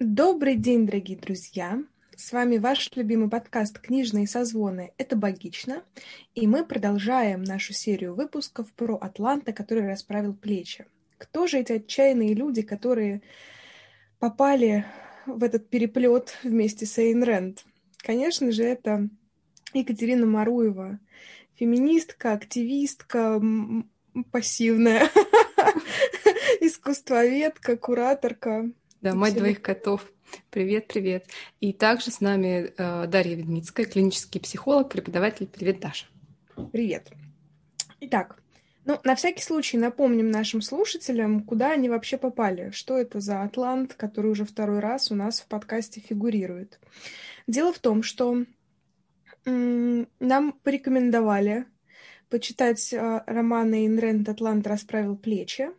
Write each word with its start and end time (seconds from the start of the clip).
Добрый 0.00 0.54
день, 0.54 0.86
дорогие 0.86 1.18
друзья! 1.18 1.82
С 2.16 2.30
вами 2.30 2.58
ваш 2.58 2.88
любимый 2.94 3.28
подкаст 3.28 3.80
«Книжные 3.80 4.28
созвоны. 4.28 4.92
Это 4.96 5.16
богично». 5.16 5.82
И 6.36 6.46
мы 6.46 6.64
продолжаем 6.64 7.42
нашу 7.42 7.72
серию 7.72 8.14
выпусков 8.14 8.72
про 8.74 8.94
Атланта, 8.94 9.52
который 9.52 9.88
расправил 9.88 10.34
плечи. 10.34 10.86
Кто 11.16 11.48
же 11.48 11.58
эти 11.58 11.72
отчаянные 11.72 12.32
люди, 12.34 12.62
которые 12.62 13.22
попали 14.20 14.84
в 15.26 15.42
этот 15.42 15.68
переплет 15.68 16.32
вместе 16.44 16.86
с 16.86 16.96
Эйн 16.98 17.24
Рэнд? 17.24 17.64
Конечно 17.96 18.52
же, 18.52 18.62
это 18.62 19.08
Екатерина 19.74 20.26
Маруева, 20.26 21.00
феминистка, 21.54 22.34
активистка, 22.34 23.42
пассивная, 24.30 25.10
искусствоведка, 26.60 27.76
кураторка, 27.76 28.70
да, 29.00 29.14
мать 29.14 29.30
Спасибо. 29.30 29.40
двоих 29.40 29.62
котов. 29.62 30.12
Привет, 30.50 30.88
привет. 30.88 31.26
И 31.60 31.72
также 31.72 32.10
с 32.10 32.20
нами 32.20 32.72
э, 32.76 33.06
Дарья 33.06 33.36
Ведмицкая, 33.36 33.86
клинический 33.86 34.40
психолог, 34.40 34.90
преподаватель. 34.90 35.46
Привет, 35.46 35.80
Даша. 35.80 36.06
Привет. 36.72 37.10
Итак, 38.00 38.42
ну, 38.84 38.98
на 39.04 39.14
всякий 39.14 39.42
случай 39.42 39.76
напомним 39.76 40.30
нашим 40.30 40.62
слушателям, 40.62 41.42
куда 41.42 41.72
они 41.72 41.88
вообще 41.88 42.16
попали, 42.16 42.70
что 42.70 42.96
это 42.96 43.20
за 43.20 43.42
Атлант, 43.42 43.94
который 43.94 44.30
уже 44.30 44.44
второй 44.44 44.80
раз 44.80 45.10
у 45.10 45.14
нас 45.14 45.40
в 45.40 45.46
подкасте 45.46 46.00
фигурирует. 46.00 46.80
Дело 47.46 47.72
в 47.72 47.78
том, 47.78 48.02
что 48.02 48.44
нам 49.44 50.52
порекомендовали 50.62 51.66
почитать 52.28 52.92
э, 52.92 53.22
романы 53.26 53.86
Инрент 53.86 54.28
«Атлант 54.28 54.66
расправил 54.66 55.16
плечи», 55.16 55.70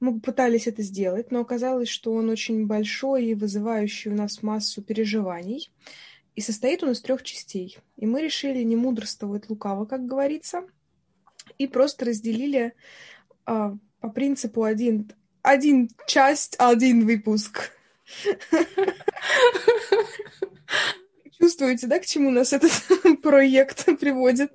мы 0.00 0.14
попытались 0.14 0.66
это 0.66 0.82
сделать, 0.82 1.30
но 1.30 1.40
оказалось, 1.40 1.88
что 1.88 2.12
он 2.12 2.30
очень 2.30 2.66
большой 2.66 3.26
и 3.26 3.34
вызывающий 3.34 4.10
у 4.10 4.14
нас 4.14 4.42
массу 4.42 4.82
переживаний. 4.82 5.70
И 6.36 6.40
состоит 6.40 6.84
он 6.84 6.92
из 6.92 7.00
трех 7.00 7.24
частей. 7.24 7.78
И 7.96 8.06
мы 8.06 8.22
решили 8.22 8.62
не 8.62 8.76
мудрствовать 8.76 9.50
лукаво, 9.50 9.86
как 9.86 10.06
говорится, 10.06 10.64
и 11.58 11.66
просто 11.66 12.04
разделили 12.04 12.74
а, 13.44 13.76
по 14.00 14.08
принципу 14.08 14.62
один, 14.62 15.10
один 15.42 15.90
часть, 16.06 16.54
один 16.58 17.04
выпуск. 17.04 17.72
Чувствуете, 21.40 21.88
да, 21.88 21.98
к 21.98 22.06
чему 22.06 22.30
нас 22.30 22.52
этот 22.52 22.70
проект 23.22 23.84
приводит? 23.98 24.52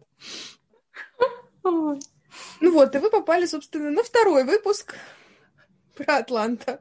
Ну 1.64 2.72
вот, 2.72 2.96
и 2.96 3.00
вы 3.00 3.10
попали, 3.10 3.46
собственно, 3.46 3.92
на 3.92 4.04
второй 4.04 4.46
выпуск 4.46 4.96
про 5.98 6.18
Атланта. 6.18 6.80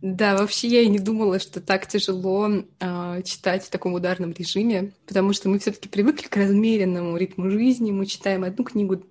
Да, 0.00 0.36
вообще 0.36 0.68
я 0.68 0.80
и 0.82 0.88
не 0.88 0.98
думала, 0.98 1.38
что 1.38 1.60
так 1.60 1.86
тяжело 1.86 2.48
э, 2.48 3.22
читать 3.24 3.64
в 3.64 3.70
таком 3.70 3.94
ударном 3.94 4.32
режиме, 4.32 4.92
потому 5.06 5.32
что 5.32 5.48
мы 5.48 5.58
все-таки 5.58 5.88
привыкли 5.88 6.28
к 6.28 6.36
размеренному 6.36 7.16
ритму 7.16 7.50
жизни. 7.50 7.90
Мы 7.90 8.06
читаем 8.06 8.44
одну 8.44 8.64
книгу 8.64 9.02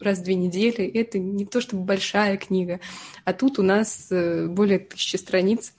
раз 0.00 0.18
в 0.18 0.24
две 0.24 0.34
недели. 0.34 0.86
Это 0.86 1.18
не 1.18 1.46
то 1.46 1.60
чтобы 1.60 1.84
большая 1.84 2.36
книга, 2.36 2.80
а 3.24 3.32
тут 3.32 3.58
у 3.58 3.62
нас 3.62 4.08
э, 4.10 4.46
более 4.46 4.78
тысячи 4.78 5.16
страниц, 5.16 5.74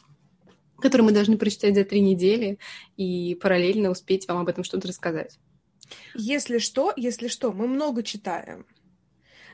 которые 0.80 1.06
мы 1.06 1.12
должны 1.14 1.38
прочитать 1.38 1.76
за 1.76 1.86
три 1.86 2.02
недели 2.02 2.58
и 2.98 3.38
параллельно 3.42 3.90
успеть 3.90 4.28
вам 4.28 4.40
об 4.40 4.50
этом 4.50 4.64
что-то 4.64 4.88
рассказать. 4.88 5.40
Если 6.16 6.58
что, 6.58 6.94
если 6.96 7.28
что, 7.28 7.52
мы 7.52 7.68
много 7.68 8.04
читаем. 8.04 8.66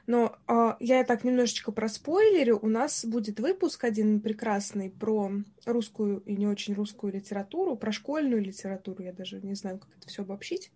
Но 0.09 0.35
э, 0.47 0.73
я 0.79 1.03
так 1.03 1.23
немножечко 1.23 1.71
про 1.71 1.87
спойлерю. 1.87 2.57
У 2.63 2.67
нас 2.67 3.05
будет 3.05 3.39
выпуск 3.39 3.83
один 3.83 4.21
прекрасный 4.21 4.89
про 4.89 5.31
русскую 5.67 6.21
и 6.21 6.35
не 6.35 6.47
очень 6.47 6.73
русскую 6.73 7.13
литературу, 7.13 7.75
про 7.75 7.91
школьную 7.91 8.41
литературу. 8.41 9.03
Я 9.03 9.13
даже 9.13 9.39
не 9.39 9.53
знаю, 9.53 9.77
как 9.77 9.89
это 9.95 10.07
все 10.07 10.23
обобщить. 10.23 10.71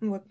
Вот. 0.00 0.24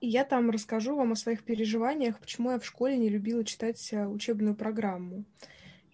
И 0.00 0.08
я 0.08 0.24
там 0.24 0.50
расскажу 0.50 0.94
вам 0.94 1.12
о 1.12 1.16
своих 1.16 1.42
переживаниях, 1.42 2.18
почему 2.20 2.50
я 2.50 2.58
в 2.58 2.66
школе 2.66 2.98
не 2.98 3.08
любила 3.08 3.42
читать 3.44 3.94
э, 3.94 4.06
учебную 4.06 4.54
программу. 4.54 5.24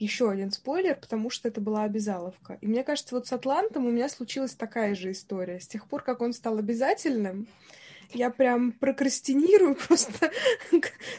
Еще 0.00 0.28
один 0.28 0.50
спойлер, 0.50 0.96
потому 0.96 1.30
что 1.30 1.46
это 1.46 1.60
была 1.60 1.84
обязаловка. 1.84 2.58
И 2.62 2.66
мне 2.66 2.82
кажется, 2.82 3.14
вот 3.14 3.28
с 3.28 3.32
Атлантом 3.32 3.86
у 3.86 3.92
меня 3.92 4.08
случилась 4.08 4.56
такая 4.56 4.96
же 4.96 5.12
история. 5.12 5.60
С 5.60 5.68
тех 5.68 5.86
пор, 5.86 6.02
как 6.02 6.20
он 6.20 6.32
стал 6.32 6.58
обязательным, 6.58 7.46
я 8.12 8.30
прям 8.30 8.72
прокрастинирую 8.72 9.74
просто 9.88 10.30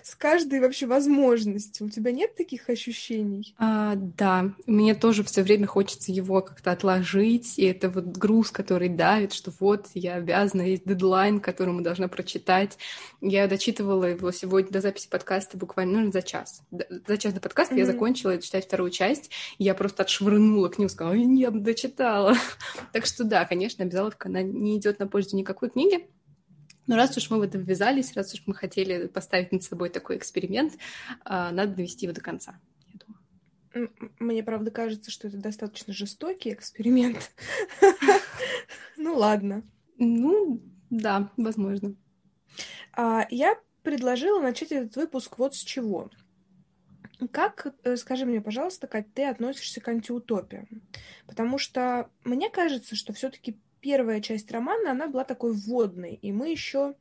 с 0.04 0.16
каждой 0.16 0.60
вообще 0.60 0.86
возможностью. 0.86 1.88
У 1.88 1.90
тебя 1.90 2.12
нет 2.12 2.36
таких 2.36 2.70
ощущений? 2.70 3.56
А, 3.58 3.96
да, 3.96 4.54
мне 4.66 4.96
тоже 4.96 5.24
все 5.24 5.42
время 5.42 5.68
хочется 5.68 6.12
его 6.12 6.42
как-то 6.42 6.72
отложить, 6.72 7.58
и 7.58 7.66
это 7.66 7.90
вот 7.90 8.06
груз, 8.06 8.52
который 8.52 8.90
давит, 8.90 9.34
что 9.34 9.52
вот 9.60 9.88
я 9.94 10.16
обязана, 10.16 10.62
есть 10.62 10.86
дедлайн, 10.86 11.40
который 11.40 11.74
мы 11.74 11.82
должна 11.82 12.08
прочитать. 12.08 12.78
Я 13.22 13.48
дочитывала 13.48 14.06
его 14.06 14.32
сегодня 14.32 14.72
до 14.72 14.82
записи 14.82 15.10
подкаста 15.10 15.58
буквально 15.58 16.02
ну, 16.02 16.12
за 16.12 16.22
час. 16.22 16.62
За 17.08 17.18
час 17.18 17.34
до 17.34 17.40
подкаста 17.40 17.76
mm-hmm. 17.76 17.80
я 17.80 17.86
закончила 17.86 18.42
читать 18.42 18.66
вторую 18.66 18.92
часть, 18.92 19.32
и 19.58 19.64
я 19.64 19.74
просто 19.74 20.04
отшвырнула 20.04 20.70
книгу, 20.70 20.90
сказала, 20.90 21.14
нет, 21.14 21.64
дочитала. 21.64 22.36
так 22.94 23.06
что 23.06 23.24
да, 23.24 23.46
конечно, 23.46 23.84
обязаловка, 23.84 24.30
она 24.30 24.42
не 24.42 24.78
идет 24.78 25.00
на 25.00 25.08
пользу 25.08 25.36
никакой 25.36 25.70
книги, 25.70 26.08
но 26.88 26.96
раз 26.96 27.18
уж 27.18 27.30
мы 27.30 27.40
в 27.40 27.42
это 27.42 27.58
ввязались, 27.58 28.16
раз 28.16 28.34
уж 28.34 28.44
мы 28.46 28.54
хотели 28.54 29.08
поставить 29.08 29.52
над 29.52 29.64
собой 29.64 29.90
такой 29.90 30.18
эксперимент, 30.18 30.74
а, 31.24 31.52
надо 31.52 31.76
довести 31.76 32.06
его 32.06 32.14
до 32.14 32.22
конца. 32.22 32.60
Мне, 34.20 34.42
правда, 34.42 34.72
кажется, 34.72 35.12
что 35.12 35.28
это 35.28 35.38
достаточно 35.38 35.94
жестокий 35.94 36.54
эксперимент. 36.54 37.32
Ну, 38.98 39.18
ладно. 39.18 39.62
Ну, 39.98 40.62
да, 40.90 41.30
возможно. 41.36 41.96
А, 42.94 43.28
я 43.30 43.60
предложила 43.84 44.42
начать 44.42 44.72
этот 44.72 44.96
выпуск 44.96 45.38
вот 45.38 45.54
с 45.54 45.60
чего. 45.60 46.10
Как, 47.32 47.76
э, 47.84 47.98
скажи 47.98 48.26
мне, 48.26 48.42
пожалуйста, 48.42 48.88
как 48.88 49.06
ты 49.14 49.26
относишься 49.26 49.82
к 49.82 49.88
антиутопиям? 49.88 50.68
Потому 51.28 51.58
что 51.58 52.10
мне 52.24 52.50
кажется, 52.50 52.96
что 52.96 53.14
все-таки 53.14 53.60
первая 53.86 54.20
часть 54.20 54.52
романа, 54.52 54.92
она 54.92 55.08
была 55.08 55.24
такой 55.26 55.54
вводной, 55.54 56.16
и 56.16 56.32
мы 56.32 56.50
еще 56.50 56.96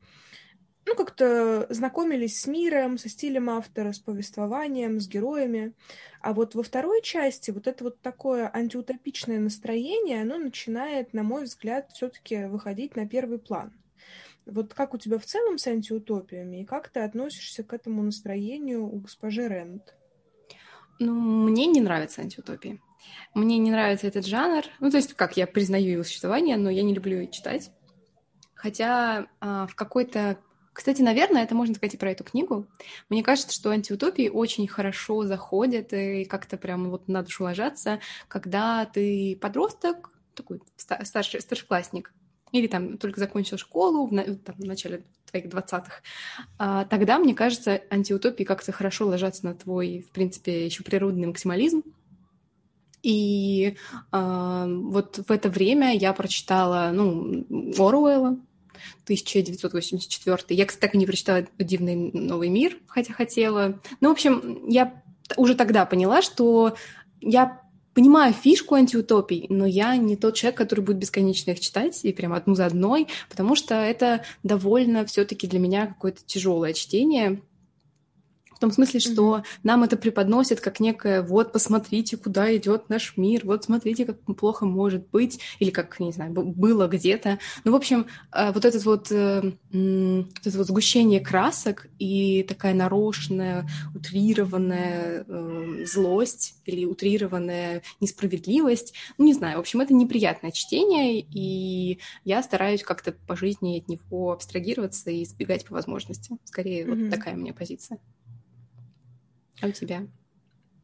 ну, 0.84 0.94
как-то 0.94 1.66
знакомились 1.70 2.38
с 2.38 2.46
миром, 2.46 2.98
со 2.98 3.08
стилем 3.08 3.48
автора, 3.48 3.92
с 3.92 3.98
повествованием, 3.98 5.00
с 5.00 5.08
героями. 5.08 5.72
А 6.20 6.34
вот 6.34 6.54
во 6.54 6.62
второй 6.62 7.00
части 7.00 7.50
вот 7.50 7.66
это 7.66 7.84
вот 7.84 8.02
такое 8.02 8.50
антиутопичное 8.54 9.38
настроение, 9.38 10.20
оно 10.20 10.36
начинает, 10.36 11.14
на 11.14 11.22
мой 11.22 11.44
взгляд, 11.44 11.90
все-таки 11.92 12.44
выходить 12.44 12.96
на 12.96 13.08
первый 13.08 13.38
план. 13.38 13.72
Вот 14.44 14.74
как 14.74 14.92
у 14.92 14.98
тебя 14.98 15.18
в 15.18 15.24
целом 15.24 15.56
с 15.56 15.66
антиутопиями, 15.66 16.60
и 16.60 16.64
как 16.66 16.90
ты 16.90 17.00
относишься 17.00 17.64
к 17.64 17.72
этому 17.72 18.02
настроению 18.02 18.84
у 18.84 18.98
госпожи 18.98 19.48
Рент? 19.48 19.94
Ну, 20.98 21.14
мне 21.14 21.64
не 21.64 21.80
нравятся 21.80 22.20
антиутопии. 22.20 22.78
Мне 23.34 23.58
не 23.58 23.70
нравится 23.70 24.06
этот 24.06 24.26
жанр. 24.26 24.64
Ну, 24.80 24.90
то 24.90 24.96
есть, 24.96 25.14
как 25.14 25.36
я 25.36 25.46
признаю 25.46 25.92
его 25.92 26.04
существование, 26.04 26.56
но 26.56 26.70
я 26.70 26.82
не 26.82 26.94
люблю 26.94 27.26
читать. 27.28 27.70
Хотя 28.54 29.26
а, 29.40 29.66
в 29.66 29.74
какой-то... 29.74 30.38
Кстати, 30.72 31.02
наверное, 31.02 31.44
это 31.44 31.54
можно 31.54 31.74
сказать 31.74 31.94
и 31.94 31.98
про 31.98 32.10
эту 32.10 32.24
книгу. 32.24 32.66
Мне 33.08 33.22
кажется, 33.22 33.54
что 33.54 33.70
антиутопии 33.70 34.28
очень 34.28 34.66
хорошо 34.66 35.24
заходят 35.24 35.92
и 35.92 36.24
как-то 36.24 36.56
прям 36.56 36.90
вот 36.90 37.08
на 37.08 37.22
душу 37.22 37.44
ложатся, 37.44 38.00
когда 38.26 38.84
ты 38.86 39.38
подросток, 39.40 40.10
такой 40.34 40.60
старший, 40.76 41.40
старшеклассник, 41.40 42.12
или 42.52 42.68
там 42.68 42.98
только 42.98 43.20
закончил 43.20 43.58
школу 43.58 44.06
в, 44.06 44.10
там, 44.10 44.54
в 44.56 44.64
начале 44.64 45.04
твоих 45.30 45.48
двадцатых, 45.48 46.02
а, 46.58 46.84
тогда, 46.84 47.18
мне 47.18 47.34
кажется, 47.34 47.82
антиутопии 47.90 48.44
как-то 48.44 48.70
хорошо 48.70 49.06
ложатся 49.06 49.44
на 49.46 49.54
твой, 49.54 50.06
в 50.08 50.12
принципе, 50.12 50.64
еще 50.64 50.84
природный 50.84 51.26
максимализм, 51.26 51.82
и 53.04 53.76
э, 54.12 54.66
вот 54.66 55.20
в 55.28 55.30
это 55.30 55.50
время 55.50 55.94
я 55.94 56.14
прочитала, 56.14 56.90
ну, 56.92 57.44
Оруэлла, 57.78 58.38
1984. 59.04 60.38
Я, 60.48 60.64
кстати, 60.64 60.80
так 60.80 60.94
и 60.94 60.98
не 60.98 61.06
прочитала 61.06 61.46
«Дивный 61.58 61.94
новый 62.12 62.48
мир», 62.48 62.78
хотя 62.86 63.12
хотела. 63.12 63.78
Ну, 64.00 64.08
в 64.08 64.12
общем, 64.12 64.66
я 64.68 65.02
уже 65.36 65.54
тогда 65.54 65.84
поняла, 65.84 66.22
что 66.22 66.76
я 67.20 67.60
понимаю 67.92 68.32
фишку 68.32 68.74
антиутопий, 68.74 69.46
но 69.50 69.66
я 69.66 69.96
не 69.96 70.16
тот 70.16 70.34
человек, 70.34 70.56
который 70.56 70.80
будет 70.80 70.96
бесконечно 70.96 71.50
их 71.50 71.60
читать 71.60 72.00
и 72.04 72.12
прям 72.12 72.32
одну 72.32 72.54
за 72.54 72.64
одной, 72.64 73.08
потому 73.28 73.54
что 73.54 73.74
это 73.74 74.24
довольно 74.42 75.04
все 75.04 75.26
таки 75.26 75.46
для 75.46 75.58
меня 75.58 75.86
какое-то 75.86 76.22
тяжелое 76.24 76.72
чтение, 76.72 77.42
В 78.54 78.58
том 78.60 78.70
смысле, 78.70 79.00
что 79.00 79.36
mm-hmm. 79.36 79.44
нам 79.62 79.82
это 79.82 79.96
преподносит 79.96 80.60
как 80.60 80.80
некое 80.80 81.22
вот 81.22 81.52
посмотрите, 81.52 82.16
куда 82.16 82.54
идет 82.56 82.88
наш 82.88 83.16
мир, 83.16 83.42
вот 83.44 83.64
смотрите, 83.64 84.04
как 84.04 84.20
плохо 84.36 84.66
может 84.66 85.08
быть, 85.08 85.40
или 85.58 85.70
как, 85.70 85.98
не 86.00 86.12
знаю, 86.12 86.32
было 86.32 86.86
где-то. 86.88 87.38
Ну, 87.64 87.72
в 87.72 87.74
общем, 87.74 88.06
э, 88.32 88.52
вот 88.52 88.64
этот 88.64 88.84
вот, 88.84 89.10
э, 89.10 89.40
вот 89.72 90.46
это 90.46 90.58
вот 90.58 90.66
сгущение 90.66 91.20
красок 91.20 91.88
и 91.98 92.44
такая 92.44 92.74
нарочная, 92.74 93.68
утрированная 93.94 95.24
э, 95.26 95.84
злость 95.86 96.56
или 96.64 96.84
утрированная 96.84 97.82
несправедливость, 98.00 98.94
ну, 99.18 99.24
не 99.24 99.34
знаю, 99.34 99.58
в 99.58 99.60
общем, 99.60 99.80
это 99.80 99.94
неприятное 99.94 100.50
чтение, 100.50 101.20
и 101.20 101.98
я 102.24 102.42
стараюсь 102.42 102.82
как-то 102.82 103.12
по 103.12 103.36
жизни 103.36 103.78
от 103.78 103.88
него 103.88 104.32
абстрагироваться 104.32 105.10
и 105.10 105.22
избегать 105.22 105.64
по 105.64 105.74
возможности. 105.74 106.36
Скорее, 106.44 106.84
mm-hmm. 106.84 107.02
вот 107.02 107.10
такая 107.10 107.34
у 107.34 107.38
меня 107.38 107.52
позиция. 107.52 107.98
А 109.60 109.68
у 109.68 109.72
тебя? 109.72 110.06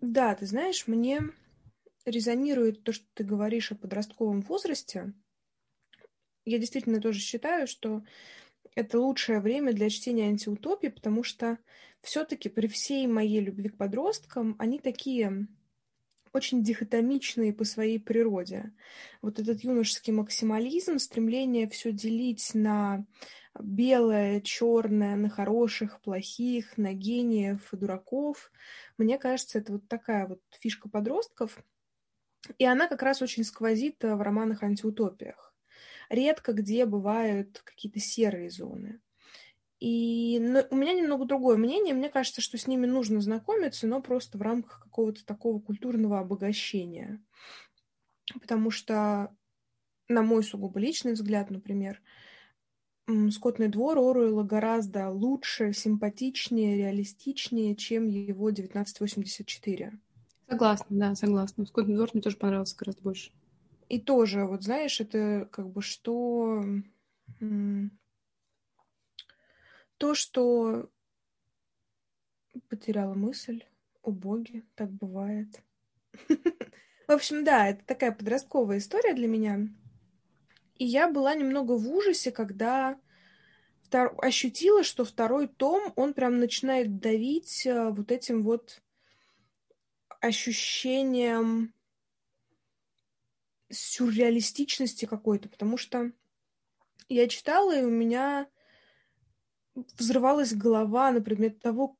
Да, 0.00 0.34
ты 0.34 0.46
знаешь, 0.46 0.86
мне 0.86 1.20
резонирует 2.04 2.82
то, 2.82 2.92
что 2.92 3.06
ты 3.14 3.24
говоришь 3.24 3.72
о 3.72 3.76
подростковом 3.76 4.40
возрасте. 4.40 5.12
Я 6.44 6.58
действительно 6.58 7.00
тоже 7.00 7.20
считаю, 7.20 7.66
что 7.66 8.02
это 8.74 8.98
лучшее 8.98 9.40
время 9.40 9.72
для 9.72 9.90
чтения 9.90 10.28
антиутопии, 10.28 10.88
потому 10.88 11.22
что 11.22 11.58
все-таки 12.02 12.48
при 12.48 12.66
всей 12.66 13.06
моей 13.06 13.40
любви 13.40 13.68
к 13.68 13.76
подросткам 13.76 14.56
они 14.58 14.78
такие 14.78 15.48
очень 16.32 16.62
дихотомичные 16.62 17.52
по 17.52 17.64
своей 17.64 17.98
природе. 17.98 18.72
Вот 19.20 19.38
этот 19.38 19.64
юношеский 19.64 20.12
максимализм, 20.12 20.98
стремление 20.98 21.68
все 21.68 21.92
делить 21.92 22.54
на 22.54 23.04
белое, 23.58 24.40
черное, 24.40 25.16
на 25.16 25.28
хороших, 25.28 26.00
плохих, 26.00 26.76
на 26.76 26.92
гениев 26.92 27.72
и 27.72 27.76
дураков. 27.76 28.50
Мне 28.96 29.18
кажется, 29.18 29.58
это 29.58 29.72
вот 29.72 29.88
такая 29.88 30.26
вот 30.26 30.40
фишка 30.60 30.88
подростков. 30.88 31.58
И 32.58 32.64
она 32.64 32.88
как 32.88 33.02
раз 33.02 33.22
очень 33.22 33.44
сквозит 33.44 34.02
э, 34.04 34.14
в 34.14 34.22
романах-антиутопиях. 34.22 35.54
Редко 36.08 36.52
где 36.52 36.86
бывают 36.86 37.60
какие-то 37.64 38.00
серые 38.00 38.50
зоны. 38.50 39.00
И 39.78 40.38
у 40.70 40.76
меня 40.76 40.92
немного 40.92 41.24
другое 41.24 41.56
мнение. 41.56 41.94
Мне 41.94 42.10
кажется, 42.10 42.42
что 42.42 42.58
с 42.58 42.66
ними 42.66 42.86
нужно 42.86 43.20
знакомиться, 43.20 43.86
но 43.86 44.02
просто 44.02 44.36
в 44.36 44.42
рамках 44.42 44.80
какого-то 44.80 45.24
такого 45.24 45.58
культурного 45.58 46.18
обогащения. 46.18 47.22
Потому 48.40 48.70
что, 48.70 49.34
на 50.08 50.22
мой 50.22 50.44
сугубо 50.44 50.78
личный 50.78 51.14
взгляд, 51.14 51.50
например, 51.50 52.02
«Скотный 53.30 53.68
двор» 53.68 53.98
Оруэлла 53.98 54.42
гораздо 54.42 55.10
лучше, 55.10 55.72
симпатичнее, 55.72 56.76
реалистичнее, 56.76 57.76
чем 57.76 58.06
его 58.06 58.50
«1984». 58.50 59.92
Согласна, 60.48 60.86
да, 60.90 61.14
согласна. 61.14 61.66
«Скотный 61.66 61.94
двор» 61.94 62.10
мне 62.12 62.22
тоже 62.22 62.36
понравился 62.36 62.76
гораздо 62.76 63.02
больше. 63.02 63.30
И 63.88 64.00
тоже, 64.00 64.44
вот 64.44 64.62
знаешь, 64.62 65.00
это 65.00 65.48
как 65.50 65.68
бы 65.68 65.82
что... 65.82 66.64
То, 69.96 70.14
что 70.14 70.88
потеряла 72.68 73.14
мысль, 73.14 73.64
о 74.02 74.10
боги, 74.10 74.64
так 74.74 74.90
бывает. 74.90 75.62
В 77.08 77.12
общем, 77.12 77.44
да, 77.44 77.68
это 77.68 77.84
такая 77.84 78.12
подростковая 78.12 78.78
история 78.78 79.14
для 79.14 79.28
меня. 79.28 79.68
И 80.80 80.86
я 80.86 81.10
была 81.10 81.34
немного 81.34 81.72
в 81.72 81.86
ужасе, 81.92 82.32
когда 82.32 82.98
втор... 83.82 84.14
ощутила, 84.16 84.82
что 84.82 85.04
второй 85.04 85.46
том, 85.46 85.92
он 85.94 86.14
прям 86.14 86.38
начинает 86.40 87.00
давить 87.00 87.66
э, 87.66 87.90
вот 87.90 88.10
этим 88.10 88.42
вот 88.42 88.80
ощущением 90.22 91.74
сюрреалистичности 93.68 95.04
какой-то, 95.04 95.50
потому 95.50 95.76
что 95.76 96.12
я 97.10 97.28
читала, 97.28 97.78
и 97.78 97.82
у 97.82 97.90
меня 97.90 98.48
взрывалась 99.74 100.54
голова 100.54 101.12
на 101.12 101.20
предмет 101.20 101.60
того, 101.60 101.98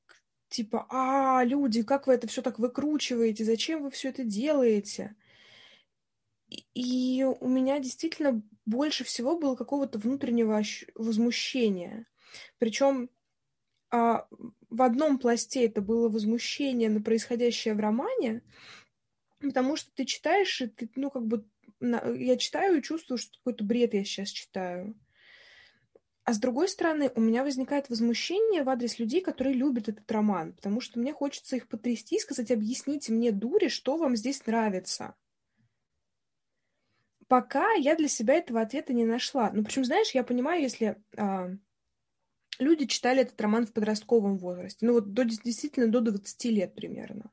типа, 0.49 0.87
а, 0.89 1.45
люди, 1.45 1.83
как 1.83 2.07
вы 2.07 2.15
это 2.15 2.27
все 2.29 2.41
так 2.41 2.59
выкручиваете, 2.59 3.45
зачем 3.45 3.83
вы 3.83 3.91
все 3.91 4.09
это 4.09 4.25
делаете? 4.25 5.17
И 6.75 7.25
у 7.25 7.49
меня 7.49 7.79
действительно 7.79 8.43
больше 8.67 9.05
всего 9.05 9.39
было 9.39 9.55
какого-то 9.55 9.99
внутреннего 9.99 10.63
возмущения. 10.95 12.07
Причем 12.59 13.09
а, 13.91 14.27
в 14.69 14.83
одном 14.83 15.19
пласте 15.19 15.67
это 15.67 15.81
было 15.81 16.09
возмущение 16.09 16.91
на 16.91 17.01
происходящее 17.01 17.75
в 17.75 17.81
романе, 17.81 18.43
потому 19.41 19.77
что 19.77 19.91
ты 19.95 20.05
читаешь, 20.05 20.61
и 20.61 20.67
ты, 20.67 20.91
ну, 20.97 21.11
как 21.11 21.27
бы, 21.27 21.45
я 21.81 22.37
читаю 22.37 22.79
и 22.79 22.83
чувствую, 22.83 23.19
что 23.19 23.39
какой-то 23.39 23.65
бред 23.65 23.95
я 23.95 24.05
сейчас 24.05 24.29
читаю. 24.29 24.99
А 26.25 26.33
с 26.33 26.39
другой 26.39 26.69
стороны, 26.69 27.11
у 27.15 27.21
меня 27.21 27.43
возникает 27.43 27.89
возмущение 27.89 28.63
в 28.63 28.69
адрес 28.69 28.99
людей, 28.99 29.21
которые 29.21 29.55
любят 29.55 29.89
этот 29.89 30.11
роман, 30.13 30.53
потому 30.53 30.81
что 30.81 30.99
мне 30.99 31.13
хочется 31.13 31.57
их 31.57 31.67
потрясти 31.67 32.17
и 32.17 32.21
сказать, 32.21 32.51
объясните 32.51 33.13
мне, 33.13 33.33
дури, 33.33 33.69
что 33.69 33.97
вам 33.97 34.17
здесь 34.17 34.45
нравится 34.47 35.15
пока 37.31 37.75
я 37.75 37.95
для 37.95 38.09
себя 38.09 38.35
этого 38.35 38.61
ответа 38.61 38.93
не 38.93 39.05
нашла. 39.05 39.53
Ну, 39.55 39.63
причем, 39.63 39.85
знаешь, 39.85 40.11
я 40.11 40.25
понимаю, 40.25 40.61
если 40.63 40.97
а, 41.17 41.51
люди 42.59 42.87
читали 42.87 43.23
этот 43.23 43.41
роман 43.41 43.69
в 43.69 43.73
подростковом 43.73 44.37
возрасте, 44.37 44.85
ну 44.85 44.95
вот 44.95 45.13
до, 45.13 45.25
действительно 45.25 45.87
до 45.87 46.01
20 46.01 46.45
лет 46.47 46.75
примерно. 46.75 47.31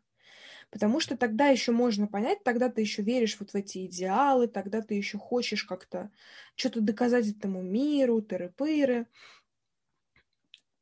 Потому 0.69 0.99
что 0.99 1.17
тогда 1.17 1.47
еще 1.47 1.71
можно 1.71 2.05
понять, 2.05 2.43
тогда 2.43 2.69
ты 2.69 2.81
еще 2.81 3.01
веришь 3.01 3.37
вот 3.39 3.51
в 3.51 3.55
эти 3.55 3.87
идеалы, 3.87 4.47
тогда 4.47 4.83
ты 4.83 4.93
еще 4.93 5.17
хочешь 5.17 5.63
как-то 5.63 6.11
что-то 6.55 6.79
доказать 6.79 7.27
этому 7.27 7.63
миру, 7.63 8.21
тыры-пыры. 8.21 9.07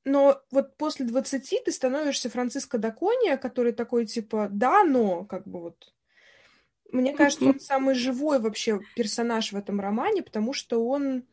Но 0.04 0.42
вот 0.52 0.76
после 0.76 1.06
20 1.06 1.64
ты 1.64 1.72
становишься 1.72 2.30
Франциско 2.30 2.78
Дакония, 2.80 3.38
который 3.38 3.72
такой 3.72 4.08
типа, 4.08 4.50
да, 4.52 4.84
но, 4.84 5.24
как 5.24 5.48
бы 5.48 5.62
вот, 5.62 5.94
мне 6.92 7.14
кажется, 7.14 7.46
он 7.46 7.60
самый 7.60 7.96
живой 7.96 8.40
вообще 8.40 8.80
персонаж 8.96 9.52
в 9.52 9.56
этом 9.56 9.80
романе, 9.80 10.22
потому 10.22 10.54
что 10.54 10.86
он, 10.86 11.24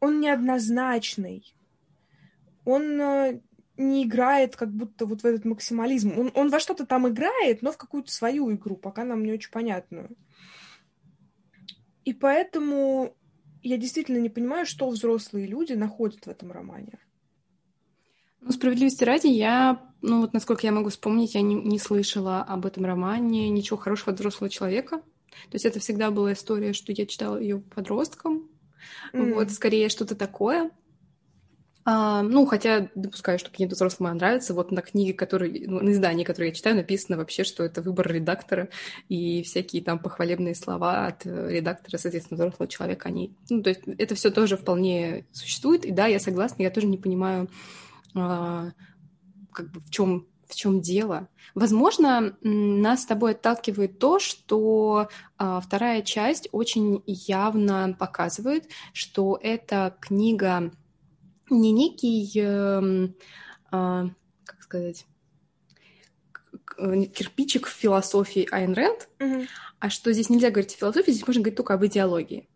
он 0.00 0.20
неоднозначный. 0.20 1.54
Он 2.64 3.00
э, 3.00 3.40
не 3.76 4.04
играет 4.04 4.56
как 4.56 4.72
будто 4.72 5.06
вот 5.06 5.22
в 5.22 5.26
этот 5.26 5.44
максимализм. 5.44 6.18
Он, 6.18 6.32
он 6.34 6.50
во 6.50 6.60
что-то 6.60 6.86
там 6.86 7.08
играет, 7.08 7.62
но 7.62 7.72
в 7.72 7.76
какую-то 7.76 8.10
свою 8.10 8.52
игру, 8.52 8.76
пока 8.76 9.04
нам 9.04 9.24
не 9.24 9.32
очень 9.32 9.50
понятную. 9.50 10.16
И 12.04 12.12
поэтому 12.12 13.16
я 13.62 13.76
действительно 13.76 14.18
не 14.18 14.28
понимаю, 14.28 14.66
что 14.66 14.88
взрослые 14.88 15.46
люди 15.46 15.72
находят 15.72 16.26
в 16.26 16.30
этом 16.30 16.52
романе. 16.52 16.98
Ну, 18.44 18.52
справедливости 18.52 19.04
ради, 19.04 19.28
я, 19.28 19.80
ну 20.02 20.20
вот 20.20 20.34
насколько 20.34 20.66
я 20.66 20.72
могу 20.72 20.90
вспомнить, 20.90 21.34
я 21.34 21.40
не, 21.40 21.54
не 21.54 21.78
слышала 21.78 22.42
об 22.42 22.66
этом 22.66 22.84
романе 22.84 23.48
ничего 23.48 23.78
хорошего 23.78 24.12
от 24.12 24.18
взрослого 24.18 24.50
человека. 24.50 24.98
То 24.98 25.54
есть 25.54 25.64
это 25.64 25.80
всегда 25.80 26.10
была 26.10 26.34
история, 26.34 26.74
что 26.74 26.92
я 26.92 27.06
читала 27.06 27.38
ее 27.38 27.60
подростком. 27.60 28.48
Mm. 29.14 29.34
Вот, 29.34 29.50
скорее 29.50 29.88
что-то 29.88 30.14
такое. 30.14 30.70
А, 31.86 32.22
ну, 32.22 32.46
хотя 32.46 32.90
допускаю, 32.94 33.38
что 33.38 33.50
каким-то 33.50 33.74
взрослым 33.74 34.16
нравится. 34.16 34.54
Вот 34.54 34.72
на 34.72 34.82
книге, 34.82 35.14
которые, 35.14 35.66
ну, 35.66 35.80
на 35.80 35.92
издании, 35.92 36.24
которое 36.24 36.48
я 36.48 36.54
читаю, 36.54 36.76
написано 36.76 37.16
вообще, 37.16 37.44
что 37.44 37.62
это 37.62 37.82
выбор 37.82 38.10
редактора, 38.10 38.68
и 39.08 39.42
всякие 39.42 39.82
там 39.82 39.98
похвалебные 39.98 40.54
слова 40.54 41.06
от 41.06 41.26
э, 41.26 41.48
редактора, 41.50 41.98
соответственно, 41.98 42.36
взрослого 42.36 42.68
человека, 42.68 43.08
они... 43.08 43.36
Ну, 43.50 43.62
то 43.62 43.70
есть 43.70 43.82
это 43.86 44.14
все 44.14 44.30
тоже 44.30 44.56
вполне 44.56 45.26
существует. 45.32 45.84
И 45.84 45.90
да, 45.90 46.06
я 46.06 46.18
согласна, 46.20 46.62
я 46.62 46.70
тоже 46.70 46.86
не 46.86 46.96
понимаю, 46.96 47.50
как 48.14 49.70
бы 49.70 49.80
в 49.80 49.90
чем 49.90 50.26
в 50.48 50.54
чем 50.54 50.80
дело. 50.80 51.28
Возможно, 51.54 52.36
нас 52.42 53.02
с 53.02 53.06
тобой 53.06 53.32
отталкивает 53.32 53.98
то, 53.98 54.18
что 54.18 55.08
а, 55.36 55.60
вторая 55.60 56.02
часть 56.02 56.48
очень 56.52 57.02
явно 57.06 57.96
показывает, 57.98 58.68
что 58.92 59.38
эта 59.42 59.96
книга 60.00 60.72
не 61.50 61.72
некий, 61.72 62.30
э, 62.36 63.08
э, 63.72 64.08
как 64.44 64.62
сказать, 64.62 65.06
кирпичик 66.76 67.66
в 67.66 67.72
философии 67.72 68.48
Айн 68.50 68.72
Рэнд, 68.72 69.08
mm-hmm. 69.18 69.48
а 69.78 69.90
что 69.90 70.12
здесь 70.12 70.30
нельзя 70.30 70.50
говорить 70.50 70.74
о 70.74 70.78
философии, 70.78 71.10
здесь 71.10 71.26
можно 71.26 71.42
говорить 71.42 71.56
только 71.56 71.74
об 71.74 71.84
идеологии. 71.84 72.48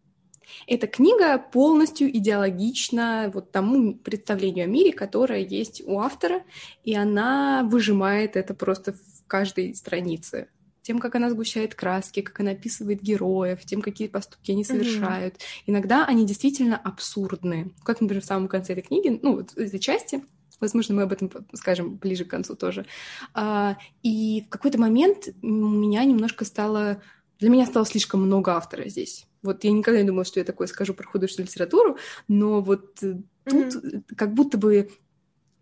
Эта 0.67 0.87
книга 0.87 1.39
полностью 1.39 2.11
идеологична 2.17 3.31
вот 3.33 3.53
тому 3.53 3.95
представлению 3.95 4.65
о 4.65 4.69
мире, 4.69 4.93
которое 4.93 5.41
есть 5.41 5.83
у 5.87 6.01
автора, 6.01 6.43
и 6.85 6.95
она 6.95 7.63
выжимает 7.65 8.37
это 8.37 8.55
просто 8.55 8.93
в 8.93 9.27
каждой 9.27 9.75
странице 9.75 10.49
тем, 10.89 11.01
как 11.01 11.17
она 11.17 11.29
сгущает 11.29 11.75
краски, 11.75 12.23
как 12.23 12.41
она 12.41 12.53
описывает 12.53 13.03
героев, 13.03 13.63
тем, 13.63 13.83
какие 13.83 14.09
поступки 14.09 14.53
они 14.53 14.65
совершают. 14.65 15.35
Mm-hmm. 15.35 15.63
Иногда 15.67 16.07
они 16.07 16.25
действительно 16.25 16.79
абсурдны. 16.79 17.75
Как, 17.85 18.01
например, 18.01 18.23
в 18.23 18.27
самом 18.27 18.49
конце 18.49 18.73
этой 18.73 18.81
книги, 18.81 19.21
ну, 19.23 19.37
вот 19.37 19.53
этой 19.55 19.79
части, 19.81 20.23
Возможно, 20.61 20.95
мы 20.95 21.03
об 21.03 21.13
этом 21.13 21.31
скажем 21.53 21.97
ближе 21.97 22.25
к 22.25 22.31
концу 22.31 22.57
тоже. 22.57 22.85
А, 23.33 23.79
и 24.03 24.45
в 24.47 24.49
какой-то 24.49 24.77
момент 24.77 25.29
у 25.41 25.47
меня 25.47 26.03
немножко 26.05 26.45
стало... 26.45 27.01
Для 27.39 27.51
меня 27.51 27.65
стало 27.65 27.87
слишком 27.87 28.23
много 28.23 28.57
автора 28.57 28.89
здесь. 28.89 29.28
Вот 29.43 29.65
я 29.65 29.71
никогда 29.71 30.01
не 30.01 30.07
думала, 30.07 30.25
что 30.25 30.41
я 30.41 30.45
такое 30.45 30.67
скажу 30.67 30.95
про 30.95 31.07
художественную 31.07 31.49
литературу, 31.49 31.99
но 32.27 32.61
вот 32.61 33.03
mm-hmm. 33.03 33.23
тут 33.45 34.17
как 34.17 34.35
будто 34.35 34.59
бы 34.59 34.91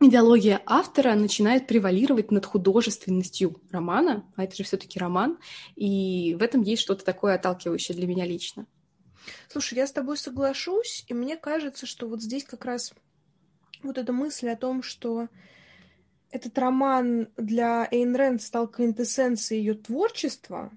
идеология 0.00 0.62
автора 0.66 1.14
начинает 1.14 1.66
превалировать 1.66 2.30
над 2.30 2.44
художественностью 2.46 3.60
романа, 3.70 4.30
а 4.36 4.44
это 4.44 4.56
же 4.56 4.64
все-таки 4.64 4.98
роман, 4.98 5.38
и 5.74 6.36
в 6.38 6.42
этом 6.42 6.62
есть 6.62 6.82
что-то 6.82 7.04
такое 7.04 7.34
отталкивающее 7.34 7.96
для 7.96 8.06
меня 8.06 8.26
лично. 8.26 8.66
Слушай, 9.48 9.78
я 9.78 9.86
с 9.86 9.92
тобой 9.92 10.16
соглашусь, 10.16 11.04
и 11.08 11.14
мне 11.14 11.36
кажется, 11.36 11.86
что 11.86 12.08
вот 12.08 12.22
здесь 12.22 12.44
как 12.44 12.64
раз 12.64 12.92
вот 13.82 13.98
эта 13.98 14.12
мысль 14.12 14.48
о 14.48 14.56
том, 14.56 14.82
что 14.82 15.28
этот 16.30 16.58
роман 16.58 17.28
для 17.36 17.88
Эйн 17.90 18.14
Рэнд 18.14 18.42
стал 18.42 18.68
квинтэссенцией 18.68 19.60
ее 19.60 19.74
творчества, 19.74 20.70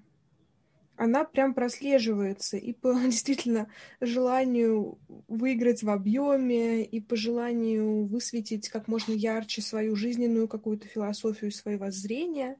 она 1.00 1.24
прям 1.24 1.54
прослеживается 1.54 2.58
и 2.58 2.74
по 2.74 2.92
действительно 3.06 3.70
желанию 4.02 4.98
выиграть 5.28 5.82
в 5.82 5.88
объеме, 5.88 6.84
и 6.84 7.00
по 7.00 7.16
желанию 7.16 8.04
высветить 8.04 8.68
как 8.68 8.86
можно 8.86 9.12
ярче 9.12 9.62
свою 9.62 9.96
жизненную 9.96 10.46
какую-то 10.46 10.86
философию, 10.86 11.52
свои 11.52 11.76
воззрения. 11.76 12.58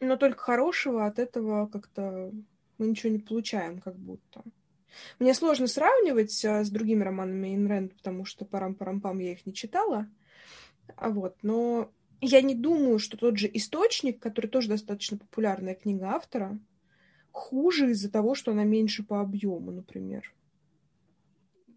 Но 0.00 0.16
только 0.16 0.42
хорошего 0.42 1.06
от 1.06 1.20
этого 1.20 1.68
как-то 1.68 2.32
мы 2.78 2.88
ничего 2.88 3.12
не 3.12 3.20
получаем, 3.20 3.78
как 3.78 3.96
будто. 3.96 4.42
Мне 5.20 5.32
сложно 5.34 5.68
сравнивать 5.68 6.44
а, 6.44 6.64
с 6.64 6.70
другими 6.70 7.04
романами 7.04 7.50
Эйн 7.50 7.68
Рэнд, 7.68 7.94
потому 7.94 8.24
что 8.24 8.44
парам-парам-пам 8.44 9.20
я 9.20 9.30
их 9.30 9.46
не 9.46 9.54
читала. 9.54 10.08
А 10.96 11.10
вот, 11.10 11.36
но 11.42 11.92
я 12.20 12.42
не 12.42 12.56
думаю, 12.56 12.98
что 12.98 13.16
тот 13.16 13.38
же 13.38 13.48
источник, 13.52 14.18
который 14.18 14.48
тоже 14.48 14.70
достаточно 14.70 15.18
популярная 15.18 15.76
книга 15.76 16.08
автора, 16.08 16.58
хуже 17.32 17.90
из-за 17.90 18.10
того, 18.10 18.34
что 18.34 18.52
она 18.52 18.64
меньше 18.64 19.02
по 19.02 19.20
объему, 19.20 19.70
например. 19.70 20.32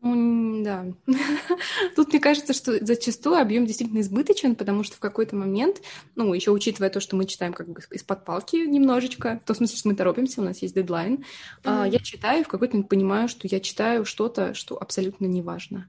Да. 0.03 0.85
Тут 1.95 2.09
мне 2.09 2.19
кажется, 2.19 2.51
что 2.51 2.85
зачастую 2.85 3.37
объем 3.37 3.65
действительно 3.65 4.01
избыточен, 4.01 4.55
потому 4.55 4.83
что 4.83 4.97
в 4.97 4.99
какой-то 4.99 5.37
момент, 5.37 5.81
ну, 6.15 6.33
еще 6.33 6.51
учитывая 6.51 6.89
то, 6.89 6.99
что 6.99 7.15
мы 7.15 7.23
читаем 7.23 7.53
как 7.53 7.69
бы 7.69 7.79
из-под 7.89 8.25
палки 8.25 8.57
немножечко, 8.57 9.39
в 9.41 9.47
том 9.47 9.55
смысле, 9.55 9.77
что 9.77 9.87
мы 9.87 9.95
торопимся, 9.95 10.41
у 10.41 10.43
нас 10.43 10.61
есть 10.61 10.75
дедлайн, 10.75 11.23
mm-hmm. 11.63 11.89
я 11.89 11.99
читаю, 11.99 12.43
в 12.43 12.49
какой-то 12.49 12.73
момент 12.73 12.89
понимаю, 12.89 13.29
что 13.29 13.47
я 13.47 13.61
читаю 13.61 14.03
что-то, 14.03 14.53
что 14.53 14.75
абсолютно 14.75 15.25
не 15.25 15.41
важно. 15.41 15.87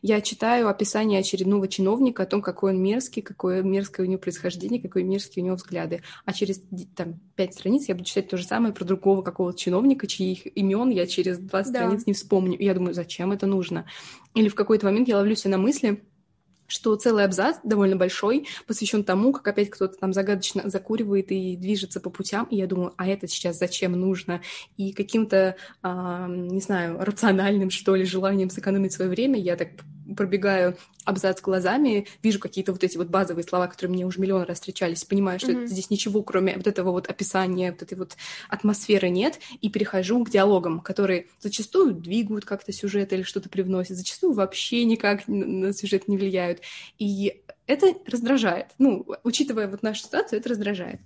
Я 0.00 0.20
читаю 0.20 0.68
описание 0.68 1.20
очередного 1.20 1.68
чиновника 1.68 2.22
о 2.22 2.26
том, 2.26 2.42
какой 2.42 2.72
он 2.72 2.82
мерзкий, 2.82 3.22
какое 3.22 3.62
мерзкое 3.62 4.06
у 4.06 4.08
него 4.08 4.20
происхождение, 4.20 4.80
какие 4.80 5.02
мерзкие 5.02 5.42
у 5.42 5.46
него 5.46 5.56
взгляды. 5.56 6.02
А 6.24 6.32
через 6.32 6.62
там, 6.96 7.20
пять 7.36 7.54
страниц 7.54 7.88
я 7.88 7.94
буду 7.94 8.06
читать 8.06 8.28
то 8.28 8.36
же 8.36 8.44
самое 8.44 8.74
про 8.74 8.84
другого 8.84 9.22
какого-то 9.22 9.58
чиновника, 9.58 10.06
чьих 10.06 10.46
имен 10.56 10.90
я 10.90 11.06
через 11.06 11.38
20 11.38 11.72
да. 11.72 11.80
страниц 11.80 12.06
не 12.06 12.12
вспомню. 12.12 12.58
И 12.58 12.64
я 12.64 12.74
думаю, 12.74 12.94
зачем 12.94 13.32
это 13.32 13.46
нужно? 13.46 13.86
Или 14.34 14.48
в 14.48 14.54
какой-то 14.54 14.86
момент 14.86 15.08
я 15.08 15.16
ловлюсь 15.16 15.44
на 15.44 15.58
мысли, 15.58 16.02
что 16.66 16.94
целый 16.96 17.24
абзац 17.24 17.56
довольно 17.64 17.96
большой 17.96 18.46
посвящен 18.66 19.04
тому, 19.04 19.32
как 19.32 19.48
опять 19.48 19.70
кто-то 19.70 19.96
там 19.98 20.12
загадочно 20.12 20.68
закуривает 20.68 21.30
и 21.30 21.56
движется 21.56 22.00
по 22.00 22.10
путям, 22.10 22.46
и 22.46 22.56
я 22.56 22.66
думаю, 22.66 22.94
а 22.96 23.06
это 23.06 23.28
сейчас 23.28 23.58
зачем 23.58 23.92
нужно? 23.92 24.42
И 24.76 24.92
каким-то, 24.92 25.56
а, 25.82 26.26
не 26.28 26.60
знаю, 26.60 26.96
рациональным, 27.00 27.70
что 27.70 27.94
ли, 27.94 28.04
желанием 28.04 28.50
сэкономить 28.50 28.92
свое 28.92 29.10
время 29.10 29.38
я 29.38 29.56
так 29.56 29.68
пробегаю 30.14 30.76
абзац 31.04 31.40
глазами, 31.40 32.06
вижу 32.22 32.38
какие-то 32.38 32.72
вот 32.72 32.84
эти 32.84 32.96
вот 32.96 33.08
базовые 33.08 33.44
слова, 33.44 33.66
которые 33.66 33.92
мне 33.94 34.06
уже 34.06 34.20
миллион 34.20 34.42
раз 34.42 34.58
встречались, 34.58 35.04
понимаю, 35.04 35.38
что 35.38 35.52
mm-hmm. 35.52 35.66
здесь 35.66 35.90
ничего, 35.90 36.22
кроме 36.22 36.56
вот 36.56 36.66
этого 36.66 36.92
вот 36.92 37.08
описания, 37.08 37.72
вот 37.72 37.82
этой 37.82 37.98
вот 37.98 38.16
атмосферы 38.48 39.08
нет, 39.08 39.40
и 39.60 39.68
перехожу 39.68 40.24
к 40.24 40.30
диалогам, 40.30 40.80
которые 40.80 41.26
зачастую 41.40 41.94
двигают 41.94 42.44
как-то 42.44 42.72
сюжет 42.72 43.12
или 43.12 43.22
что-то 43.22 43.48
привносят, 43.48 43.96
зачастую 43.96 44.32
вообще 44.32 44.84
никак 44.84 45.26
на 45.26 45.72
сюжет 45.72 46.08
не 46.08 46.16
влияют. 46.16 46.60
И 46.98 47.42
это 47.66 47.94
раздражает. 48.06 48.68
Ну, 48.78 49.06
учитывая 49.24 49.68
вот 49.68 49.82
нашу 49.82 50.02
ситуацию, 50.04 50.40
это 50.40 50.50
раздражает. 50.50 51.00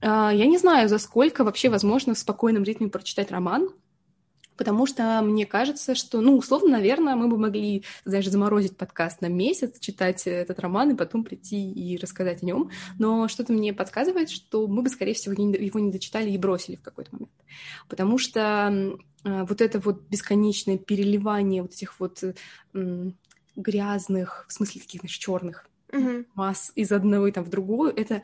А, 0.00 0.32
я 0.32 0.46
не 0.46 0.58
знаю, 0.58 0.88
за 0.88 0.98
сколько 0.98 1.44
вообще 1.44 1.68
возможно 1.68 2.14
в 2.14 2.18
спокойном 2.18 2.64
ритме 2.64 2.88
прочитать 2.88 3.30
роман, 3.30 3.70
потому 4.56 4.86
что 4.86 5.20
мне 5.22 5.46
кажется, 5.46 5.94
что, 5.94 6.20
ну, 6.20 6.36
условно, 6.36 6.70
наверное, 6.70 7.14
мы 7.14 7.28
бы 7.28 7.38
могли, 7.38 7.84
знаешь, 8.04 8.28
заморозить 8.28 8.76
подкаст 8.76 9.20
на 9.20 9.26
месяц, 9.26 9.78
читать 9.78 10.26
этот 10.26 10.58
роман 10.60 10.90
и 10.90 10.96
потом 10.96 11.24
прийти 11.24 11.70
и 11.70 11.96
рассказать 11.96 12.42
о 12.42 12.46
нем, 12.46 12.70
но 12.98 13.28
что-то 13.28 13.52
мне 13.52 13.72
подсказывает, 13.72 14.30
что 14.30 14.66
мы 14.66 14.82
бы, 14.82 14.88
скорее 14.88 15.14
всего, 15.14 15.34
его 15.34 15.80
не 15.80 15.90
дочитали 15.92 16.30
и 16.30 16.38
бросили 16.38 16.76
в 16.76 16.82
какой-то 16.82 17.10
момент, 17.12 17.32
потому 17.88 18.18
что 18.18 18.98
вот 19.24 19.60
это 19.60 19.80
вот 19.80 20.02
бесконечное 20.08 20.78
переливание 20.78 21.62
вот 21.62 21.72
этих 21.72 21.98
вот 21.98 22.22
грязных, 23.56 24.46
в 24.48 24.52
смысле 24.52 24.80
таких, 24.82 25.00
знаешь, 25.00 25.16
черных 25.16 25.68
mm-hmm. 25.88 26.26
масс 26.34 26.72
из 26.74 26.92
одного 26.92 27.26
и 27.26 27.32
там 27.32 27.44
в 27.44 27.48
другую, 27.48 27.90
это 27.94 28.22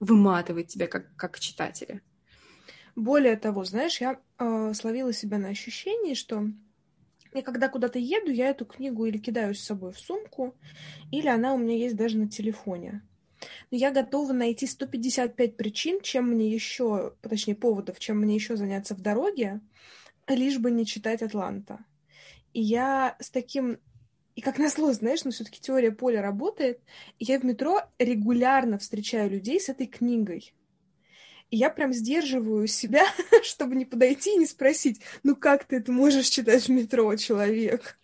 выматывает 0.00 0.68
тебя 0.68 0.86
как, 0.88 1.14
как 1.14 1.38
читателя. 1.38 2.00
Более 2.96 3.36
того, 3.36 3.64
знаешь, 3.64 4.00
я 4.00 4.18
э, 4.42 4.74
словила 4.74 5.12
себя 5.12 5.38
на 5.38 5.48
ощущении, 5.48 6.14
что 6.14 6.48
я 7.34 7.42
когда 7.42 7.68
куда-то 7.68 7.98
еду, 7.98 8.30
я 8.30 8.50
эту 8.50 8.66
книгу 8.66 9.06
или 9.06 9.18
кидаю 9.18 9.54
с 9.54 9.60
собой 9.60 9.92
в 9.92 9.98
сумку, 9.98 10.54
или 11.10 11.28
она 11.28 11.54
у 11.54 11.58
меня 11.58 11.76
есть 11.76 11.96
даже 11.96 12.18
на 12.18 12.28
телефоне. 12.28 13.02
Но 13.70 13.76
я 13.76 13.90
готова 13.90 14.32
найти 14.32 14.66
155 14.66 15.56
причин, 15.56 16.00
чем 16.00 16.28
мне 16.28 16.48
еще, 16.48 17.14
точнее, 17.22 17.54
поводов, 17.54 17.98
чем 17.98 18.18
мне 18.18 18.34
еще 18.34 18.56
заняться 18.56 18.94
в 18.94 19.00
дороге, 19.00 19.60
лишь 20.28 20.58
бы 20.58 20.70
не 20.70 20.86
читать 20.86 21.22
Атланта. 21.22 21.84
И 22.52 22.60
я 22.60 23.16
с 23.18 23.30
таким 23.30 23.78
и 24.34 24.40
как 24.40 24.58
назло, 24.58 24.92
знаешь, 24.92 25.24
но 25.24 25.30
все-таки 25.30 25.60
теория 25.60 25.90
поля 25.90 26.22
работает. 26.22 26.80
И 27.18 27.24
я 27.24 27.38
в 27.38 27.44
метро 27.44 27.82
регулярно 27.98 28.78
встречаю 28.78 29.30
людей 29.30 29.60
с 29.60 29.68
этой 29.68 29.86
книгой. 29.86 30.54
И 31.52 31.58
я 31.58 31.68
прям 31.68 31.92
сдерживаю 31.92 32.66
себя, 32.66 33.04
чтобы 33.42 33.76
не 33.76 33.84
подойти 33.84 34.32
и 34.32 34.38
не 34.38 34.46
спросить, 34.46 35.02
ну 35.22 35.36
как 35.36 35.64
ты 35.64 35.76
это 35.76 35.92
можешь 35.92 36.28
читать 36.28 36.64
в 36.64 36.70
метро, 36.70 37.14
человек? 37.16 37.98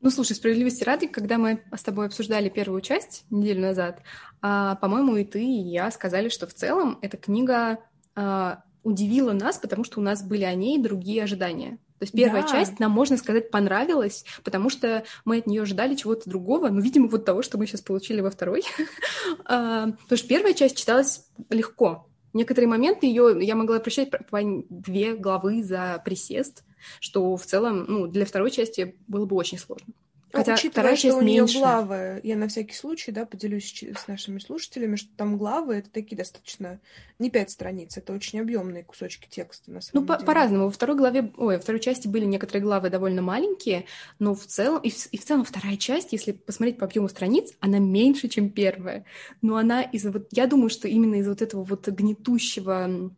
Ну, 0.00 0.10
слушай, 0.10 0.36
справедливости 0.36 0.84
ради, 0.84 1.08
когда 1.08 1.36
мы 1.36 1.64
с 1.74 1.82
тобой 1.82 2.06
обсуждали 2.06 2.48
первую 2.48 2.82
часть 2.82 3.24
неделю 3.28 3.62
назад, 3.62 4.02
а, 4.40 4.76
по-моему, 4.76 5.16
и 5.16 5.24
ты, 5.24 5.42
и 5.42 5.62
я 5.68 5.90
сказали, 5.90 6.28
что 6.28 6.46
в 6.46 6.54
целом 6.54 6.98
эта 7.02 7.16
книга 7.16 7.80
а, 8.14 8.62
удивила 8.84 9.32
нас, 9.32 9.58
потому 9.58 9.82
что 9.82 9.98
у 9.98 10.02
нас 10.02 10.22
были 10.22 10.44
о 10.44 10.54
ней 10.54 10.78
другие 10.78 11.24
ожидания. 11.24 11.78
То 11.98 12.04
есть 12.04 12.12
первая 12.12 12.42
да. 12.42 12.48
часть 12.48 12.78
нам, 12.78 12.92
можно 12.92 13.16
сказать, 13.16 13.50
понравилась, 13.50 14.24
потому 14.44 14.70
что 14.70 15.02
мы 15.24 15.38
от 15.38 15.48
нее 15.48 15.62
ожидали 15.62 15.96
чего-то 15.96 16.30
другого, 16.30 16.68
ну, 16.68 16.80
видимо, 16.80 17.08
вот 17.08 17.24
того, 17.24 17.42
что 17.42 17.58
мы 17.58 17.66
сейчас 17.66 17.80
получили 17.80 18.20
во 18.20 18.30
второй. 18.30 18.62
А, 19.44 19.86
потому 19.86 20.18
что 20.18 20.28
первая 20.28 20.54
часть 20.54 20.76
читалась 20.76 21.26
легко. 21.50 22.08
Некоторые 22.36 22.68
моменты 22.68 23.06
ее 23.06 23.38
я 23.40 23.54
могла 23.54 23.80
прочитать 23.80 24.28
по 24.28 24.40
две 24.68 25.16
главы 25.16 25.62
за 25.62 26.02
присест, 26.04 26.64
что 27.00 27.34
в 27.34 27.46
целом, 27.46 27.86
ну, 27.88 28.06
для 28.08 28.26
второй 28.26 28.50
части 28.50 28.94
было 29.08 29.24
бы 29.24 29.36
очень 29.36 29.56
сложно. 29.56 29.94
Хотя 30.32 30.54
Учитывая, 30.54 30.96
что 30.96 31.16
у 31.16 31.22
нее 31.22 31.42
меньше. 31.42 31.58
главы, 31.58 32.20
я 32.22 32.36
на 32.36 32.48
всякий 32.48 32.74
случай, 32.74 33.12
да, 33.12 33.24
поделюсь 33.24 33.82
с 33.82 34.08
нашими 34.08 34.38
слушателями, 34.38 34.96
что 34.96 35.08
там 35.16 35.38
главы 35.38 35.76
это 35.76 35.90
такие 35.90 36.16
достаточно 36.16 36.80
не 37.18 37.30
пять 37.30 37.50
страниц, 37.50 37.96
это 37.96 38.12
очень 38.12 38.40
объемные 38.40 38.82
кусочки 38.84 39.28
текста 39.30 39.70
на 39.70 39.80
самом 39.80 40.02
ну, 40.02 40.06
деле. 40.06 40.18
Ну, 40.20 40.26
по-разному. 40.26 40.64
Во 40.64 40.70
второй 40.70 40.96
главе, 40.96 41.32
ой, 41.36 41.56
во 41.56 41.62
второй 41.62 41.80
части 41.80 42.08
были 42.08 42.24
некоторые 42.24 42.62
главы 42.62 42.90
довольно 42.90 43.22
маленькие, 43.22 43.86
но 44.18 44.34
в 44.34 44.44
целом, 44.46 44.80
и 44.82 44.90
в, 44.90 45.06
и 45.06 45.16
в 45.16 45.24
целом 45.24 45.44
вторая 45.44 45.76
часть, 45.76 46.12
если 46.12 46.32
посмотреть 46.32 46.78
по 46.78 46.86
объему 46.86 47.08
страниц, 47.08 47.52
она 47.60 47.78
меньше, 47.78 48.28
чем 48.28 48.50
первая. 48.50 49.04
Но 49.42 49.56
она 49.56 49.82
из 49.82 50.04
вот, 50.04 50.28
я 50.32 50.46
думаю, 50.46 50.70
что 50.70 50.88
именно 50.88 51.14
из 51.16 51.28
вот 51.28 51.40
этого 51.40 51.62
вот 51.62 51.88
гнетущего 51.88 53.10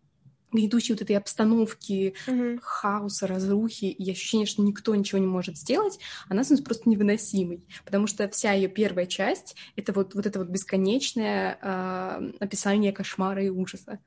гнетущей 0.52 0.94
вот 0.94 1.02
этой 1.02 1.16
обстановки, 1.16 2.14
mm-hmm. 2.26 2.60
хаоса, 2.62 3.26
разрухи 3.26 3.86
и 3.86 4.10
ощущение, 4.10 4.46
что 4.46 4.62
никто 4.62 4.94
ничего 4.94 5.18
не 5.18 5.26
может 5.26 5.56
сделать, 5.56 5.98
она 6.28 6.44
становится 6.44 6.64
просто 6.64 6.88
невыносимой, 6.88 7.64
потому 7.84 8.06
что 8.06 8.28
вся 8.28 8.52
ее 8.52 8.68
первая 8.68 9.06
часть— 9.06 9.56
это 9.76 9.92
вот, 9.92 10.14
вот 10.14 10.26
это 10.26 10.38
вот 10.38 10.48
бесконечное 10.48 11.58
э, 11.60 12.32
описание 12.40 12.92
кошмара 12.92 13.44
и 13.44 13.48
ужаса. 13.48 13.98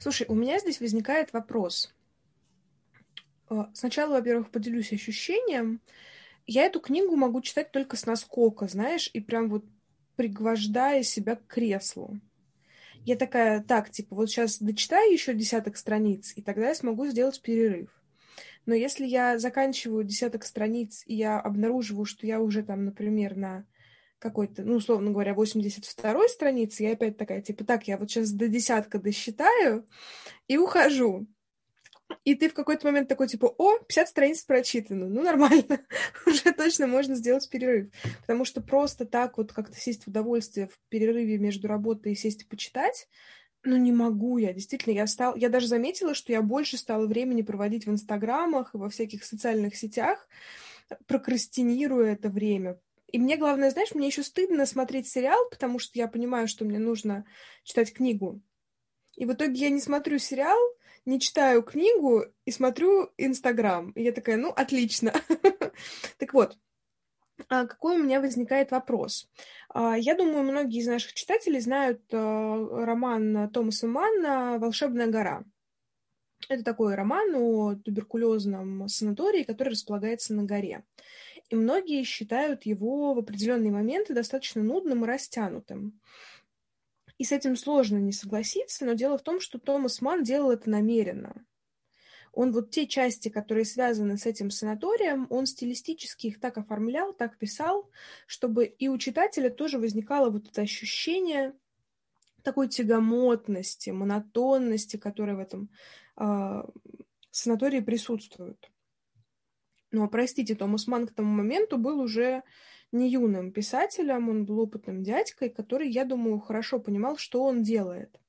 Слушай, 0.00 0.26
у 0.28 0.34
меня 0.34 0.58
здесь 0.58 0.80
возникает 0.80 1.32
вопрос. 1.32 1.94
А, 3.48 3.70
сначала, 3.74 4.14
во-первых, 4.14 4.50
поделюсь 4.50 4.92
ощущением. 4.92 5.80
Я 6.46 6.64
эту 6.64 6.80
книгу 6.80 7.14
могу 7.16 7.40
читать 7.40 7.72
только 7.72 7.96
с 7.96 8.06
наскока, 8.06 8.68
знаешь, 8.68 9.10
и 9.12 9.20
прям 9.20 9.48
вот 9.48 9.64
пригвождая 10.16 11.02
себя 11.02 11.36
к 11.36 11.46
креслу 11.46 12.18
я 13.08 13.16
такая, 13.16 13.62
так, 13.62 13.88
типа, 13.88 14.14
вот 14.14 14.28
сейчас 14.28 14.58
дочитаю 14.60 15.10
еще 15.10 15.32
десяток 15.32 15.78
страниц, 15.78 16.34
и 16.36 16.42
тогда 16.42 16.68
я 16.68 16.74
смогу 16.74 17.06
сделать 17.06 17.40
перерыв. 17.40 17.88
Но 18.66 18.74
если 18.74 19.06
я 19.06 19.38
заканчиваю 19.38 20.04
десяток 20.04 20.44
страниц, 20.44 21.04
и 21.06 21.14
я 21.14 21.40
обнаруживаю, 21.40 22.04
что 22.04 22.26
я 22.26 22.38
уже 22.38 22.62
там, 22.62 22.84
например, 22.84 23.34
на 23.34 23.64
какой-то, 24.18 24.62
ну, 24.62 24.74
условно 24.74 25.10
говоря, 25.10 25.32
82-й 25.32 26.28
страницы, 26.28 26.82
я 26.82 26.92
опять 26.92 27.16
такая, 27.16 27.40
типа, 27.40 27.64
так, 27.64 27.88
я 27.88 27.96
вот 27.96 28.10
сейчас 28.10 28.30
до 28.30 28.46
десятка 28.46 28.98
досчитаю 28.98 29.88
и 30.46 30.58
ухожу. 30.58 31.26
И 32.24 32.34
ты 32.34 32.48
в 32.48 32.54
какой-то 32.54 32.86
момент 32.86 33.08
такой, 33.08 33.28
типа, 33.28 33.54
о, 33.58 33.78
50 33.80 34.08
страниц 34.08 34.42
прочитано, 34.42 35.08
ну, 35.08 35.22
нормально, 35.22 35.80
уже 36.26 36.52
точно 36.52 36.86
можно 36.86 37.14
сделать 37.14 37.48
перерыв. 37.48 37.90
Потому 38.20 38.44
что 38.44 38.60
просто 38.60 39.04
так 39.04 39.36
вот 39.38 39.52
как-то 39.52 39.76
сесть 39.76 40.04
в 40.04 40.08
удовольствие 40.08 40.68
в 40.68 40.78
перерыве 40.88 41.38
между 41.38 41.68
работой 41.68 42.12
и 42.12 42.16
сесть 42.16 42.42
и 42.42 42.46
почитать, 42.46 43.08
ну, 43.64 43.76
не 43.76 43.92
могу 43.92 44.38
я, 44.38 44.52
действительно, 44.52 44.94
я 44.94 45.06
стал, 45.06 45.36
я 45.36 45.48
даже 45.48 45.66
заметила, 45.66 46.14
что 46.14 46.32
я 46.32 46.42
больше 46.42 46.76
стала 46.76 47.06
времени 47.06 47.42
проводить 47.42 47.86
в 47.86 47.90
инстаграмах 47.90 48.74
и 48.74 48.78
во 48.78 48.88
всяких 48.88 49.24
социальных 49.24 49.76
сетях, 49.76 50.28
прокрастинируя 51.06 52.12
это 52.12 52.28
время. 52.30 52.80
И 53.08 53.18
мне 53.18 53.36
главное, 53.36 53.70
знаешь, 53.70 53.94
мне 53.94 54.06
еще 54.06 54.22
стыдно 54.22 54.66
смотреть 54.66 55.08
сериал, 55.08 55.48
потому 55.50 55.78
что 55.78 55.98
я 55.98 56.08
понимаю, 56.08 56.46
что 56.46 56.64
мне 56.64 56.78
нужно 56.78 57.24
читать 57.64 57.92
книгу. 57.92 58.40
И 59.16 59.24
в 59.24 59.32
итоге 59.32 59.54
я 59.54 59.70
не 59.70 59.80
смотрю 59.80 60.18
сериал, 60.18 60.58
не 61.08 61.18
читаю 61.18 61.62
книгу 61.62 62.26
и 62.44 62.50
смотрю 62.50 63.10
Инстаграм. 63.16 63.90
И 63.92 64.02
я 64.02 64.12
такая, 64.12 64.36
ну, 64.36 64.50
отлично. 64.50 65.12
Так 66.18 66.34
вот, 66.34 66.58
а 67.48 67.66
какой 67.66 67.96
у 67.96 68.02
меня 68.02 68.20
возникает 68.20 68.72
вопрос? 68.72 69.28
А, 69.68 69.96
я 69.96 70.14
думаю, 70.14 70.42
многие 70.42 70.80
из 70.80 70.88
наших 70.88 71.14
читателей 71.14 71.60
знают 71.60 72.02
а, 72.12 72.84
роман 72.84 73.48
Томаса 73.50 73.86
Манна 73.86 74.58
«Волшебная 74.58 75.06
гора». 75.06 75.44
Это 76.48 76.64
такой 76.64 76.94
роман 76.94 77.34
о 77.36 77.74
туберкулезном 77.76 78.88
санатории, 78.88 79.44
который 79.44 79.70
располагается 79.70 80.34
на 80.34 80.44
горе. 80.44 80.84
И 81.48 81.54
многие 81.54 82.02
считают 82.02 82.66
его 82.66 83.14
в 83.14 83.18
определенные 83.18 83.72
моменты 83.72 84.14
достаточно 84.14 84.62
нудным 84.62 85.04
и 85.04 85.08
растянутым. 85.08 86.00
И 87.18 87.24
с 87.24 87.32
этим 87.32 87.56
сложно 87.56 87.98
не 87.98 88.12
согласиться, 88.12 88.86
но 88.86 88.94
дело 88.94 89.18
в 89.18 89.22
том, 89.22 89.40
что 89.40 89.58
Томас 89.58 90.00
Ман 90.00 90.22
делал 90.22 90.52
это 90.52 90.70
намеренно. 90.70 91.44
Он 92.32 92.52
вот 92.52 92.70
те 92.70 92.86
части, 92.86 93.28
которые 93.28 93.64
связаны 93.64 94.16
с 94.16 94.24
этим 94.24 94.50
санаторием, 94.50 95.26
он 95.28 95.46
стилистически 95.46 96.28
их 96.28 96.40
так 96.40 96.56
оформлял, 96.56 97.12
так 97.12 97.36
писал, 97.36 97.90
чтобы 98.26 98.64
и 98.66 98.88
у 98.88 98.96
читателя 98.98 99.50
тоже 99.50 99.78
возникало 99.78 100.30
вот 100.30 100.48
это 100.48 100.62
ощущение 100.62 101.54
такой 102.44 102.68
тягомотности, 102.68 103.90
монотонности, 103.90 104.96
которая 104.96 105.36
в 105.36 105.40
этом 105.40 105.70
э, 106.16 106.62
санатории 107.30 107.80
присутствует. 107.80 108.70
Но, 109.90 110.06
простите, 110.08 110.54
Томас 110.54 110.86
Ман 110.86 111.06
к 111.06 111.14
тому 111.14 111.32
моменту 111.32 111.78
был 111.78 111.98
уже 111.98 112.42
не 112.92 113.10
юным 113.10 113.52
писателем, 113.52 114.28
он 114.28 114.44
был 114.44 114.60
опытным 114.60 115.02
дядькой, 115.02 115.50
который, 115.50 115.88
я 115.88 116.04
думаю, 116.04 116.40
хорошо 116.40 116.78
понимал, 116.78 117.16
что 117.16 117.44
он 117.44 117.62
делает. 117.62 118.20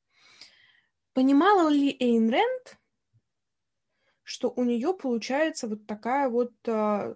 Понимала 1.13 1.69
ли 1.69 1.95
Эйн 1.99 2.29
Рэнд, 2.29 2.77
что 4.23 4.53
у 4.55 4.63
нее 4.63 4.93
получается 4.93 5.67
вот 5.67 5.87
такая 5.87 6.29
вот 6.29 6.53
э, 6.67 7.15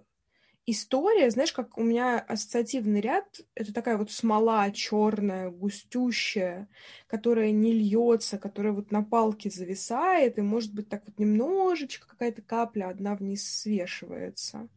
история, 0.66 1.30
знаешь, 1.30 1.52
как 1.52 1.78
у 1.78 1.82
меня 1.82 2.18
ассоциативный 2.18 3.00
ряд, 3.00 3.40
это 3.54 3.72
такая 3.72 3.96
вот 3.96 4.10
смола 4.10 4.70
черная, 4.72 5.50
густющая, 5.50 6.68
которая 7.06 7.50
не 7.52 7.72
льется, 7.72 8.38
которая 8.38 8.72
вот 8.72 8.90
на 8.90 9.02
палке 9.02 9.50
зависает, 9.50 10.38
и 10.38 10.42
может 10.42 10.74
быть 10.74 10.88
так 10.88 11.04
вот 11.06 11.18
немножечко 11.18 12.08
какая-то 12.08 12.42
капля 12.42 12.88
одна 12.88 13.14
вниз 13.14 13.48
свешивается. 13.48 14.68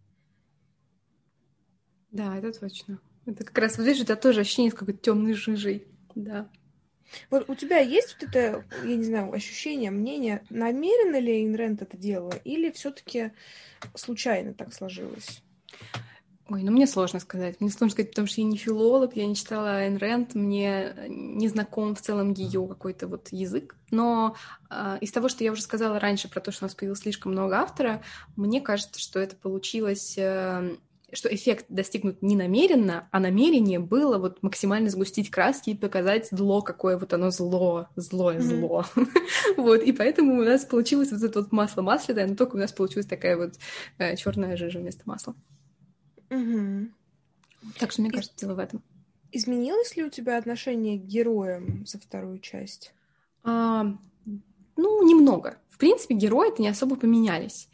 Да, 2.11 2.37
это 2.37 2.57
точно. 2.57 2.99
Это 3.25 3.43
как 3.43 3.57
раз, 3.57 3.77
вот 3.77 3.85
видишь, 3.85 4.03
тебя 4.03 4.15
тоже 4.15 4.41
ощущение 4.41 4.71
с 4.71 4.75
какой-то 4.75 4.99
темной 4.99 5.33
жижей. 5.33 5.85
Да. 6.15 6.49
Вот 7.29 7.49
у 7.49 7.55
тебя 7.55 7.79
есть 7.79 8.17
вот 8.19 8.29
это, 8.29 8.65
я 8.83 8.95
не 8.95 9.03
знаю, 9.03 9.31
ощущение, 9.33 9.91
мнение, 9.91 10.43
намеренно 10.49 11.19
ли 11.19 11.33
Эйн 11.33 11.55
это 11.79 11.97
делала, 11.97 12.35
или 12.43 12.71
все-таки 12.71 13.31
случайно 13.95 14.53
так 14.53 14.73
сложилось? 14.73 15.41
Ой, 16.49 16.63
ну 16.63 16.71
мне 16.71 16.87
сложно 16.87 17.19
сказать. 17.19 17.59
Мне 17.59 17.69
сложно 17.69 17.89
сказать, 17.89 18.11
потому 18.11 18.27
что 18.27 18.39
я 18.39 18.47
не 18.47 18.55
филолог, 18.55 19.17
я 19.17 19.25
не 19.25 19.35
читала 19.35 19.77
Айн 19.77 19.97
Рэнд, 19.97 20.33
мне 20.33 20.95
не 21.09 21.49
знаком 21.49 21.93
в 21.93 22.01
целом 22.01 22.31
ее 22.31 22.65
какой-то 22.65 23.07
вот 23.07 23.27
язык. 23.31 23.75
Но 23.91 24.35
э, 24.69 24.97
из 25.01 25.11
того, 25.11 25.27
что 25.27 25.43
я 25.43 25.51
уже 25.51 25.61
сказала 25.61 25.99
раньше 25.99 26.29
про 26.29 26.39
то, 26.39 26.51
что 26.53 26.63
у 26.63 26.67
нас 26.67 26.75
появилось 26.75 27.01
слишком 27.01 27.33
много 27.33 27.57
автора, 27.57 28.01
мне 28.37 28.61
кажется, 28.61 28.97
что 28.97 29.19
это 29.19 29.35
получилось 29.35 30.17
э, 30.17 30.77
что 31.13 31.33
эффект 31.33 31.65
достигнут 31.69 32.21
не 32.21 32.35
намеренно, 32.35 33.07
а 33.11 33.19
намерение 33.19 33.79
было 33.79 34.17
вот 34.17 34.43
максимально 34.43 34.89
сгустить 34.89 35.31
краски 35.31 35.69
и 35.69 35.77
показать 35.77 36.27
зло, 36.31 36.61
какое 36.61 36.97
вот 36.97 37.13
оно 37.13 37.31
зло, 37.31 37.87
злое 37.95 38.39
mm-hmm. 38.39 38.41
зло. 38.41 38.85
вот, 39.57 39.81
и 39.83 39.93
поэтому 39.93 40.39
у 40.39 40.43
нас 40.43 40.65
получилось 40.65 41.11
вот 41.11 41.23
это 41.23 41.41
вот 41.41 41.51
масло 41.53 41.81
маслитое, 41.81 42.27
но 42.27 42.35
только 42.35 42.55
у 42.57 42.59
нас 42.59 42.73
получилась 42.73 43.05
такая 43.05 43.37
вот 43.37 43.53
э, 43.99 44.17
черная 44.17 44.57
жижа 44.57 44.79
вместо 44.79 45.03
масла. 45.05 45.33
Mm-hmm. 46.29 46.87
Так 47.79 47.91
что, 47.91 48.01
мне 48.01 48.11
кажется, 48.11 48.35
дело 48.37 48.55
в 48.55 48.59
этом. 48.59 48.83
Изменилось 49.31 49.95
ли 49.95 50.03
у 50.03 50.09
тебя 50.09 50.37
отношение 50.37 50.99
к 50.99 51.03
героям 51.03 51.85
за 51.85 51.99
вторую 51.99 52.39
часть? 52.39 52.93
А, 53.43 53.85
ну, 54.75 55.07
немного. 55.07 55.57
В 55.69 55.77
принципе, 55.77 56.15
герои-то 56.15 56.61
не 56.61 56.67
особо 56.67 56.95
поменялись. 56.95 57.69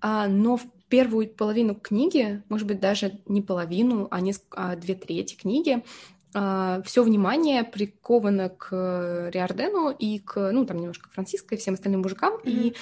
А, 0.00 0.26
но 0.28 0.56
в 0.56 0.66
первую 0.88 1.28
половину 1.28 1.74
книги, 1.74 2.42
может 2.48 2.66
быть, 2.66 2.80
даже 2.80 3.20
не 3.26 3.42
половину, 3.42 4.08
а, 4.10 4.20
несколько, 4.20 4.72
а 4.72 4.76
две 4.76 4.94
трети 4.94 5.34
книги, 5.34 5.82
а, 6.34 6.82
все 6.84 7.02
внимание 7.02 7.64
приковано 7.64 8.50
к 8.50 9.30
Риордену 9.32 9.90
и 9.90 10.18
к, 10.18 10.52
ну, 10.52 10.66
там 10.66 10.78
немножко 10.78 11.08
Франциско 11.10 11.54
и 11.54 11.58
всем 11.58 11.74
остальным 11.74 12.02
мужикам. 12.02 12.34
Mm-hmm. 12.34 12.50
И 12.50 12.74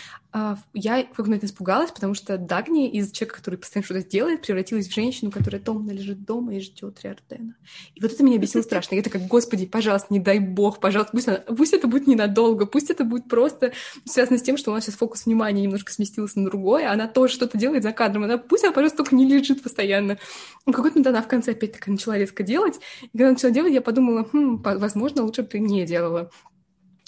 я 0.75 1.03
в 1.03 1.09
какой-то 1.11 1.31
момент 1.31 1.45
испугалась, 1.45 1.91
потому 1.91 2.15
что 2.15 2.37
Дагни 2.37 2.91
из 2.91 3.11
человека, 3.11 3.37
который 3.37 3.57
постоянно 3.57 3.85
что-то 3.85 4.07
делает, 4.07 4.43
превратилась 4.43 4.87
в 4.87 4.95
женщину, 4.95 5.31
которая 5.31 5.61
томно 5.61 5.91
лежит 5.91 6.25
дома 6.25 6.55
и 6.55 6.61
ждет 6.61 7.03
Риордена. 7.03 7.55
И 7.95 8.01
вот 8.01 8.13
это 8.13 8.23
меня 8.23 8.39
бесило 8.39 8.63
страшно. 8.63 8.97
Я 8.97 9.03
такая, 9.03 9.27
господи, 9.27 9.67
пожалуйста, 9.67 10.09
не 10.11 10.21
дай 10.21 10.39
бог, 10.39 10.81
пожалуйста, 10.81 11.13
пусть, 11.13 11.29
она, 11.29 11.39
пусть 11.39 11.73
это 11.73 11.89
будет 11.89 12.07
ненадолго, 12.07 12.67
пусть 12.67 12.91
это 12.91 13.05
будет 13.05 13.29
просто 13.29 13.73
связано 14.05 14.39
с 14.39 14.43
тем, 14.43 14.57
что 14.57 14.71
у 14.71 14.75
нас 14.75 14.85
сейчас 14.85 14.97
фокус 14.97 15.27
внимания 15.27 15.63
немножко 15.63 15.93
сместился 15.93 16.39
на 16.39 16.47
другое, 16.47 16.89
а 16.89 16.93
она 16.93 17.09
тоже 17.09 17.33
что-то 17.33 17.59
делает 17.59 17.83
за 17.83 17.93
кадром. 17.93 18.25
Она, 18.25 18.39
пусть 18.39 18.65
она, 18.65 18.73
пожалуйста, 18.73 18.99
только 18.99 19.15
не 19.15 19.27
лежит 19.27 19.63
постоянно. 19.63 20.19
И 20.67 20.73
какой-то 20.73 20.99
момент 20.99 21.07
она 21.09 21.23
в 21.23 21.29
конце 21.29 21.53
опять 21.53 21.73
такая 21.73 21.93
начала 21.93 22.19
резко 22.19 22.43
делать. 22.43 22.79
И 23.03 23.19
когда 23.19 23.31
начала 23.31 23.51
делать, 23.51 23.73
я 23.73 23.81
подумала, 23.81 24.29
хм, 24.33 24.63
возможно, 24.63 25.23
лучше 25.23 25.43
бы 25.43 25.49
ты 25.49 25.59
не 25.59 25.85
делала. 25.85 26.31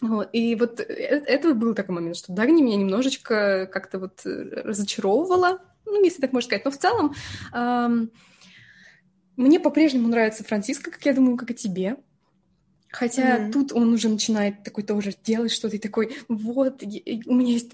Вот. 0.01 0.29
И 0.33 0.55
вот 0.55 0.81
э, 0.81 0.85
это 0.85 1.55
был 1.55 1.75
такой 1.75 1.95
момент, 1.95 2.17
что 2.17 2.33
Дагни 2.33 2.63
меня 2.63 2.77
немножечко 2.77 3.67
как-то 3.67 3.99
вот 3.99 4.25
э, 4.25 4.63
разочаровывала, 4.65 5.61
ну, 5.85 6.03
если 6.05 6.21
так 6.21 6.33
можно 6.33 6.49
сказать. 6.49 6.65
Но 6.65 6.71
в 6.71 6.79
целом 6.79 7.15
эм, 7.53 8.11
мне 9.37 9.61
по-прежнему 9.61 10.09
нравится 10.09 10.45
Франциско, 10.45 10.91
как 10.91 11.05
я 11.05 11.15
думаю, 11.15 11.37
как 11.37 11.51
и 11.51 11.55
тебе. 11.55 11.97
Хотя 12.91 13.39
mm-hmm. 13.39 13.53
тут 13.53 13.73
он 13.73 13.93
уже 13.93 14.09
начинает 14.09 14.63
такой 14.63 14.83
тоже 14.83 15.13
делать 15.23 15.53
что-то, 15.53 15.77
и 15.77 15.79
такой, 15.79 16.17
вот, 16.29 16.83
у 16.83 17.35
меня 17.35 17.53
есть 17.53 17.73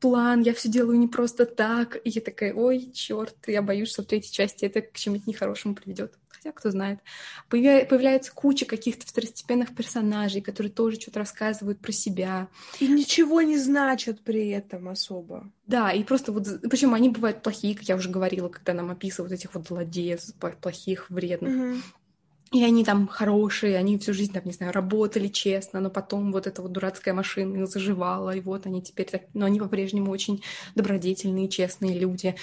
план, 0.00 0.42
я 0.42 0.52
все 0.52 0.68
делаю 0.68 0.98
не 0.98 1.08
просто 1.08 1.46
так. 1.46 1.96
И 2.04 2.10
я 2.10 2.20
такая, 2.20 2.52
ой, 2.52 2.90
черт, 2.92 3.36
я 3.46 3.62
боюсь, 3.62 3.90
что 3.90 4.02
в 4.02 4.06
третьей 4.06 4.32
части 4.32 4.64
это 4.64 4.82
к 4.82 4.92
чему-то 4.92 5.22
нехорошему 5.26 5.74
приведет. 5.74 6.18
Хотя, 6.42 6.52
кто 6.52 6.70
знает. 6.70 6.98
Появля... 7.48 7.84
Появляется 7.84 8.32
куча 8.34 8.66
каких-то 8.66 9.06
второстепенных 9.06 9.74
персонажей, 9.76 10.40
которые 10.40 10.72
тоже 10.72 11.00
что-то 11.00 11.20
рассказывают 11.20 11.78
про 11.78 11.92
себя. 11.92 12.48
И 12.80 12.88
ничего 12.88 13.42
не 13.42 13.58
значат 13.58 14.20
при 14.22 14.48
этом 14.48 14.88
особо. 14.88 15.52
Да, 15.66 15.92
и 15.92 16.02
просто 16.02 16.32
вот... 16.32 16.48
Причем 16.68 16.94
они 16.94 17.10
бывают 17.10 17.42
плохие, 17.42 17.76
как 17.76 17.84
я 17.84 17.94
уже 17.94 18.10
говорила, 18.10 18.48
когда 18.48 18.72
нам 18.72 18.90
описывают 18.90 19.32
этих 19.32 19.54
вот 19.54 19.68
злодеев, 19.68 20.20
плохих, 20.60 21.10
вредных. 21.10 21.54
Угу. 21.54 21.82
И 22.58 22.64
они 22.64 22.84
там 22.84 23.06
хорошие, 23.06 23.78
они 23.78 23.96
всю 23.98 24.12
жизнь, 24.12 24.32
там, 24.32 24.42
не 24.44 24.52
знаю, 24.52 24.72
работали 24.72 25.28
честно, 25.28 25.80
но 25.80 25.90
потом 25.90 26.32
вот 26.32 26.46
эта 26.46 26.60
вот 26.60 26.72
дурацкая 26.72 27.14
машина 27.14 27.66
заживала, 27.66 28.34
и 28.36 28.40
вот 28.40 28.66
они 28.66 28.82
теперь 28.82 29.06
так... 29.06 29.22
Но 29.32 29.46
они 29.46 29.60
по-прежнему 29.60 30.10
очень 30.10 30.42
добродетельные, 30.74 31.48
честные 31.48 31.98
люди. 31.98 32.34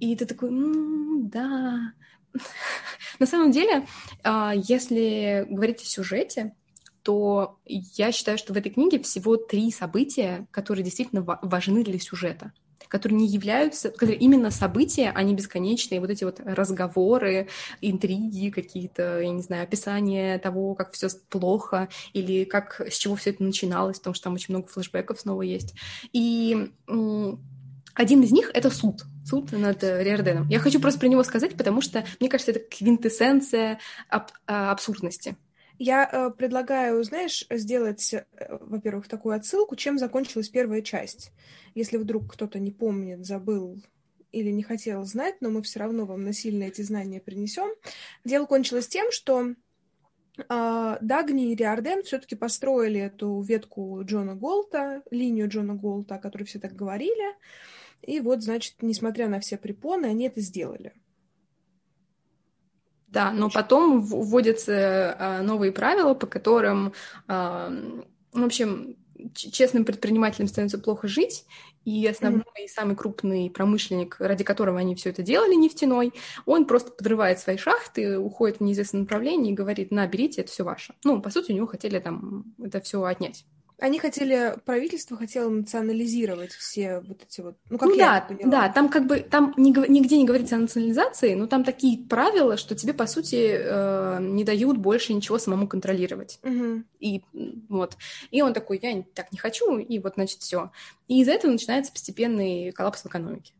И 0.00 0.16
ты 0.16 0.24
такой, 0.24 0.48
м-м, 0.48 1.28
да, 1.28 1.92
на 3.18 3.26
самом 3.26 3.50
деле, 3.50 3.86
а, 4.22 4.52
если 4.54 5.46
говорить 5.48 5.82
о 5.82 5.86
сюжете, 5.86 6.54
то 7.02 7.58
я 7.64 8.12
считаю, 8.12 8.38
что 8.38 8.52
в 8.52 8.56
этой 8.56 8.70
книге 8.70 9.02
всего 9.02 9.36
три 9.36 9.70
события, 9.72 10.46
которые 10.50 10.84
действительно 10.84 11.22
важны 11.42 11.84
для 11.84 11.98
сюжета 11.98 12.52
которые 12.92 13.20
не 13.20 13.26
являются, 13.26 13.88
которые 13.90 14.18
именно 14.18 14.50
события, 14.50 15.12
они 15.14 15.34
бесконечные, 15.34 15.98
вот 15.98 16.10
эти 16.10 16.24
вот 16.24 16.40
разговоры, 16.44 17.48
интриги 17.80 18.50
какие-то, 18.50 19.20
я 19.20 19.30
не 19.30 19.40
знаю, 19.40 19.62
описание 19.62 20.38
того, 20.38 20.74
как 20.74 20.92
все 20.92 21.08
плохо, 21.30 21.88
или 22.12 22.44
как, 22.44 22.82
с 22.86 22.98
чего 22.98 23.16
все 23.16 23.30
это 23.30 23.42
начиналось, 23.44 23.96
потому 23.96 24.12
что 24.12 24.24
там 24.24 24.34
очень 24.34 24.54
много 24.54 24.68
флешбеков 24.68 25.20
снова 25.20 25.40
есть. 25.40 25.74
И 26.12 26.70
Один 27.94 28.22
из 28.22 28.32
них— 28.32 28.50
это 28.54 28.70
суд. 28.70 29.02
Суд 29.24 29.52
над 29.52 29.82
э, 29.84 30.02
Риорданом. 30.02 30.48
Я 30.48 30.58
хочу 30.58 30.80
просто 30.80 31.00
про 31.00 31.08
него 31.08 31.22
сказать, 31.22 31.56
потому 31.56 31.80
что, 31.80 32.04
мне 32.20 32.28
кажется, 32.28 32.52
это 32.52 32.60
квинтэссенция 32.60 33.78
аб- 34.08 34.32
а, 34.46 34.72
абсурдности. 34.72 35.36
Я 35.78 36.08
э, 36.10 36.30
предлагаю, 36.30 37.02
знаешь, 37.04 37.44
сделать, 37.50 38.14
э, 38.14 38.24
во-первых, 38.60 39.08
такую 39.08 39.34
отсылку, 39.34 39.76
чем 39.76 39.98
закончилась 39.98 40.48
первая 40.48 40.82
часть. 40.82 41.32
Если 41.74 41.96
вдруг 41.96 42.32
кто-то 42.32 42.58
не 42.58 42.70
помнит, 42.70 43.24
забыл 43.24 43.82
или 44.32 44.50
не 44.50 44.62
хотел 44.62 45.04
знать, 45.04 45.36
но 45.40 45.50
мы 45.50 45.62
все 45.62 45.80
равно 45.80 46.06
вам 46.06 46.24
насильно 46.24 46.64
эти 46.64 46.82
знания 46.82 47.20
принесем. 47.20 47.68
Дело 48.24 48.46
кончилось 48.46 48.88
тем, 48.88 49.10
что 49.10 49.54
э, 50.38 50.96
Дагни 51.00 51.52
и 51.52 51.56
Риорден 51.56 52.02
все-таки 52.02 52.34
построили 52.34 53.00
эту 53.00 53.40
ветку 53.40 54.02
Джона 54.04 54.34
Голта, 54.34 55.02
линию 55.10 55.48
Джона 55.48 55.74
Голта, 55.74 56.16
о 56.16 56.18
которой 56.18 56.44
все 56.44 56.58
так 56.58 56.74
говорили. 56.74 57.36
И 58.02 58.20
вот, 58.20 58.42
значит, 58.42 58.76
несмотря 58.80 59.28
на 59.28 59.40
все 59.40 59.56
препоны, 59.56 60.06
они 60.06 60.26
это 60.26 60.40
сделали. 60.40 60.92
Да, 63.06 63.30
но 63.30 63.50
потом 63.50 64.00
вводятся 64.00 65.16
а, 65.18 65.42
новые 65.42 65.70
правила, 65.70 66.14
по 66.14 66.26
которым, 66.26 66.94
а, 67.28 67.70
в 68.32 68.42
общем, 68.42 68.96
честным 69.34 69.84
предпринимателям 69.84 70.48
становится 70.48 70.78
плохо 70.78 71.08
жить, 71.08 71.44
и 71.84 72.06
основной 72.06 72.42
mm-hmm. 72.42 72.64
и 72.64 72.68
самый 72.68 72.96
крупный 72.96 73.50
промышленник, 73.50 74.16
ради 74.18 74.44
которого 74.44 74.78
они 74.78 74.94
все 74.94 75.10
это 75.10 75.22
делали, 75.22 75.54
нефтяной, 75.54 76.12
он 76.46 76.64
просто 76.64 76.90
подрывает 76.92 77.38
свои 77.38 77.56
шахты, 77.56 78.18
уходит 78.18 78.58
в 78.58 78.60
неизвестное 78.62 79.02
направление 79.02 79.52
и 79.52 79.56
говорит, 79.56 79.90
на, 79.90 80.06
берите, 80.06 80.42
это 80.42 80.50
все 80.50 80.64
ваше. 80.64 80.94
Ну, 81.04 81.20
по 81.20 81.30
сути, 81.30 81.52
у 81.52 81.54
него 81.54 81.66
хотели 81.66 81.98
там 81.98 82.54
это 82.62 82.80
все 82.80 83.02
отнять. 83.02 83.44
Они 83.82 83.98
хотели, 83.98 84.54
правительство 84.64 85.16
хотело 85.16 85.50
национализировать 85.50 86.52
все 86.52 87.00
вот 87.00 87.20
эти 87.28 87.40
вот, 87.40 87.56
ну 87.68 87.78
как 87.78 87.88
ну, 87.88 87.96
я 87.96 88.24
да. 88.30 88.36
Да, 88.46 88.68
там 88.68 88.88
как 88.88 89.08
бы, 89.08 89.18
там 89.18 89.54
нигде 89.56 90.18
не 90.18 90.24
говорится 90.24 90.54
о 90.54 90.60
национализации, 90.60 91.34
но 91.34 91.48
там 91.48 91.64
такие 91.64 91.98
правила, 91.98 92.56
что 92.56 92.76
тебе, 92.76 92.94
по 92.94 93.08
сути, 93.08 93.58
э, 93.58 94.18
не 94.20 94.44
дают 94.44 94.76
больше 94.76 95.12
ничего 95.12 95.36
самому 95.36 95.66
контролировать. 95.66 96.38
Угу. 96.44 96.84
И 97.00 97.24
вот. 97.68 97.96
И 98.30 98.40
он 98.40 98.54
такой, 98.54 98.78
я 98.80 99.02
так 99.14 99.32
не 99.32 99.38
хочу, 99.38 99.76
и 99.78 99.98
вот, 99.98 100.14
значит, 100.14 100.42
все. 100.42 100.70
И 101.08 101.20
из-за 101.20 101.32
этого 101.32 101.50
начинается 101.50 101.90
постепенный 101.90 102.70
коллапс 102.70 103.02
в 103.02 103.06
экономике. 103.06 103.52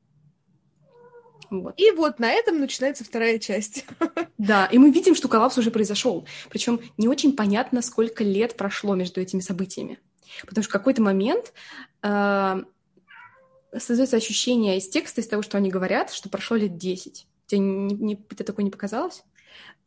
Вот. 1.50 1.74
И 1.78 1.90
вот 1.90 2.20
на 2.20 2.30
этом 2.30 2.60
начинается 2.60 3.02
вторая 3.02 3.40
часть. 3.40 3.84
Да, 4.38 4.66
и 4.66 4.78
мы 4.78 4.90
видим, 4.90 5.14
что 5.14 5.28
коллапс 5.28 5.56
уже 5.58 5.70
произошел. 5.70 6.26
Причем 6.48 6.80
не 6.96 7.06
очень 7.06 7.36
понятно, 7.36 7.80
сколько 7.80 8.24
лет 8.24 8.56
прошло 8.56 8.96
между 8.96 9.20
этими 9.20 9.38
событиями. 9.38 10.00
Потому 10.40 10.62
что 10.62 10.70
в 10.70 10.72
какой-то 10.72 11.02
момент 11.02 11.52
э, 12.02 12.62
создается 13.76 14.16
ощущение 14.16 14.78
из 14.78 14.88
текста, 14.88 15.20
из 15.20 15.28
того, 15.28 15.42
что 15.42 15.58
они 15.58 15.70
говорят, 15.70 16.12
что 16.12 16.28
прошло 16.28 16.56
лет 16.56 16.76
10. 16.76 17.26
Тебе 17.46 17.58
не, 17.60 17.94
не, 17.94 18.26
это 18.30 18.44
такое 18.44 18.64
не 18.64 18.70
показалось? 18.70 19.24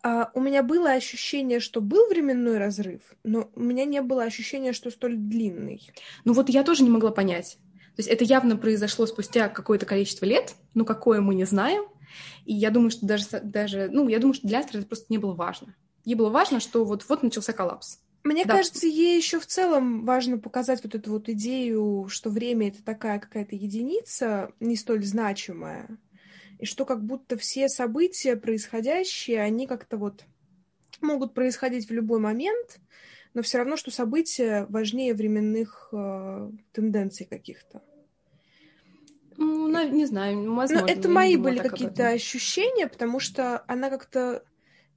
Uh, 0.04 0.28
у 0.36 0.40
меня 0.40 0.62
было 0.62 0.92
ощущение, 0.92 1.60
что 1.60 1.82
был 1.82 2.08
временной 2.10 2.60
разрыв, 2.60 3.02
но 3.24 3.50
у 3.56 3.60
меня 3.60 3.86
не 3.86 4.04
было 4.04 4.24
ощущения, 4.24 4.72
что 4.72 4.92
столь 4.92 5.16
длинный. 5.16 5.90
Ну 6.26 6.34
вот 6.34 6.50
я 6.50 6.64
тоже 6.64 6.84
не 6.84 6.92
могла 6.92 7.10
понять. 7.10 7.58
То 7.96 8.02
есть 8.02 8.10
это 8.10 8.24
явно 8.24 8.56
произошло 8.56 9.08
спустя 9.08 9.50
какое-то 9.50 9.88
количество 9.88 10.26
лет, 10.26 10.54
но 10.76 10.86
какое 10.86 11.22
мы 11.22 11.34
не 11.34 11.46
знаем. 11.46 11.86
И 12.46 12.54
я 12.54 12.70
думаю, 12.70 12.92
что 12.92 13.06
даже, 13.06 13.26
даже 13.42 13.90
ну, 13.92 14.08
я 14.08 14.20
думаю, 14.20 14.36
что 14.36 14.48
для 14.48 14.60
автора 14.60 14.80
это 14.80 14.88
просто 14.88 15.08
не 15.10 15.18
было 15.18 15.34
важно. 15.34 15.76
Ей 16.04 16.16
было 16.16 16.30
важно, 16.30 16.60
что 16.60 16.86
вот-вот 16.86 17.24
начался 17.24 17.54
коллапс. 17.54 18.00
Мне 18.26 18.44
да. 18.44 18.56
кажется, 18.56 18.88
ей 18.88 19.18
еще 19.18 19.40
в 19.40 19.46
целом 19.46 20.04
важно 20.04 20.40
показать 20.40 20.84
вот 20.84 20.96
эту 20.96 21.12
вот 21.12 21.30
идею, 21.30 22.08
что 22.10 22.32
время 22.32 22.70
это 22.70 22.84
такая 22.84 23.20
какая-то 23.20 23.56
единица, 23.56 24.52
не 24.60 24.76
столь 24.76 25.04
значимая, 25.04 26.00
и 26.58 26.66
что 26.66 26.86
как 26.86 27.06
будто 27.06 27.38
все 27.38 27.70
события 27.70 28.36
происходящие, 28.36 29.42
они 29.42 29.68
как-то 29.68 29.98
вот 29.98 30.26
могут 31.02 31.36
происходить 31.36 31.88
в 31.88 31.94
любой 31.94 32.20
момент, 32.20 32.80
но 33.36 33.44
все 33.44 33.60
равно, 33.60 33.78
что 33.78 33.92
события 33.92 34.66
важнее 34.70 35.14
временных 35.14 35.90
э, 35.92 36.52
тенденций 36.72 37.28
каких-то. 37.28 37.84
Ну, 39.38 39.88
не 39.92 40.08
знаю, 40.08 40.52
возможно. 40.56 40.88
Но 40.88 40.92
это 40.92 41.10
мои 41.10 41.38
были 41.38 41.60
какие-то 41.60 42.08
ощущения, 42.08 42.88
потому 42.88 43.20
что 43.20 43.64
она 43.68 43.92
как-то 43.92 44.44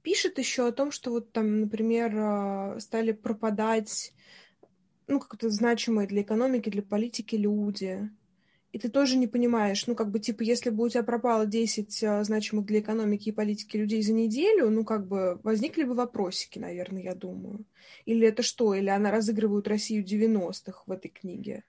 пишет 0.09 0.39
еще 0.39 0.67
о 0.67 0.71
том, 0.71 0.91
что 0.91 1.11
вот 1.11 1.31
там, 1.31 1.61
например, 1.61 2.11
а, 2.17 2.79
стали 2.79 3.11
пропадать, 3.11 4.11
ну, 5.05 5.19
как-то 5.19 5.51
значимые 5.51 6.07
для 6.07 6.23
экономики, 6.23 6.71
для 6.71 6.81
политики 6.81 7.35
люди. 7.35 8.09
И 8.71 8.79
ты 8.79 8.89
тоже 8.89 9.17
не 9.17 9.27
понимаешь, 9.27 9.85
ну, 9.85 9.93
как 9.93 10.09
бы, 10.09 10.19
типа, 10.19 10.41
если 10.41 10.71
бы 10.71 10.85
у 10.85 10.89
тебя 10.89 11.03
пропало 11.03 11.45
10 11.45 12.03
а, 12.03 12.23
значимых 12.23 12.65
для 12.65 12.79
экономики 12.79 13.29
и 13.29 13.31
политики 13.31 13.77
людей 13.77 14.01
за 14.01 14.13
неделю, 14.13 14.71
ну, 14.71 14.83
как 14.83 15.07
бы, 15.07 15.39
возникли 15.43 15.83
бы 15.83 15.93
вопросики, 15.93 16.57
наверное, 16.57 17.03
я 17.03 17.13
думаю. 17.13 17.63
Или 18.05 18.27
это 18.27 18.41
что? 18.41 18.73
Или 18.73 18.89
она 18.89 19.11
разыгрывает 19.11 19.67
Россию 19.67 20.03
90-х 20.03 20.85
в 20.87 20.91
этой 20.91 21.09
книге? 21.09 21.65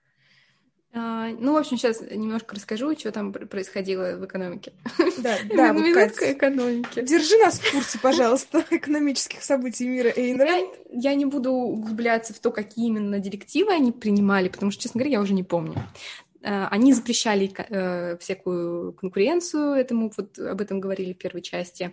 А, 0.92 1.29
ну, 1.38 1.53
в 1.53 1.57
общем, 1.57 1.76
сейчас 1.76 2.00
немножко 2.00 2.57
расскажу, 2.57 2.96
что 2.98 3.12
там 3.12 3.33
происходило 3.33 4.16
в 4.16 4.24
экономике. 4.24 4.72
Да, 5.18 5.37
да, 5.55 5.72
вот, 5.72 5.83
Минутка 5.83 6.33
экономики. 6.33 7.03
Держи 7.03 7.37
нас 7.38 7.61
в 7.61 7.72
курсе, 7.72 7.98
пожалуйста, 7.98 8.64
экономических 8.70 9.42
событий 9.42 9.87
мира 9.87 10.12
Эйн 10.16 10.40
я, 10.40 10.62
я 10.90 11.14
не 11.14 11.26
буду 11.26 11.53
углубляться 11.53 12.33
в 12.33 12.38
то, 12.38 12.50
какие 12.50 12.87
именно 12.87 13.18
директивы 13.18 13.72
они 13.72 13.92
принимали, 13.92 14.48
потому 14.48 14.72
что, 14.72 14.83
честно 14.83 14.98
говоря, 14.98 15.16
я 15.16 15.20
уже 15.20 15.35
не 15.35 15.44
помню. 15.44 15.76
А, 16.42 16.68
они 16.68 16.92
запрещали 16.92 17.53
э, 17.57 18.16
всякую 18.18 18.92
конкуренцию, 18.94 19.74
этому 19.74 20.11
вот 20.16 20.38
об 20.38 20.61
этом 20.61 20.81
говорили 20.81 21.12
в 21.12 21.18
первой 21.18 21.42
части. 21.42 21.92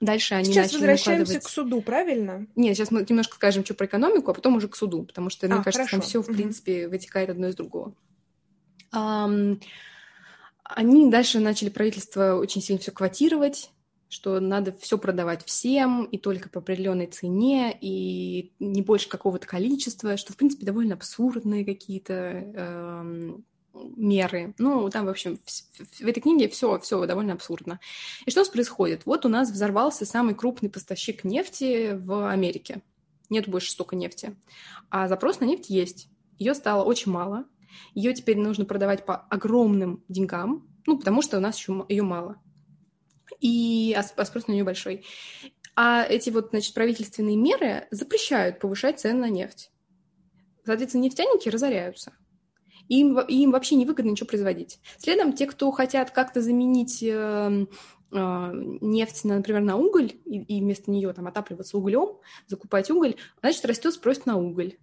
Дальше 0.00 0.34
они 0.34 0.46
сейчас 0.46 0.72
начали 0.72 0.78
возвращаемся 0.78 1.20
накладывать... 1.20 1.44
к 1.44 1.48
суду, 1.48 1.80
правильно? 1.82 2.46
Нет, 2.56 2.76
сейчас 2.76 2.90
мы 2.90 3.06
немножко 3.08 3.36
скажем, 3.36 3.64
что 3.64 3.74
про 3.74 3.86
экономику, 3.86 4.32
а 4.32 4.34
потом 4.34 4.56
уже 4.56 4.68
к 4.68 4.74
суду, 4.74 5.04
потому 5.04 5.30
что, 5.30 5.46
а, 5.46 5.50
мне 5.50 5.62
кажется, 5.62 5.86
хорошо. 5.86 5.98
там 5.98 6.00
все, 6.00 6.22
в 6.22 6.26
принципе, 6.26 6.88
вытекает 6.88 7.30
одно 7.30 7.48
из 7.48 7.54
другого. 7.54 7.94
Они 8.92 9.58
дальше 11.10 11.40
начали 11.40 11.68
правительство 11.70 12.34
очень 12.34 12.62
сильно 12.62 12.80
все 12.80 12.92
квотировать, 12.92 13.70
что 14.08 14.40
надо 14.40 14.72
все 14.78 14.98
продавать 14.98 15.44
всем, 15.44 16.04
и 16.04 16.18
только 16.18 16.48
по 16.50 16.60
определенной 16.60 17.06
цене, 17.06 17.76
и 17.80 18.52
не 18.58 18.82
больше 18.82 19.08
какого-то 19.08 19.46
количества, 19.46 20.16
что, 20.16 20.32
в 20.32 20.36
принципе, 20.36 20.66
довольно 20.66 20.94
абсурдные 20.94 21.64
какие-то 21.64 22.12
э, 22.14 23.32
меры. 23.96 24.54
Ну, 24.58 24.88
там, 24.90 25.06
в 25.06 25.08
общем, 25.08 25.38
в, 25.44 26.04
в 26.04 26.06
этой 26.06 26.20
книге 26.20 26.48
все, 26.48 26.78
все 26.80 27.04
довольно 27.06 27.32
абсурдно. 27.32 27.80
И 28.26 28.30
что 28.30 28.40
у 28.40 28.44
нас 28.44 28.50
происходит? 28.50 29.06
Вот 29.06 29.24
у 29.24 29.28
нас 29.28 29.50
взорвался 29.50 30.04
самый 30.04 30.34
крупный 30.34 30.68
поставщик 30.68 31.24
нефти 31.24 31.92
в 31.94 32.30
Америке. 32.30 32.82
Нет 33.30 33.48
больше 33.48 33.70
столько 33.70 33.96
нефти. 33.96 34.36
А 34.90 35.08
запрос 35.08 35.40
на 35.40 35.46
нефть 35.46 35.70
есть. 35.70 36.08
Ее 36.38 36.54
стало 36.54 36.84
очень 36.84 37.12
мало. 37.12 37.46
Ее 37.94 38.14
теперь 38.14 38.38
нужно 38.38 38.64
продавать 38.64 39.04
по 39.04 39.16
огромным 39.16 40.04
деньгам, 40.08 40.68
ну, 40.86 40.98
потому 40.98 41.22
что 41.22 41.38
у 41.38 41.40
нас 41.40 41.58
еще 41.58 41.84
ее 41.88 42.02
мало. 42.02 42.40
И 43.40 43.96
спрос 44.24 44.46
на 44.46 44.52
нее 44.52 44.64
большой. 44.64 45.04
А 45.74 46.04
эти 46.04 46.30
вот, 46.30 46.50
значит, 46.50 46.74
правительственные 46.74 47.36
меры 47.36 47.86
запрещают 47.90 48.60
повышать 48.60 49.00
цены 49.00 49.20
на 49.20 49.28
нефть. 49.30 49.70
Соответственно, 50.64 51.02
нефтяники 51.02 51.48
разоряются. 51.48 52.12
Им, 52.88 53.18
им 53.20 53.52
вообще 53.52 53.76
невыгодно 53.76 54.10
ничего 54.10 54.26
производить. 54.26 54.80
Следом, 54.98 55.32
те, 55.32 55.46
кто 55.46 55.70
хотят 55.70 56.10
как-то 56.10 56.42
заменить 56.42 57.02
э, 57.02 57.66
э, 58.12 58.50
нефть, 58.80 59.24
на, 59.24 59.36
например, 59.36 59.62
на 59.62 59.76
уголь, 59.76 60.12
и, 60.24 60.42
и 60.42 60.60
вместо 60.60 60.90
нее 60.90 61.12
там 61.12 61.26
отапливаться 61.26 61.78
углем, 61.78 62.18
закупать 62.46 62.90
уголь, 62.90 63.16
значит, 63.40 63.64
растет 63.64 63.94
спрос 63.94 64.26
на 64.26 64.36
уголь. 64.36 64.76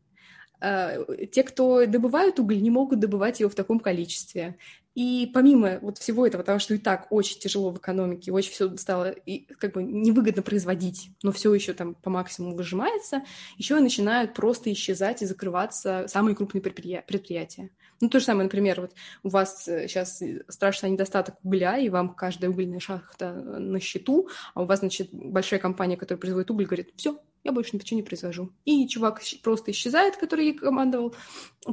Э, 0.61 1.05
те, 1.31 1.43
кто 1.43 1.85
добывают 1.85 2.39
уголь, 2.39 2.61
не 2.61 2.69
могут 2.69 2.99
добывать 2.99 3.39
его 3.39 3.49
в 3.49 3.55
таком 3.55 3.79
количестве. 3.79 4.57
И 4.95 5.29
помимо 5.33 5.79
вот 5.81 5.97
всего 5.97 6.25
этого, 6.25 6.43
того, 6.43 6.59
что 6.59 6.73
и 6.73 6.77
так 6.77 7.07
очень 7.11 7.39
тяжело 7.39 7.71
в 7.71 7.77
экономике, 7.77 8.31
очень 8.31 8.51
все 8.51 8.75
стало 8.77 9.11
и, 9.11 9.45
как 9.53 9.73
бы 9.73 9.83
невыгодно 9.83 10.41
производить, 10.41 11.11
но 11.23 11.31
все 11.31 11.53
еще 11.53 11.73
там 11.73 11.93
по 11.95 12.09
максимуму 12.09 12.55
выжимается, 12.55 13.23
еще 13.57 13.77
и 13.77 13.81
начинают 13.81 14.33
просто 14.33 14.71
исчезать 14.73 15.21
и 15.21 15.25
закрываться 15.25 16.05
самые 16.07 16.35
крупные 16.35 16.61
предприятия. 16.61 17.69
Ну, 18.01 18.09
то 18.09 18.19
же 18.19 18.25
самое, 18.25 18.45
например, 18.45 18.79
вот 18.79 18.93
у 19.23 19.29
вас 19.29 19.63
сейчас 19.65 20.21
страшный 20.47 20.89
недостаток 20.89 21.35
угля, 21.43 21.77
и 21.77 21.89
вам 21.89 22.13
каждая 22.13 22.49
угольная 22.49 22.79
шахта 22.79 23.33
на 23.33 23.79
счету, 23.79 24.29
а 24.53 24.61
у 24.61 24.65
вас, 24.65 24.79
значит, 24.79 25.09
большая 25.11 25.59
компания, 25.59 25.97
которая 25.97 26.19
производит 26.19 26.49
уголь, 26.49 26.65
говорит, 26.65 26.93
все, 26.95 27.19
я 27.43 27.51
больше 27.51 27.75
ничего 27.75 27.97
не 27.97 28.03
произвожу. 28.03 28.51
И 28.65 28.87
чувак 28.87 29.21
просто 29.43 29.71
исчезает, 29.71 30.17
который 30.17 30.45
ей 30.45 30.53
командовал. 30.53 31.13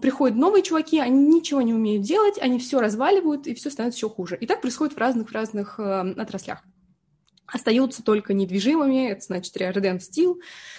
Приходят 0.00 0.36
новые 0.36 0.62
чуваки, 0.62 0.98
они 0.98 1.26
ничего 1.28 1.62
не 1.62 1.74
умеют 1.74 2.04
делать, 2.04 2.38
они 2.38 2.58
все 2.58 2.80
разваливают, 2.80 3.05
и 3.46 3.54
все 3.54 3.70
становится 3.70 3.98
еще 3.98 4.08
хуже. 4.08 4.36
И 4.40 4.46
так 4.46 4.60
происходит 4.60 4.94
в 4.94 4.98
разных, 4.98 5.30
в 5.30 5.32
разных 5.32 5.78
э, 5.78 6.14
отраслях. 6.16 6.62
Остаются 7.46 8.02
только 8.02 8.34
недвижимыми, 8.34 9.08
это 9.08 9.20
значит 9.20 9.56
Riordan 9.56 9.98
Steel, 9.98 10.34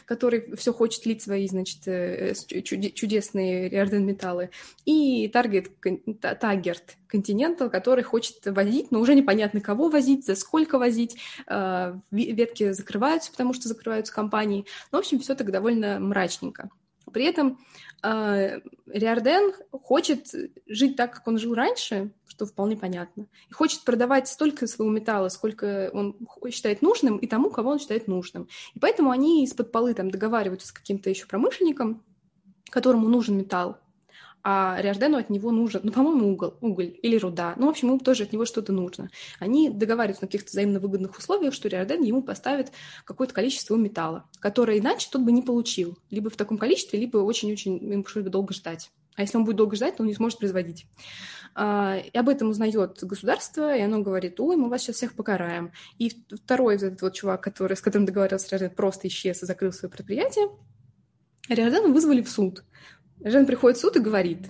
который 0.06 0.54
все 0.58 0.74
хочет 0.74 1.06
лить 1.06 1.22
свои, 1.22 1.48
значит, 1.48 1.88
э, 1.88 2.34
чудесные 2.62 3.70
Riordan 3.70 4.00
металлы, 4.00 4.50
и 4.84 5.32
Target, 5.34 5.72
Target 5.82 6.82
Continental, 7.12 7.70
который 7.70 8.04
хочет 8.04 8.46
возить, 8.46 8.92
но 8.92 9.00
уже 9.00 9.16
непонятно 9.16 9.62
кого 9.62 9.88
возить, 9.88 10.26
за 10.26 10.36
сколько 10.36 10.78
возить, 10.78 11.18
а, 11.48 11.98
ветки 12.12 12.74
закрываются, 12.74 13.32
потому 13.32 13.54
что 13.54 13.70
закрываются 13.70 14.14
компании. 14.14 14.66
Ну, 14.92 14.98
в 14.98 15.00
общем, 15.00 15.20
все 15.20 15.36
так 15.36 15.50
довольно 15.52 16.00
мрачненько. 16.00 16.70
При 17.12 17.26
этом 17.26 17.48
э, 17.48 17.87
Риорден 18.04 19.54
хочет 19.72 20.28
жить 20.68 20.96
так, 20.96 21.14
как 21.14 21.28
он 21.28 21.38
жил 21.38 21.56
раньше, 21.56 22.12
что 22.28 22.46
вполне 22.46 22.78
понятно, 22.78 23.28
и 23.50 23.54
хочет 23.54 23.84
продавать 23.84 24.28
столько 24.28 24.68
своего 24.68 24.94
металла, 24.94 25.30
сколько 25.30 25.90
он 25.94 26.16
считает 26.52 26.82
нужным, 26.82 27.18
и 27.18 27.28
тому, 27.28 27.50
кого 27.50 27.72
он 27.72 27.80
считает 27.80 28.08
нужным. 28.08 28.48
И 28.76 28.80
поэтому 28.80 29.10
они 29.10 29.44
из-под 29.44 29.72
полы 29.72 29.94
там 29.94 30.12
договариваются 30.12 30.68
с 30.68 30.72
каким-то 30.72 31.10
еще 31.10 31.26
промышленником, 31.26 32.04
которому 32.70 33.08
нужен 33.10 33.38
металл, 33.38 33.78
а 34.50 34.78
Риордену 34.80 35.18
от 35.18 35.30
него 35.30 35.52
нужен, 35.52 35.82
ну, 35.84 35.92
по-моему, 35.92 36.32
уголь, 36.32 36.54
уголь 36.62 36.98
или 37.02 37.18
руда. 37.18 37.54
Ну, 37.58 37.66
в 37.66 37.70
общем, 37.70 37.90
ему 37.90 38.00
тоже 38.00 38.24
от 38.24 38.32
него 38.32 38.46
что-то 38.46 38.72
нужно. 38.72 39.10
Они 39.40 39.70
договариваются 39.70 40.24
на 40.24 40.30
каких-то 40.30 40.52
взаимно 40.52 40.80
выгодных 40.80 41.18
условиях, 41.18 41.54
что 41.54 41.68
Риорден 41.68 42.02
ему 42.02 42.24
поставит 42.24 42.72
какое-то 43.04 43.34
количество 43.34 43.76
металла, 43.76 44.24
которое 44.40 44.80
иначе 44.80 45.10
тот 45.12 45.24
бы 45.24 45.34
не 45.34 45.42
получил. 45.42 45.98
Либо 46.12 46.30
в 46.30 46.38
таком 46.38 46.58
количестве, 46.58 46.98
либо 46.98 47.18
очень-очень 47.18 47.92
ему 47.92 48.04
пришлось 48.04 48.24
бы 48.24 48.30
долго 48.30 48.54
ждать. 48.54 48.90
А 49.18 49.24
если 49.24 49.36
он 49.36 49.44
будет 49.44 49.58
долго 49.58 49.76
ждать, 49.76 49.98
то 49.98 50.04
он 50.04 50.08
не 50.08 50.16
сможет 50.16 50.40
производить. 50.40 50.86
А, 51.54 51.98
и 51.98 52.18
об 52.18 52.30
этом 52.30 52.50
узнает 52.50 53.00
государство, 53.02 53.76
и 53.76 53.82
оно 53.82 54.02
говорит, 54.02 54.40
ой, 54.40 54.56
мы 54.56 54.70
вас 54.70 54.82
сейчас 54.82 54.96
всех 54.96 55.14
покараем. 55.14 55.74
И 55.98 56.10
второй 56.42 56.78
этот 56.78 57.02
вот 57.02 57.16
чувак, 57.16 57.44
который, 57.44 57.76
с 57.76 57.82
которым 57.82 58.06
договаривался 58.06 58.56
Риорден, 58.56 58.78
просто 58.78 59.10
исчез 59.10 59.44
и 59.44 59.46
закрыл 59.46 59.74
свое 59.74 59.92
предприятие. 59.92 60.48
Риордена 61.50 61.90
вызвали 61.90 62.22
в 62.22 62.30
суд. 62.30 62.64
Жен 63.24 63.46
приходит 63.46 63.78
в 63.78 63.82
суд 63.82 63.96
и 63.96 64.00
говорит, 64.00 64.48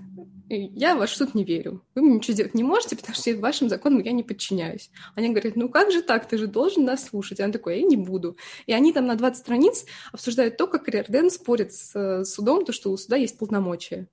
я 0.50 0.96
в 0.96 1.00
ваш 1.00 1.16
суд 1.16 1.36
не 1.36 1.44
верю. 1.44 1.84
Вы 1.94 2.02
мне 2.02 2.16
ничего 2.16 2.34
сделать 2.34 2.54
не 2.54 2.64
можете, 2.64 2.96
потому 2.96 3.16
что 3.16 3.36
вашим 3.38 3.70
законам 3.70 4.02
я 4.02 4.12
не 4.12 4.24
подчиняюсь. 4.24 4.90
Они 5.16 5.30
говорят, 5.30 5.56
ну 5.56 5.70
как 5.70 5.92
же 5.92 6.02
так, 6.02 6.28
ты 6.28 6.38
же 6.38 6.48
должен 6.48 6.86
нас 6.86 7.06
слушать. 7.06 7.40
И 7.40 7.44
он 7.44 7.52
такой, 7.52 7.80
я 7.80 7.86
не 7.86 7.98
буду. 7.98 8.38
И 8.66 8.74
они 8.74 8.94
там 8.94 9.08
на 9.08 9.16
20 9.16 9.40
страниц 9.40 9.86
обсуждают 10.12 10.58
то, 10.58 10.68
как 10.68 10.88
Риорден 10.88 11.30
спорит 11.30 11.74
с 11.74 11.96
э, 11.96 12.24
судом, 12.24 12.64
то, 12.64 12.72
что 12.72 12.92
у 12.92 12.98
суда 12.98 13.18
есть 13.18 13.38
полномочия. 13.38 14.08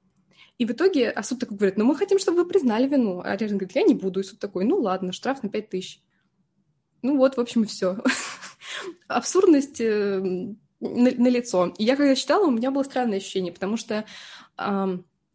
И 0.58 0.66
в 0.66 0.72
итоге, 0.72 1.10
а 1.10 1.22
суд 1.22 1.40
такой 1.40 1.56
говорит, 1.56 1.76
ну 1.76 1.84
мы 1.84 1.96
хотим, 1.96 2.18
чтобы 2.18 2.38
вы 2.38 2.48
признали 2.48 2.88
вину. 2.88 3.20
А 3.20 3.36
Риорден 3.36 3.58
говорит, 3.58 3.76
я 3.76 3.82
не 3.82 3.94
буду. 3.94 4.20
И 4.20 4.24
суд 4.24 4.38
такой, 4.40 4.64
ну 4.64 4.80
ладно, 4.80 5.12
штраф 5.12 5.42
на 5.42 5.48
5 5.48 5.68
тысяч. 5.68 6.02
Ну 7.02 7.16
вот, 7.16 7.36
в 7.36 7.40
общем, 7.40 7.62
и 7.62 7.66
все. 7.66 7.98
Абсурдность 9.08 9.80
э, 9.80 10.54
на, 10.80 11.10
на 11.10 11.28
лицо. 11.28 11.74
И 11.78 11.84
я 11.84 11.96
когда 11.96 12.14
читала, 12.14 12.46
у 12.46 12.50
меня 12.50 12.70
было 12.70 12.82
странное 12.82 13.18
ощущение, 13.18 13.52
потому 13.52 13.76
что 13.76 14.04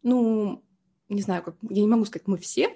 ну, 0.02 0.64
не 1.10 1.22
знаю, 1.22 1.42
как, 1.42 1.56
я 1.68 1.82
не 1.82 1.88
могу 1.88 2.04
сказать, 2.06 2.26
мы 2.26 2.38
все, 2.38 2.70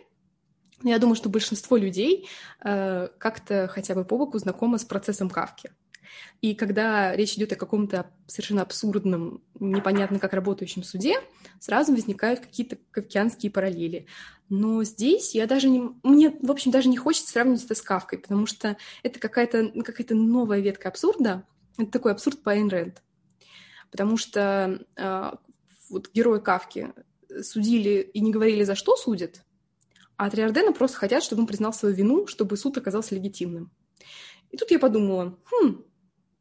но 0.83 0.91
я 0.91 0.99
думаю, 0.99 1.17
что 1.17 1.31
большинство 1.31 1.77
людей 1.77 2.29
э, 2.63 3.09
как-то 3.19 3.69
хотя 3.69 3.95
бы 3.95 4.05
по 4.05 4.19
боку 4.19 4.39
знакомы 4.39 4.79
с 4.79 4.85
процессом 4.85 5.31
Кавки. 5.31 5.71
И 6.41 6.55
когда 6.55 7.17
речь 7.17 7.35
идет 7.35 7.53
о 7.53 7.57
каком-то 7.57 8.11
совершенно 8.27 8.63
абсурдном, 8.63 9.43
непонятно 9.59 10.19
как 10.19 10.35
работающем 10.35 10.83
суде, 10.83 11.17
сразу 11.59 11.93
возникают 11.93 12.41
какие-то 12.41 12.77
кавкианские 12.91 13.51
параллели. 13.51 14.07
Но 14.51 14.85
здесь 14.85 15.35
я 15.35 15.47
даже 15.47 15.69
не... 15.69 15.91
Мне, 16.03 16.37
в 16.43 16.51
общем, 16.51 16.71
даже 16.71 16.89
не 16.89 16.99
хочется 16.99 17.33
сравнивать 17.33 17.65
это 17.65 17.75
с 17.75 17.81
Кавкой, 17.81 18.19
потому 18.19 18.47
что 18.47 18.77
это 19.03 19.19
какая-то 19.19 19.73
какая 19.83 20.07
новая 20.11 20.61
ветка 20.61 20.89
абсурда. 20.89 21.47
Это 21.79 21.91
такой 21.91 22.13
абсурд 22.13 22.43
по 22.43 22.53
Айн 22.53 22.69
Рэнд. 22.69 23.03
Потому 23.91 24.17
что 24.17 24.85
э, 24.97 25.31
вот 25.91 26.11
героя 26.13 26.41
Кавки 26.41 26.93
судили 27.43 28.01
и 28.01 28.21
не 28.21 28.33
говорили, 28.33 28.65
за 28.65 28.75
что 28.75 28.97
судят, 28.97 29.45
а 30.17 30.27
от 30.27 30.35
Риордена 30.35 30.73
просто 30.73 30.99
хотят, 30.99 31.23
чтобы 31.23 31.43
он 31.43 31.47
признал 31.47 31.73
свою 31.73 31.95
вину, 31.95 32.27
чтобы 32.27 32.57
суд 32.57 32.77
оказался 32.77 33.15
легитимным. 33.15 33.73
И 34.51 34.57
тут 34.57 34.71
я 34.71 34.79
подумала, 34.79 35.37
хм, 35.51 35.85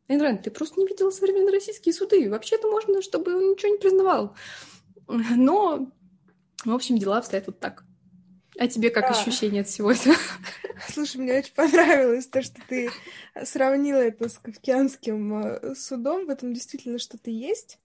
Эйн 0.07 0.37
ты 0.37 0.51
просто 0.51 0.79
не 0.79 0.85
видела 0.85 1.09
современные 1.09 1.53
российские 1.53 1.93
суды. 1.93 2.29
Вообще-то 2.29 2.69
можно, 2.69 3.01
чтобы 3.01 3.35
он 3.35 3.51
ничего 3.51 3.71
не 3.71 3.79
признавал. 3.79 4.35
Но, 5.07 5.91
в 6.65 6.73
общем, 6.73 6.97
дела 6.97 7.17
обстоят 7.17 7.47
вот 7.47 7.59
так. 7.59 7.83
А 8.57 8.67
тебе 8.67 8.89
как 8.89 9.09
да. 9.09 9.19
ощущение 9.19 9.61
от 9.61 9.67
всего 9.67 9.91
этого? 9.91 10.15
Слушай, 10.89 11.17
мне 11.17 11.39
очень 11.39 11.53
понравилось 11.53 12.27
то, 12.27 12.41
что 12.41 12.61
ты 12.67 12.89
сравнила 13.43 13.97
это 13.97 14.29
с 14.29 14.37
кавкианским 14.37 15.43
э, 15.43 15.75
судом. 15.75 16.27
В 16.27 16.29
этом 16.29 16.53
действительно 16.53 16.99
что-то 16.99 17.31
есть. 17.31 17.79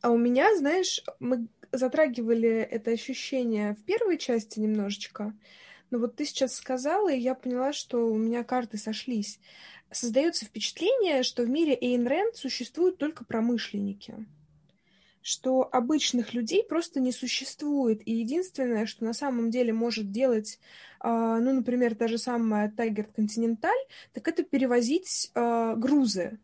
А 0.00 0.10
у 0.10 0.16
меня, 0.16 0.56
знаешь, 0.56 1.02
мы 1.20 1.48
затрагивали 1.70 2.50
это 2.50 2.90
ощущение 2.90 3.74
в 3.74 3.84
первой 3.84 4.18
части 4.18 4.58
немножечко, 4.58 5.34
но 5.90 5.98
вот 5.98 6.16
ты 6.16 6.24
сейчас 6.24 6.54
сказала, 6.54 7.12
и 7.12 7.20
я 7.20 7.34
поняла, 7.34 7.72
что 7.72 8.06
у 8.06 8.16
меня 8.16 8.44
карты 8.44 8.78
сошлись. 8.78 9.38
Создается 9.90 10.46
впечатление, 10.46 11.22
что 11.22 11.42
в 11.42 11.50
мире 11.50 11.76
Эйн 11.78 12.06
Рэнд 12.06 12.36
существуют 12.36 12.96
только 12.98 13.24
промышленники 13.24 14.26
что 15.22 15.68
обычных 15.72 16.34
людей 16.34 16.64
просто 16.64 17.00
не 17.00 17.12
существует. 17.12 18.02
И 18.06 18.12
единственное, 18.12 18.86
что 18.86 19.04
на 19.04 19.12
самом 19.12 19.50
деле 19.50 19.72
может 19.72 20.10
делать, 20.10 20.58
а, 21.00 21.38
ну, 21.38 21.54
например, 21.54 21.94
та 21.94 22.08
же 22.08 22.18
самая 22.18 22.70
Тайгер 22.70 23.06
Континенталь, 23.06 23.70
так 24.12 24.26
это 24.28 24.42
перевозить 24.42 25.30
а, 25.34 25.74
грузы. 25.76 26.38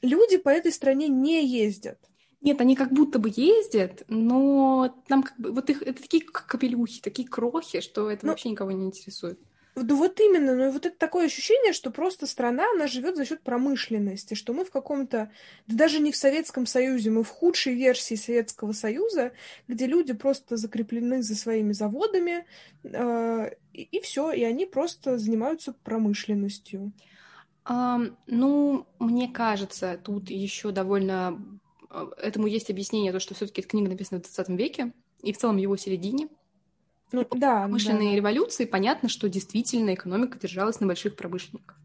Люди 0.00 0.36
по 0.36 0.48
этой 0.48 0.72
стране 0.72 1.08
не 1.08 1.46
ездят. 1.46 1.98
Нет, 2.40 2.60
они 2.60 2.76
как 2.76 2.92
будто 2.92 3.18
бы 3.18 3.32
ездят, 3.34 4.04
но 4.08 4.94
там 5.08 5.22
как 5.22 5.38
бы 5.38 5.50
вот 5.50 5.70
их 5.70 5.80
это 5.80 6.02
такие 6.02 6.22
капелюхи, 6.22 7.00
такие 7.00 7.26
крохи, 7.26 7.80
что 7.80 8.10
это 8.10 8.26
ну, 8.26 8.32
вообще 8.32 8.50
никого 8.50 8.70
не 8.70 8.84
интересует. 8.84 9.40
Да 9.76 9.94
вот 9.96 10.20
именно, 10.20 10.54
но 10.54 10.70
вот 10.70 10.86
это 10.86 10.96
такое 10.96 11.26
ощущение, 11.26 11.72
что 11.72 11.90
просто 11.90 12.26
страна, 12.26 12.64
она 12.74 12.86
живет 12.86 13.16
за 13.16 13.24
счет 13.24 13.42
промышленности, 13.42 14.34
что 14.34 14.52
мы 14.52 14.64
в 14.64 14.70
каком-то, 14.70 15.32
да 15.66 15.76
даже 15.76 15.98
не 15.98 16.12
в 16.12 16.16
Советском 16.16 16.64
Союзе, 16.64 17.10
мы 17.10 17.24
в 17.24 17.28
худшей 17.28 17.74
версии 17.74 18.14
Советского 18.14 18.70
Союза, 18.72 19.32
где 19.66 19.86
люди 19.86 20.12
просто 20.12 20.56
закреплены 20.56 21.22
за 21.22 21.34
своими 21.34 21.72
заводами, 21.72 22.46
э, 22.84 23.50
и, 23.72 23.82
и 23.82 24.00
все, 24.00 24.30
и 24.30 24.44
они 24.44 24.64
просто 24.64 25.18
занимаются 25.18 25.72
промышленностью. 25.72 26.92
Um, 27.66 28.14
ну, 28.26 28.86
мне 28.98 29.26
кажется, 29.26 29.98
тут 30.04 30.28
еще 30.28 30.70
довольно 30.70 31.40
а, 31.88 32.10
этому 32.18 32.46
есть 32.46 32.70
объяснение, 32.70 33.10
то, 33.10 33.20
что 33.20 33.34
все-таки 33.34 33.62
эта 33.62 33.70
книга 33.70 33.88
написана 33.88 34.20
в 34.20 34.24
20 34.24 34.48
веке, 34.50 34.92
и 35.22 35.32
в 35.32 35.38
целом 35.38 35.56
его 35.56 35.76
середине. 35.76 36.28
Ну, 37.14 37.38
да, 37.38 37.60
промышленные 37.60 38.10
да. 38.10 38.16
революции, 38.16 38.64
понятно, 38.64 39.08
что 39.08 39.28
действительно 39.28 39.94
экономика 39.94 40.38
держалась 40.38 40.80
на 40.80 40.86
больших 40.86 41.16
промышленниках. 41.16 41.78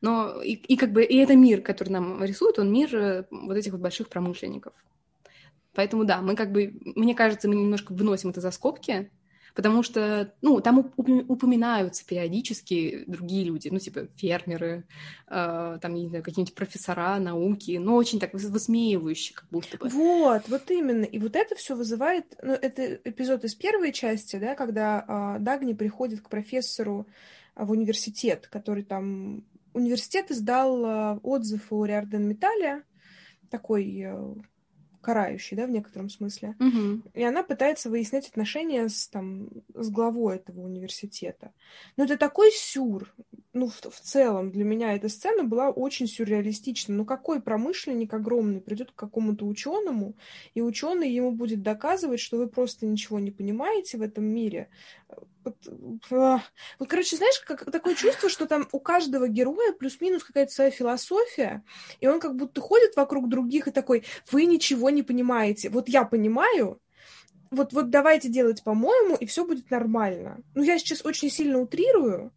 Но 0.00 0.40
и, 0.40 0.52
и 0.52 0.76
как 0.76 0.92
бы 0.92 1.04
и 1.04 1.16
это 1.16 1.34
мир, 1.36 1.60
который 1.60 1.90
нам 1.90 2.22
рисует, 2.22 2.58
он 2.58 2.72
мир 2.72 2.94
э, 2.94 3.24
вот 3.30 3.56
этих 3.56 3.72
вот 3.72 3.80
больших 3.80 4.08
промышленников. 4.08 4.72
Поэтому 5.74 6.04
да, 6.04 6.20
мы 6.20 6.34
как 6.34 6.52
бы, 6.52 6.74
мне 6.96 7.14
кажется, 7.14 7.48
мы 7.48 7.54
немножко 7.54 7.92
выносим 7.92 8.30
это 8.30 8.40
за 8.40 8.50
скобки, 8.50 9.10
потому 9.54 9.82
что, 9.82 10.32
ну, 10.42 10.60
там 10.60 10.92
упоминаются 10.96 12.06
периодически 12.06 13.04
другие 13.06 13.44
люди, 13.44 13.68
ну, 13.68 13.78
типа 13.78 14.08
фермеры, 14.16 14.84
э, 15.28 15.78
там, 15.80 15.94
не 15.94 16.08
знаю, 16.08 16.22
какие-нибудь 16.22 16.54
профессора 16.54 17.18
науки, 17.18 17.78
но 17.78 17.94
очень 17.96 18.20
так 18.20 18.32
высмеивающие, 18.34 19.34
как 19.34 19.48
будто 19.50 19.76
бы. 19.78 19.88
Вот, 19.88 20.48
вот 20.48 20.70
именно. 20.70 21.04
И 21.04 21.18
вот 21.18 21.36
это 21.36 21.54
все 21.54 21.74
вызывает, 21.74 22.36
ну, 22.42 22.52
это 22.52 22.94
эпизод 23.04 23.44
из 23.44 23.54
первой 23.54 23.92
части, 23.92 24.36
да, 24.36 24.54
когда 24.54 25.36
э, 25.38 25.40
Дагни 25.40 25.72
приходит 25.72 26.20
к 26.20 26.28
профессору 26.28 27.06
э, 27.56 27.64
в 27.64 27.70
университет, 27.70 28.48
который 28.48 28.82
там... 28.82 29.44
Университет 29.74 30.30
издал 30.30 31.20
отзыв 31.22 31.70
о 31.70 31.84
Риарден 31.84 32.26
Металле, 32.26 32.82
такой 33.48 34.00
э, 34.00 34.34
карающий, 35.00 35.56
да, 35.56 35.66
в 35.66 35.70
некотором 35.70 36.08
смысле. 36.08 36.56
Угу. 36.60 37.10
И 37.14 37.22
она 37.22 37.42
пытается 37.42 37.90
выяснять 37.90 38.28
отношения 38.28 38.88
с, 38.88 39.08
там, 39.08 39.48
с 39.74 39.90
главой 39.90 40.36
этого 40.36 40.60
университета. 40.60 41.52
Но 41.96 42.04
это 42.04 42.16
такой 42.16 42.50
сюр. 42.52 43.14
Ну, 43.58 43.66
в, 43.66 43.80
в 43.90 44.00
целом, 44.00 44.52
для 44.52 44.62
меня 44.62 44.94
эта 44.94 45.08
сцена 45.08 45.42
была 45.42 45.70
очень 45.70 46.06
сюрреалистична. 46.06 46.94
Ну, 46.94 47.04
какой 47.04 47.42
промышленник 47.42 48.14
огромный 48.14 48.60
придет 48.60 48.92
к 48.92 48.94
какому-то 48.94 49.46
ученому, 49.46 50.14
и 50.54 50.62
ученый 50.62 51.10
ему 51.10 51.32
будет 51.32 51.60
доказывать, 51.60 52.20
что 52.20 52.36
вы 52.36 52.46
просто 52.46 52.86
ничего 52.86 53.18
не 53.18 53.32
понимаете 53.32 53.98
в 53.98 54.02
этом 54.02 54.26
мире. 54.26 54.68
Вот, 55.42 55.56
а, 56.12 56.40
вот, 56.78 56.88
короче, 56.88 57.16
знаешь, 57.16 57.40
как, 57.40 57.68
такое 57.68 57.96
чувство, 57.96 58.28
что 58.28 58.46
там 58.46 58.68
у 58.70 58.78
каждого 58.78 59.26
героя 59.26 59.72
плюс-минус 59.72 60.22
какая-то 60.22 60.52
своя 60.52 60.70
философия, 60.70 61.64
и 61.98 62.06
он 62.06 62.20
как 62.20 62.36
будто 62.36 62.60
ходит 62.60 62.94
вокруг 62.94 63.28
других 63.28 63.66
и 63.66 63.72
такой, 63.72 64.04
вы 64.30 64.44
ничего 64.44 64.88
не 64.90 65.02
понимаете. 65.02 65.68
Вот 65.68 65.88
я 65.88 66.04
понимаю, 66.04 66.80
вот, 67.50 67.72
вот 67.72 67.90
давайте 67.90 68.28
делать 68.28 68.62
по-моему, 68.62 69.16
и 69.16 69.26
все 69.26 69.44
будет 69.44 69.68
нормально. 69.68 70.38
Ну, 70.54 70.62
я 70.62 70.78
сейчас 70.78 71.04
очень 71.04 71.28
сильно 71.28 71.58
утрирую, 71.58 72.32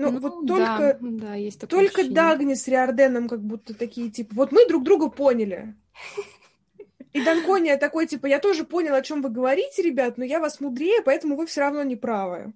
Ну, 0.00 0.10
ну 0.12 0.20
вот 0.20 0.46
только, 0.46 0.98
да, 0.98 0.98
да, 1.00 1.34
есть 1.34 1.60
такое 1.60 1.80
только 1.80 2.00
ощущение. 2.00 2.14
Дагни 2.14 2.54
с 2.54 2.66
Риорденом 2.68 3.28
как 3.28 3.40
будто 3.42 3.74
такие, 3.74 4.10
типа, 4.10 4.34
вот 4.34 4.52
мы 4.52 4.66
друг 4.66 4.84
друга 4.84 5.08
поняли. 5.08 5.74
И 7.12 7.24
Данкония 7.24 7.76
такой, 7.76 8.06
типа, 8.06 8.26
я 8.26 8.38
тоже 8.38 8.64
понял, 8.64 8.94
о 8.94 9.02
чем 9.02 9.20
вы 9.20 9.30
говорите, 9.30 9.82
ребят, 9.82 10.16
но 10.16 10.24
я 10.24 10.38
вас 10.38 10.60
мудрее, 10.60 11.02
поэтому 11.04 11.36
вы 11.36 11.46
все 11.46 11.60
равно 11.60 11.82
не 11.82 11.96
правы. 11.96 12.52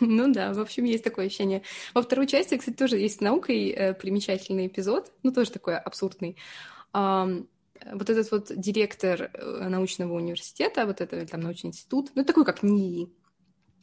Ну 0.00 0.32
да, 0.32 0.52
в 0.52 0.60
общем, 0.60 0.84
есть 0.84 1.04
такое 1.04 1.26
ощущение. 1.26 1.62
Во 1.94 2.02
второй 2.02 2.26
части, 2.26 2.56
кстати, 2.56 2.74
тоже 2.74 2.96
есть 2.96 3.20
наукой 3.20 3.68
э, 3.68 3.94
примечательный 3.94 4.66
эпизод, 4.66 5.12
ну 5.22 5.32
тоже 5.32 5.50
такой 5.50 5.78
абсурдный. 5.78 6.36
Вот 6.92 8.10
этот 8.10 8.30
вот 8.30 8.52
директор 8.54 9.30
э, 9.32 9.68
научного 9.68 10.14
университета, 10.14 10.86
вот 10.86 11.00
это 11.00 11.26
там 11.26 11.40
научный 11.40 11.68
институт, 11.68 12.10
ну 12.14 12.24
такой 12.24 12.44
как 12.44 12.62
НИИ, 12.62 13.10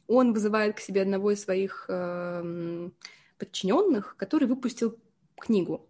он 0.08 0.34
вызывает 0.34 0.76
к 0.76 0.80
себе 0.80 1.02
одного 1.02 1.32
из 1.32 1.44
своих 1.44 1.86
э, 1.90 2.90
подчиненных, 3.38 4.16
который 4.18 4.48
выпустил 4.48 4.98
книгу. 5.38 5.88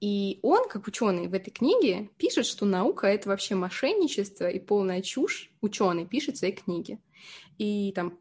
И 0.00 0.40
он, 0.42 0.68
как 0.68 0.86
ученый 0.86 1.26
в 1.26 1.34
этой 1.34 1.50
книге, 1.50 2.10
пишет, 2.18 2.44
что 2.44 2.66
наука 2.66 3.06
это 3.06 3.30
вообще 3.30 3.54
мошенничество 3.54 4.48
и 4.48 4.58
полная 4.58 5.00
чушь. 5.00 5.50
Ученый 5.62 6.06
пишет 6.06 6.36
в 6.36 6.38
своей 6.38 6.54
книге. 6.54 6.98
И 7.56 7.92
там 7.94 8.18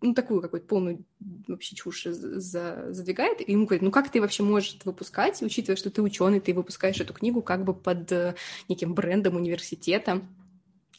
ну, 0.00 0.14
такую 0.14 0.40
какую-то 0.40 0.66
полную 0.66 1.04
вообще 1.48 1.74
чушь 1.74 2.04
за, 2.04 2.92
задвигает. 2.92 3.40
И 3.40 3.50
ему 3.50 3.66
говорит, 3.66 3.82
ну 3.82 3.90
как 3.90 4.10
ты 4.10 4.20
вообще 4.20 4.44
можешь 4.44 4.78
выпускать, 4.84 5.42
учитывая, 5.42 5.76
что 5.76 5.90
ты 5.90 6.00
ученый, 6.00 6.38
ты 6.38 6.54
выпускаешь 6.54 7.00
эту 7.00 7.12
книгу 7.12 7.42
как 7.42 7.64
бы 7.64 7.74
под 7.74 8.12
э, 8.12 8.36
неким 8.68 8.94
брендом 8.94 9.34
университета. 9.34 10.22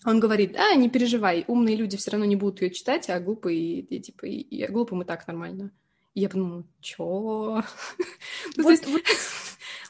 Он 0.07 0.21
говорит, 0.21 0.55
а, 0.55 0.73
не 0.75 0.89
переживай, 0.89 1.43
умные 1.47 1.75
люди 1.75 1.97
все 1.97 2.11
равно 2.11 2.25
не 2.25 2.37
будут 2.37 2.61
ее 2.61 2.69
читать, 2.69 3.09
а 3.09 3.19
глупые, 3.19 3.81
и, 3.81 3.99
типа, 3.99 4.25
и, 4.25 4.39
и 4.39 4.65
глупым 4.67 5.01
и 5.01 5.05
так 5.05 5.27
нормально. 5.27 5.69
И 6.13 6.21
я 6.21 6.29
подумала, 6.29 6.63
чё? 6.79 7.61
Ну, 8.55 8.63
вот, 8.63 8.85
вот, 8.85 9.01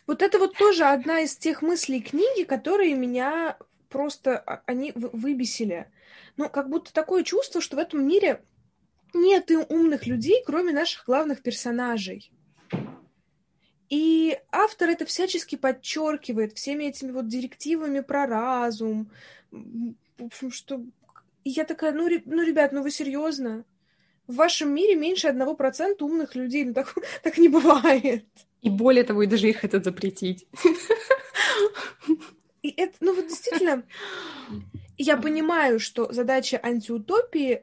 вот 0.07 0.21
это 0.23 0.39
вот 0.39 0.57
тоже 0.57 0.85
одна 0.85 1.19
из 1.19 1.37
тех 1.37 1.61
мыслей 1.61 2.01
книги, 2.01 2.45
которые 2.45 2.95
меня 2.95 3.59
просто, 3.89 4.39
а, 4.39 4.63
они 4.65 4.91
выбесили. 4.95 5.91
Ну, 6.35 6.49
как 6.49 6.67
будто 6.67 6.91
такое 6.91 7.23
чувство, 7.23 7.61
что 7.61 7.75
в 7.75 7.79
этом 7.79 8.03
мире 8.07 8.41
нет 9.13 9.51
умных 9.69 10.07
людей, 10.07 10.41
кроме 10.43 10.73
наших 10.73 11.05
главных 11.05 11.43
персонажей. 11.43 12.31
И 13.89 14.35
автор 14.51 14.89
это 14.89 15.05
всячески 15.05 15.57
подчеркивает 15.57 16.57
всеми 16.57 16.85
этими 16.85 17.11
вот 17.11 17.27
директивами 17.27 17.99
про 17.99 18.25
разум. 18.25 19.11
В 20.17 20.25
общем, 20.25 20.51
что... 20.51 20.81
И 21.43 21.49
я 21.49 21.63
такая, 21.63 21.93
ну, 21.93 22.09
ну, 22.25 22.43
ребят, 22.43 22.71
ну 22.71 22.81
вы 22.81 22.91
серьезно? 22.91 23.65
В 24.27 24.35
вашем 24.35 24.73
мире 24.73 24.95
меньше 24.95 25.27
одного 25.27 25.55
процента 25.55 26.05
умных 26.05 26.35
людей. 26.35 26.65
Ну, 26.65 26.73
так, 26.73 26.95
так 27.23 27.37
не 27.37 27.49
бывает. 27.49 28.25
И 28.61 28.69
более 28.69 29.03
того, 29.03 29.23
и 29.23 29.27
даже 29.27 29.49
их 29.49 29.57
хотят 29.57 29.83
запретить. 29.83 30.47
И 32.63 32.73
это, 32.75 32.95
ну 32.99 33.15
вот 33.15 33.27
действительно, 33.27 33.83
я 34.97 35.15
понимаю, 35.15 35.79
что 35.79 36.11
задача 36.11 36.59
антиутопии 36.61 37.61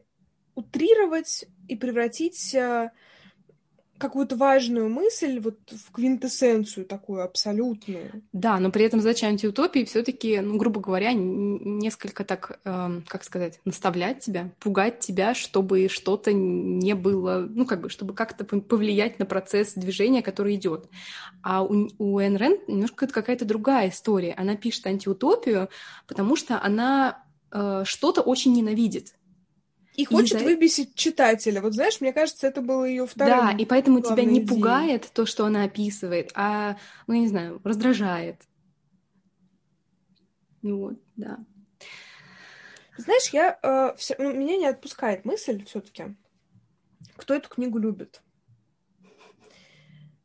утрировать 0.55 1.45
и 1.69 1.77
превратить 1.77 2.55
э, 2.55 2.91
какую-то 3.99 4.37
важную 4.37 4.89
мысль 4.89 5.39
вот 5.41 5.59
в 5.71 5.93
квинтэссенцию 5.93 6.87
такую 6.87 7.23
абсолютную. 7.23 8.23
Да, 8.33 8.59
но 8.59 8.71
при 8.71 8.85
этом 8.85 9.01
задача 9.01 9.27
антиутопии 9.27 9.85
все-таки, 9.85 10.41
ну, 10.41 10.57
грубо 10.57 10.81
говоря, 10.81 11.13
несколько 11.13 12.25
так, 12.25 12.59
э, 12.65 13.01
как 13.07 13.25
сказать, 13.25 13.61
наставлять 13.65 14.21
тебя, 14.21 14.51
пугать 14.61 15.01
тебя, 15.01 15.35
чтобы 15.35 15.89
что-то 15.89 16.33
не 16.33 16.95
было, 16.95 17.47
ну, 17.49 17.67
как 17.67 17.81
бы, 17.81 17.89
чтобы 17.89 18.15
как-то 18.15 18.45
повлиять 18.45 19.19
на 19.19 19.27
процесс 19.27 19.75
движения, 19.75 20.23
который 20.23 20.57
идет. 20.57 20.89
А 21.43 21.63
у, 21.63 21.89
у 21.99 22.19
Эн 22.19 22.37
Рэнд 22.37 22.69
немножко 22.69 23.07
какая-то 23.07 23.45
другая 23.45 23.91
история. 23.91 24.35
Она 24.37 24.57
пишет 24.57 24.87
антиутопию, 24.87 25.69
потому 26.07 26.37
что 26.37 26.61
она 26.61 27.25
э, 27.53 27.83
что-то 27.85 28.23
очень 28.23 28.53
ненавидит. 28.53 29.15
И 29.95 30.05
хочет 30.05 30.43
и 30.43 30.45
выбесить 30.45 30.95
читателя. 30.97 31.61
Вот 31.61 31.75
знаешь, 31.75 32.01
мне 32.01 32.13
кажется, 32.13 32.47
это 32.49 32.61
было 32.61 32.85
ее 32.85 33.07
второе. 33.07 33.53
Да, 33.53 33.53
и 33.53 33.65
поэтому 33.65 34.01
тебя 34.01 34.25
не 34.25 34.41
идеей. 34.41 34.49
пугает 34.49 35.09
то, 35.13 35.25
что 35.25 35.47
она 35.47 35.65
описывает, 35.65 36.33
а, 36.35 36.77
ну, 37.07 37.15
я 37.15 37.21
не 37.21 37.29
знаю, 37.29 37.61
раздражает. 37.63 38.43
Ну 40.63 40.79
вот, 40.79 40.99
да. 41.15 41.39
Знаешь, 42.97 43.29
я 43.31 43.59
э, 43.63 43.95
все, 43.97 44.17
ну, 44.19 44.33
меня 44.33 44.57
не 44.57 44.67
отпускает 44.67 45.25
мысль 45.25 45.65
все-таки, 45.65 46.17
кто 47.17 47.35
эту 47.35 47.49
книгу 47.49 47.79
любит. 47.79 48.23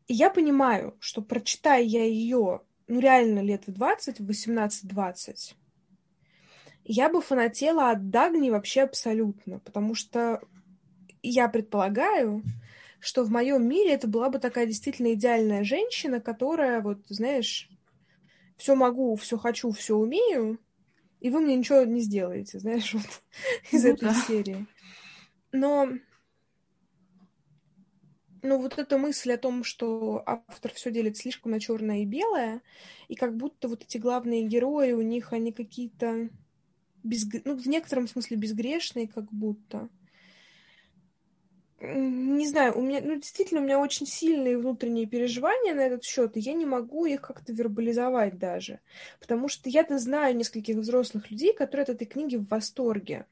И 0.07 0.13
я 0.13 0.29
понимаю, 0.29 0.95
что 0.99 1.21
прочитая 1.21 1.83
я 1.83 2.03
ее, 2.03 2.61
ну 2.87 2.99
реально 2.99 3.39
лет 3.41 3.67
в 3.67 3.71
20, 3.71 4.19
в 4.19 4.29
18-20, 4.29 5.53
я 6.91 7.07
бы 7.07 7.21
фанатела 7.21 7.91
от 7.91 8.09
Дагни 8.09 8.49
вообще 8.49 8.81
абсолютно, 8.81 9.59
потому 9.59 9.93
что 9.93 10.41
я 11.21 11.47
предполагаю, 11.47 12.41
что 12.99 13.23
в 13.23 13.29
моем 13.29 13.69
мире 13.69 13.93
это 13.93 14.07
была 14.07 14.31
бы 14.31 14.39
такая 14.39 14.65
действительно 14.65 15.13
идеальная 15.13 15.63
женщина, 15.63 16.19
которая, 16.19 16.81
вот, 16.81 17.01
знаешь, 17.07 17.69
все 18.57 18.73
могу, 18.73 19.15
все 19.17 19.37
хочу, 19.37 19.69
все 19.69 19.95
умею, 19.95 20.57
и 21.19 21.29
вы 21.29 21.41
мне 21.41 21.55
ничего 21.55 21.83
не 21.83 21.99
сделаете, 21.99 22.57
знаешь, 22.57 22.91
вот 22.95 23.21
из 23.71 23.83
ну, 23.83 23.91
этой 23.91 24.09
да. 24.09 24.13
серии. 24.27 24.65
Но 25.51 25.89
ну, 28.41 28.59
вот 28.59 28.79
эта 28.79 28.97
мысль 28.97 29.33
о 29.33 29.37
том, 29.37 29.63
что 29.63 30.23
автор 30.25 30.73
все 30.73 30.89
делит 30.89 31.17
слишком 31.17 31.51
на 31.51 31.59
черное 31.59 31.99
и 31.99 32.05
белое, 32.05 32.63
и 33.09 33.13
как 33.13 33.37
будто 33.37 33.67
вот 33.67 33.83
эти 33.83 33.99
главные 33.99 34.41
герои, 34.41 34.93
у 34.93 35.03
них 35.03 35.33
они 35.33 35.51
какие-то 35.51 36.29
без, 37.03 37.27
ну, 37.45 37.55
в 37.55 37.67
некотором 37.67 38.07
смысле 38.07 38.37
безгрешные, 38.37 39.07
как 39.07 39.31
будто. 39.31 39.89
Не 41.81 42.45
знаю, 42.45 42.77
у 42.77 42.81
меня, 42.81 42.99
ну, 43.01 43.15
действительно, 43.15 43.61
у 43.61 43.63
меня 43.63 43.79
очень 43.79 44.05
сильные 44.05 44.57
внутренние 44.57 45.05
переживания 45.05 45.73
на 45.73 45.81
этот 45.81 46.03
счет, 46.03 46.35
и 46.35 46.41
я 46.41 46.53
не 46.53 46.65
могу 46.65 47.05
их 47.05 47.21
как-то 47.21 47.53
вербализовать 47.53 48.37
даже. 48.37 48.81
Потому 49.21 49.47
что 49.47 49.69
я-то 49.69 49.97
знаю 49.97 50.35
нескольких 50.35 50.75
взрослых 50.75 51.31
людей, 51.31 51.53
которые 51.53 51.83
от 51.83 51.89
этой 51.89 52.05
книги 52.05 52.35
в 52.35 52.47
восторге. 52.47 53.27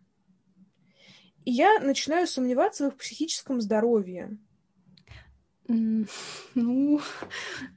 И 1.43 1.51
я 1.51 1.79
начинаю 1.79 2.25
сомневаться 2.25 2.85
в 2.85 2.87
их 2.93 2.97
психическом 2.97 3.59
здоровье. 3.59 4.37
Ну, 5.67 7.01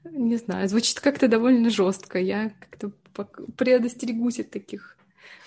не 0.04 0.36
знаю, 0.36 0.68
звучит 0.68 1.00
как-то 1.00 1.26
довольно 1.26 1.70
жестко. 1.70 2.20
Я 2.20 2.52
как-то 2.60 2.92
предостерегусь 3.56 4.38
от 4.38 4.50
таких 4.50 4.96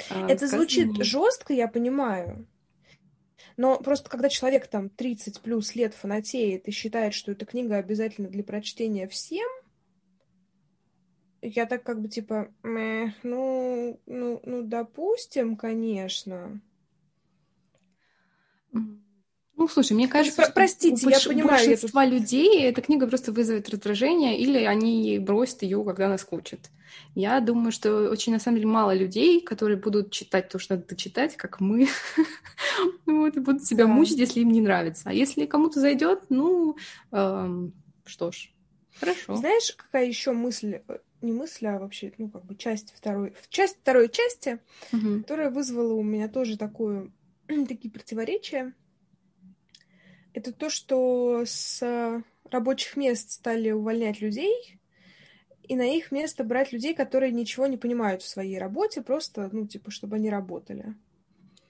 Это 0.10 0.48
звучит 0.48 1.04
жестко, 1.04 1.54
я 1.54 1.68
понимаю. 1.68 2.48
Но 3.58 3.78
просто 3.80 4.10
когда 4.10 4.30
человек 4.30 4.68
там 4.68 4.90
30 4.90 5.42
плюс 5.42 5.76
лет 5.76 5.94
фанатеет 5.94 6.68
и 6.68 6.72
считает, 6.72 7.14
что 7.14 7.32
эта 7.32 7.46
книга 7.46 7.78
обязательно 7.78 8.30
для 8.30 8.44
прочтения 8.44 9.08
всем, 9.08 9.48
я 11.42 11.66
так 11.66 11.84
как 11.84 12.02
бы 12.02 12.08
типа, 12.08 12.52
ну, 12.64 14.00
ну, 14.06 14.42
ну, 14.44 14.64
допустим, 14.64 15.56
конечно. 15.58 16.62
Ну, 19.64 19.70
слушай, 19.70 19.94
мне 19.94 20.10
кажется, 20.10 20.42
Про- 20.42 20.52
простите, 20.52 21.08
у 21.08 21.10
больш... 21.10 21.24
я 21.24 21.30
понимаю, 21.30 21.66
большинства 21.66 22.04
тут... 22.04 22.14
людей 22.14 22.64
эта 22.64 22.82
книга 22.82 23.08
просто 23.08 23.32
вызовет 23.32 23.70
раздражение, 23.70 24.38
или 24.38 24.58
они 24.58 25.20
бросят 25.20 25.64
ее, 25.64 25.82
когда 25.86 26.10
наскучат. 26.10 26.70
Я 27.16 27.40
думаю, 27.40 27.72
что 27.72 28.10
очень, 28.10 28.34
на 28.34 28.40
самом 28.40 28.58
деле, 28.58 28.68
мало 28.68 28.94
людей, 28.94 29.40
которые 29.40 29.78
будут 29.78 30.12
читать 30.12 30.50
то, 30.50 30.60
что 30.60 30.76
надо 30.76 30.98
читать, 30.98 31.38
как 31.38 31.62
мы, 31.62 31.88
вот, 33.06 33.38
и 33.38 33.40
будут 33.40 33.64
себя 33.64 33.88
мучить, 33.88 34.18
если 34.18 34.42
им 34.42 34.52
не 34.52 34.60
нравится. 34.60 35.04
А 35.06 35.14
если 35.14 35.46
кому-то 35.46 35.80
зайдет, 35.80 36.26
ну, 36.28 36.76
эм, 37.14 37.74
что 38.06 38.34
ж, 38.34 38.52
хорошо. 39.00 39.38
Знаешь, 39.38 39.74
какая 39.78 40.06
еще 40.06 40.34
мысль, 40.34 40.82
э, 40.86 40.98
не 41.22 41.32
мысль, 41.32 41.68
а 41.68 41.80
вообще, 41.80 42.12
ну, 42.18 42.30
как 42.30 42.44
бы 42.44 42.56
часть 42.56 42.94
второй, 42.94 43.34
часть 43.48 43.78
второй 43.80 44.10
части, 44.10 44.60
которая 44.92 45.50
вызвала 45.50 45.94
у 45.94 46.04
меня 46.04 46.28
тоже 46.28 46.58
такую, 46.58 47.14
такие 47.48 47.90
противоречия, 47.90 48.74
это 50.34 50.52
то, 50.52 50.70
что 50.70 51.44
с 51.46 52.24
рабочих 52.50 52.96
мест 52.96 53.32
стали 53.32 53.72
увольнять 53.72 54.22
людей, 54.22 54.80
и 55.64 55.76
на 55.76 55.96
их 55.96 56.12
место 56.12 56.44
брать 56.44 56.72
людей, 56.72 56.94
которые 56.94 57.32
ничего 57.32 57.68
не 57.68 57.78
понимают 57.78 58.22
в 58.22 58.28
своей 58.28 58.58
работе, 58.58 59.02
просто, 59.02 59.50
ну, 59.52 59.66
типа, 59.66 59.92
чтобы 59.92 60.18
они 60.18 60.30
работали. 60.30 60.96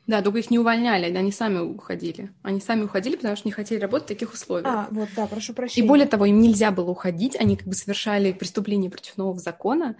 Да, 0.06 0.22
только 0.22 0.40
их 0.40 0.52
не 0.52 0.60
увольняли, 0.60 1.16
они 1.16 1.32
сами 1.32 1.60
уходили. 1.60 2.34
Они 2.42 2.60
сами 2.60 2.84
уходили, 2.84 3.16
потому 3.16 3.38
что 3.38 3.48
не 3.48 3.54
хотели 3.54 3.80
работать 3.80 4.06
в 4.06 4.10
таких 4.10 4.34
условиях. 4.34 4.68
А, 4.68 4.88
вот, 4.92 5.08
да, 5.16 5.28
прошу 5.28 5.54
прощения. 5.54 5.86
И 5.86 5.88
более 5.88 6.08
того, 6.08 6.26
им 6.26 6.42
нельзя 6.42 6.72
было 6.72 6.90
уходить, 6.90 7.38
они 7.40 7.56
как 7.56 7.68
бы 7.68 7.74
совершали 7.74 8.34
преступление 8.34 8.92
против 8.92 9.16
нового 9.16 9.40
закона, 9.40 9.96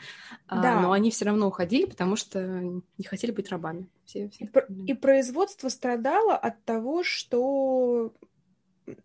а, 0.48 0.62
да. 0.62 0.82
но 0.82 0.92
они 0.92 1.10
все 1.10 1.24
равно 1.24 1.48
уходили, 1.48 1.86
потому 1.86 2.18
что 2.18 2.42
не 2.98 3.06
хотели 3.06 3.32
быть 3.32 3.50
рабами. 3.50 3.88
Все, 4.06 4.30
все 4.30 4.50
и, 4.68 4.92
и 4.92 4.94
производство 4.94 5.70
страдало 5.70 6.36
от 6.36 6.62
того, 6.66 7.04
что 7.04 8.12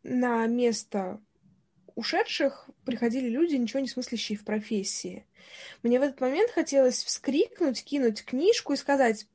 на 0.02 0.46
место 0.46 1.20
ушедших 1.94 2.70
приходили 2.84 3.28
люди, 3.28 3.56
ничего 3.56 3.80
не 3.80 3.88
смыслящие 3.88 4.38
в 4.38 4.44
профессии. 4.44 5.26
Мне 5.82 5.98
в 5.98 6.02
этот 6.02 6.20
момент 6.20 6.50
хотелось 6.52 7.02
вскрикнуть, 7.02 7.84
кинуть 7.84 8.24
книжку 8.24 8.72
и 8.72 8.76
сказать 8.76 9.26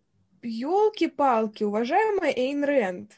«Елки-палки, 0.41 1.63
уважаемая 1.63 2.33
Эйн 2.33 2.63
Рэнд, 2.63 3.11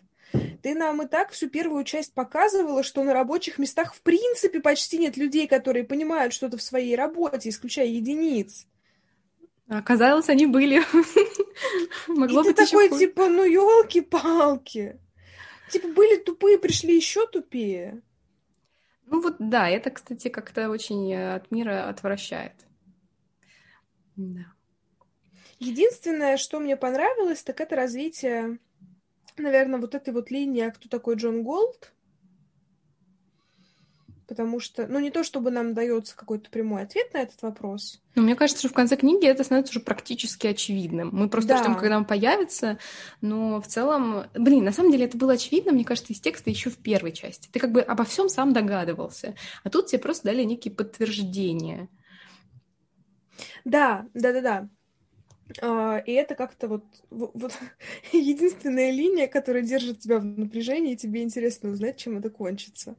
ты 0.64 0.74
нам 0.74 1.02
и 1.02 1.08
так 1.08 1.32
всю 1.32 1.50
первую 1.50 1.84
часть 1.84 2.14
показывала, 2.14 2.82
что 2.82 3.04
на 3.04 3.14
рабочих 3.14 3.60
местах 3.60 3.94
в 3.94 4.02
принципе 4.02 4.60
почти 4.60 4.98
нет 4.98 5.16
людей, 5.16 5.48
которые 5.48 5.84
понимают 5.84 6.34
что-то 6.34 6.58
в 6.58 6.64
своей 6.64 6.96
работе, 6.96 7.50
исключая 7.50 7.88
единиц. 7.88 8.68
Оказалось, 9.68 10.30
они 10.30 10.46
были. 10.46 10.82
Могло 12.08 12.42
и 12.42 12.46
быть 12.46 12.56
ты 12.56 12.66
такой, 12.66 12.90
типа, 12.90 13.30
ну 13.30 13.44
елки-палки. 13.44 15.00
Типа, 15.70 15.88
были 15.90 16.18
тупые, 16.18 16.58
пришли 16.58 16.96
еще 16.96 17.28
тупее. 17.28 18.02
Ну 19.08 19.22
вот 19.22 19.36
да, 19.40 19.70
это, 19.70 19.92
кстати, 19.92 20.30
как-то 20.30 20.70
очень 20.70 21.12
э, 21.12 21.36
от 21.36 21.52
мира 21.52 21.88
отвращает. 21.90 22.54
Да. 24.16 24.46
Единственное, 25.60 26.38
что 26.38 26.60
мне 26.60 26.76
понравилось, 26.76 27.44
так 27.44 27.62
это 27.62 27.76
развитие, 27.76 28.60
наверное, 29.38 29.80
вот 29.80 29.96
этой 29.96 30.14
вот 30.14 30.32
линии, 30.32 30.64
а 30.64 30.72
кто 30.72 30.90
такой 30.90 31.16
Джон 31.16 31.44
Голд. 31.44 31.94
Потому 34.28 34.60
что, 34.60 34.88
ну, 34.88 35.00
не 35.00 35.12
то 35.12 35.24
чтобы 35.24 35.52
нам 35.52 35.74
дается 35.74 36.16
какой-то 36.16 36.50
прямой 36.50 36.82
ответ 36.84 37.14
на 37.14 37.20
этот 37.20 37.42
вопрос. 37.44 38.02
Но 38.16 38.24
мне 38.24 38.36
кажется, 38.36 38.62
что 38.62 38.70
в 38.70 38.74
конце 38.74 38.96
книги 38.96 39.28
это 39.28 39.44
становится 39.44 39.72
уже 39.72 39.82
практически 39.82 40.48
очевидным. 40.48 41.10
Мы 41.14 41.30
просто 41.30 41.50
да. 41.50 41.58
ждем, 41.60 41.76
когда 41.76 41.98
он 41.98 42.06
появится, 42.06 42.80
но 43.22 43.62
в 43.62 43.68
целом, 43.68 44.26
блин, 44.34 44.64
на 44.64 44.72
самом 44.72 44.92
деле 44.92 45.06
это 45.06 45.18
было 45.18 45.34
очевидно, 45.34 45.74
мне 45.74 45.86
кажется, 45.86 46.14
из 46.14 46.20
текста 46.20 46.50
еще 46.50 46.70
в 46.70 46.78
первой 46.78 47.12
части. 47.12 47.50
Ты 47.52 47.60
как 47.60 47.72
бы 47.72 47.82
обо 47.82 48.04
всем 48.04 48.30
сам 48.30 48.54
догадывался, 48.54 49.36
а 49.64 49.70
тут 49.70 49.88
тебе 49.88 50.00
просто 50.00 50.26
дали 50.26 50.44
некие 50.44 50.74
подтверждения. 50.74 51.88
Да, 53.64 54.08
да, 54.14 54.34
да, 54.34 54.42
да. 54.42 54.70
Uh, 55.62 56.04
и 56.04 56.12
это 56.12 56.34
как-то 56.34 56.68
вот, 56.68 56.86
вот 57.12 57.54
единственная 58.12 58.90
линия, 58.90 59.28
которая 59.28 59.62
держит 59.62 60.00
тебя 60.00 60.18
в 60.18 60.26
напряжении, 60.26 60.94
и 60.94 60.98
тебе 60.98 61.22
интересно 61.22 61.70
узнать, 61.70 61.98
чем 61.98 62.18
это 62.18 62.32
кончится. 62.32 62.96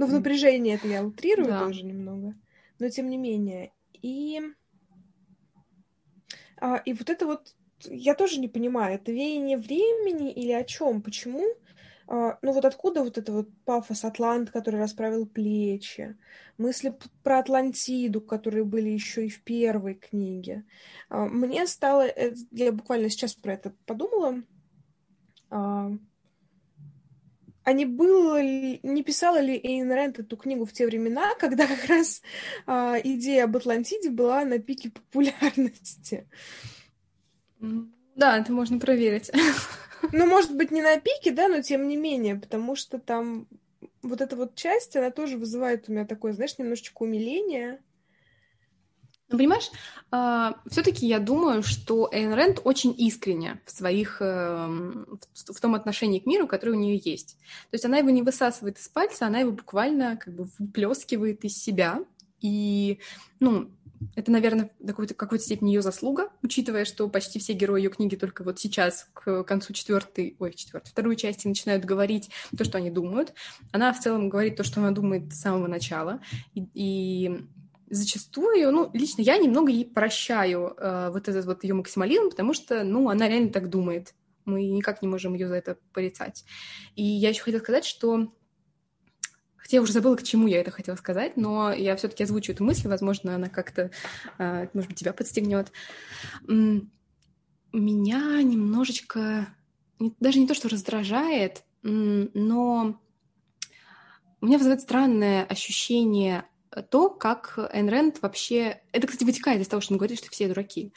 Ну, 0.00 0.06
в 0.06 0.12
напряжении 0.14 0.72
это 0.72 0.88
я 0.88 1.04
утрирую 1.04 1.48
да. 1.48 1.66
тоже 1.66 1.84
немного, 1.84 2.34
но 2.78 2.88
тем 2.88 3.10
не 3.10 3.18
менее. 3.18 3.74
И, 4.00 4.40
а, 6.56 6.76
и 6.78 6.94
вот 6.94 7.10
это 7.10 7.26
вот 7.26 7.54
я 7.84 8.14
тоже 8.14 8.40
не 8.40 8.48
понимаю, 8.48 8.94
это 8.94 9.12
веяние 9.12 9.58
времени 9.58 10.32
или 10.32 10.52
о 10.52 10.64
чем? 10.64 11.02
Почему? 11.02 11.44
А, 12.08 12.38
ну 12.40 12.52
вот 12.52 12.64
откуда 12.64 13.04
вот 13.04 13.18
это 13.18 13.30
вот 13.30 13.50
пафос 13.66 14.04
Атлант, 14.04 14.50
который 14.50 14.80
расправил 14.80 15.26
плечи, 15.26 16.16
мысли 16.56 16.96
про 17.22 17.40
Атлантиду, 17.40 18.22
которые 18.22 18.64
были 18.64 18.88
еще 18.88 19.26
и 19.26 19.28
в 19.28 19.42
первой 19.42 19.96
книге. 19.96 20.64
А, 21.10 21.26
мне 21.26 21.66
стало, 21.66 22.06
э, 22.06 22.34
я 22.52 22.72
буквально 22.72 23.10
сейчас 23.10 23.34
про 23.34 23.52
это 23.52 23.74
подумала, 23.84 24.42
а, 27.64 27.72
не 27.72 27.84
было 27.84 28.40
ли, 28.40 28.80
не 28.82 29.02
писала 29.02 29.40
ли 29.40 29.60
Эйн 29.62 29.90
Рэнд 29.90 30.20
эту 30.20 30.36
книгу 30.36 30.64
в 30.64 30.72
те 30.72 30.86
времена, 30.86 31.34
когда 31.38 31.66
как 31.66 31.84
раз 31.86 32.22
а, 32.66 32.96
идея 33.02 33.44
об 33.44 33.56
Атлантиде 33.56 34.10
была 34.10 34.44
на 34.44 34.58
пике 34.58 34.90
популярности? 34.90 36.28
Да, 37.60 38.38
это 38.38 38.52
можно 38.52 38.78
проверить. 38.78 39.30
Ну, 40.12 40.24
может 40.24 40.56
быть, 40.56 40.70
не 40.70 40.80
на 40.80 40.98
пике, 40.98 41.30
да, 41.30 41.46
но 41.46 41.60
тем 41.60 41.86
не 41.86 41.94
менее, 41.94 42.34
потому 42.34 42.74
что 42.74 42.98
там 42.98 43.46
вот 44.00 44.22
эта 44.22 44.34
вот 44.34 44.54
часть, 44.54 44.96
она 44.96 45.10
тоже 45.10 45.36
вызывает 45.36 45.88
у 45.88 45.92
меня 45.92 46.06
такое, 46.06 46.32
знаешь, 46.32 46.58
немножечко 46.58 47.02
умиление. 47.02 47.82
Ну, 49.30 49.38
понимаешь, 49.38 49.70
а, 50.10 50.56
все-таки 50.68 51.06
я 51.06 51.20
думаю, 51.20 51.62
что 51.62 52.08
Эйн 52.12 52.32
Рэнд 52.32 52.62
очень 52.64 52.92
искренне 52.98 53.60
в 53.64 53.70
своих, 53.70 54.20
э, 54.20 54.66
в, 54.66 55.60
том 55.60 55.76
отношении 55.76 56.18
к 56.18 56.26
миру, 56.26 56.48
которое 56.48 56.72
у 56.72 56.80
нее 56.80 57.00
есть. 57.04 57.36
То 57.70 57.74
есть 57.74 57.84
она 57.84 57.98
его 57.98 58.10
не 58.10 58.22
высасывает 58.22 58.78
из 58.78 58.88
пальца, 58.88 59.26
она 59.26 59.38
его 59.38 59.52
буквально 59.52 60.16
как 60.16 60.34
бы 60.34 60.48
выплескивает 60.58 61.44
из 61.44 61.56
себя. 61.56 62.00
И, 62.40 62.98
ну, 63.38 63.70
это, 64.16 64.32
наверное, 64.32 64.70
в 64.80 64.86
какой-то, 64.86 65.14
какой-то 65.14 65.44
степени 65.44 65.70
ее 65.70 65.82
заслуга, 65.82 66.30
учитывая, 66.42 66.84
что 66.84 67.08
почти 67.08 67.38
все 67.38 67.52
герои 67.52 67.82
ее 67.82 67.90
книги 67.90 68.16
только 68.16 68.42
вот 68.42 68.58
сейчас, 68.58 69.10
к 69.12 69.44
концу 69.44 69.72
четвертой, 69.74 70.34
ой, 70.40 70.54
четвертой, 70.54 70.90
второй 70.90 71.14
части 71.14 71.46
начинают 71.46 71.84
говорить 71.84 72.30
то, 72.56 72.64
что 72.64 72.78
они 72.78 72.90
думают. 72.90 73.34
Она 73.70 73.92
в 73.92 74.00
целом 74.00 74.28
говорит 74.28 74.56
то, 74.56 74.64
что 74.64 74.80
она 74.80 74.90
думает 74.90 75.32
с 75.32 75.40
самого 75.40 75.68
начала. 75.68 76.20
И, 76.54 76.66
и 76.74 77.46
зачастую, 77.90 78.72
ну, 78.72 78.90
лично 78.92 79.22
я 79.22 79.36
немного 79.36 79.70
ей 79.70 79.84
прощаю 79.84 80.74
э, 80.76 81.10
вот 81.10 81.28
этот 81.28 81.44
вот 81.44 81.64
ее 81.64 81.74
максимализм, 81.74 82.30
потому 82.30 82.54
что, 82.54 82.84
ну, 82.84 83.08
она 83.10 83.28
реально 83.28 83.50
так 83.50 83.68
думает. 83.68 84.14
Мы 84.44 84.68
никак 84.68 85.02
не 85.02 85.08
можем 85.08 85.34
ее 85.34 85.48
за 85.48 85.56
это 85.56 85.76
порицать. 85.92 86.44
И 86.94 87.02
я 87.02 87.28
еще 87.28 87.42
хотела 87.42 87.60
сказать, 87.60 87.84
что 87.84 88.32
Хотя 89.56 89.76
я 89.76 89.82
уже 89.82 89.92
забыла, 89.92 90.16
к 90.16 90.24
чему 90.24 90.48
я 90.48 90.60
это 90.60 90.72
хотела 90.72 90.96
сказать, 90.96 91.36
но 91.36 91.72
я 91.72 91.94
все-таки 91.94 92.24
озвучу 92.24 92.50
эту 92.50 92.64
мысль, 92.64 92.88
возможно, 92.88 93.36
она 93.36 93.48
как-то, 93.48 93.92
э, 94.38 94.68
может 94.72 94.88
быть, 94.88 94.98
тебя 94.98 95.12
подстегнет. 95.12 95.70
Меня 96.48 98.42
немножечко, 98.42 99.54
даже 100.18 100.40
не 100.40 100.48
то, 100.48 100.54
что 100.54 100.68
раздражает, 100.68 101.62
но 101.82 103.00
у 104.40 104.46
меня 104.46 104.58
вызывает 104.58 104.80
странное 104.80 105.44
ощущение 105.44 106.46
то, 106.88 107.10
как 107.10 107.58
Айн 107.72 108.12
вообще... 108.22 108.80
Это, 108.92 109.06
кстати, 109.06 109.24
вытекает 109.24 109.60
из 109.60 109.68
того, 109.68 109.80
что 109.80 109.94
он 109.94 109.98
говорит, 109.98 110.18
что 110.18 110.30
все 110.30 110.48
дураки. 110.48 110.92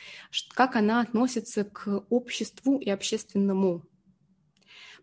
Как 0.54 0.76
она 0.76 1.02
относится 1.02 1.64
к 1.64 2.06
обществу 2.10 2.78
и 2.78 2.90
общественному. 2.90 3.84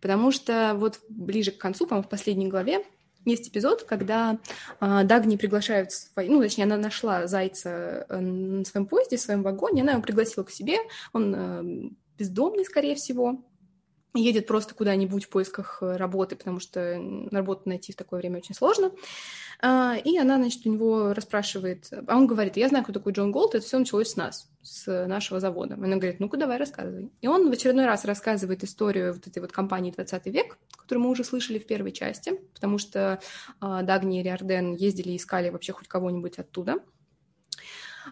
Потому 0.00 0.30
что 0.30 0.74
вот 0.76 1.00
ближе 1.08 1.50
к 1.50 1.58
концу, 1.58 1.86
по-моему, 1.86 2.06
в 2.06 2.10
последней 2.10 2.48
главе, 2.48 2.84
есть 3.26 3.48
эпизод, 3.48 3.82
когда 3.82 4.38
э, 4.80 5.04
Дагни 5.04 5.36
приглашают 5.36 5.92
свои, 5.92 6.28
ну, 6.28 6.40
точнее, 6.40 6.64
она 6.64 6.78
нашла 6.78 7.26
зайца 7.26 8.06
э, 8.08 8.18
на 8.18 8.64
своем 8.64 8.86
поезде, 8.86 9.18
в 9.18 9.20
своем 9.20 9.42
вагоне, 9.42 9.82
она 9.82 9.92
его 9.92 10.02
пригласила 10.02 10.42
к 10.42 10.50
себе, 10.50 10.78
он 11.12 11.34
э, 11.36 11.90
бездомный, 12.16 12.64
скорее 12.64 12.94
всего, 12.94 13.44
едет 14.14 14.46
просто 14.46 14.74
куда-нибудь 14.74 15.24
в 15.24 15.28
поисках 15.28 15.78
э, 15.82 15.96
работы, 15.96 16.36
потому 16.36 16.60
что 16.60 17.00
работу 17.30 17.62
найти 17.66 17.92
в 17.92 17.96
такое 17.96 18.20
время 18.20 18.38
очень 18.38 18.54
сложно. 18.54 18.92
А, 19.62 19.96
и 20.02 20.16
она, 20.16 20.36
значит, 20.36 20.64
у 20.64 20.70
него 20.70 21.12
расспрашивает, 21.12 21.90
а 22.06 22.16
он 22.16 22.26
говорит, 22.26 22.56
я 22.56 22.68
знаю, 22.68 22.84
кто 22.84 22.94
такой 22.94 23.12
Джон 23.12 23.30
Голд, 23.30 23.54
это 23.54 23.64
все 23.64 23.78
началось 23.78 24.08
с 24.08 24.16
нас, 24.16 24.48
с 24.62 25.06
нашего 25.06 25.38
завода. 25.38 25.74
Она 25.74 25.96
говорит, 25.96 26.18
ну-ка, 26.18 26.38
давай 26.38 26.56
рассказывай. 26.56 27.10
И 27.20 27.28
он 27.28 27.50
в 27.50 27.52
очередной 27.52 27.84
раз 27.84 28.04
рассказывает 28.04 28.64
историю 28.64 29.12
вот 29.12 29.26
этой 29.26 29.40
вот 29.40 29.52
компании 29.52 29.90
20 29.90 30.26
век, 30.26 30.58
которую 30.76 31.04
мы 31.04 31.10
уже 31.10 31.24
слышали 31.24 31.58
в 31.58 31.66
первой 31.66 31.92
части, 31.92 32.32
потому 32.54 32.78
что 32.78 33.20
а, 33.60 33.82
Дагни 33.82 34.20
и 34.20 34.22
Риарден 34.22 34.74
ездили 34.74 35.10
и 35.10 35.16
искали 35.16 35.50
вообще 35.50 35.72
хоть 35.72 35.88
кого-нибудь 35.88 36.38
оттуда. 36.38 36.78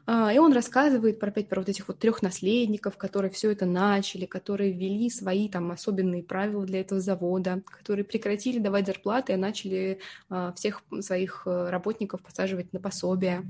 А, 0.07 0.33
и 0.33 0.39
он 0.39 0.53
рассказывает 0.53 1.19
про 1.19 1.29
опять 1.29 1.49
про 1.49 1.61
вот 1.61 1.69
этих 1.69 1.89
вот 1.89 1.99
трех 1.99 2.23
наследников, 2.23 2.97
которые 2.97 3.31
все 3.31 3.51
это 3.53 3.67
начали, 3.67 4.27
которые 4.27 4.73
ввели 4.73 5.11
свои 5.11 5.49
там 5.49 5.71
особенные 5.71 6.23
правила 6.23 6.65
для 6.65 6.81
этого 6.81 7.01
завода, 7.01 7.63
которые 7.67 8.05
прекратили 8.05 8.59
давать 8.59 8.87
зарплаты 8.87 9.35
и 9.35 9.37
начали 9.37 10.01
а, 10.31 10.53
всех 10.53 10.83
своих 11.01 11.43
э, 11.47 11.71
работников 11.71 12.23
посаживать 12.23 12.73
на 12.73 12.81
пособие 12.81 13.45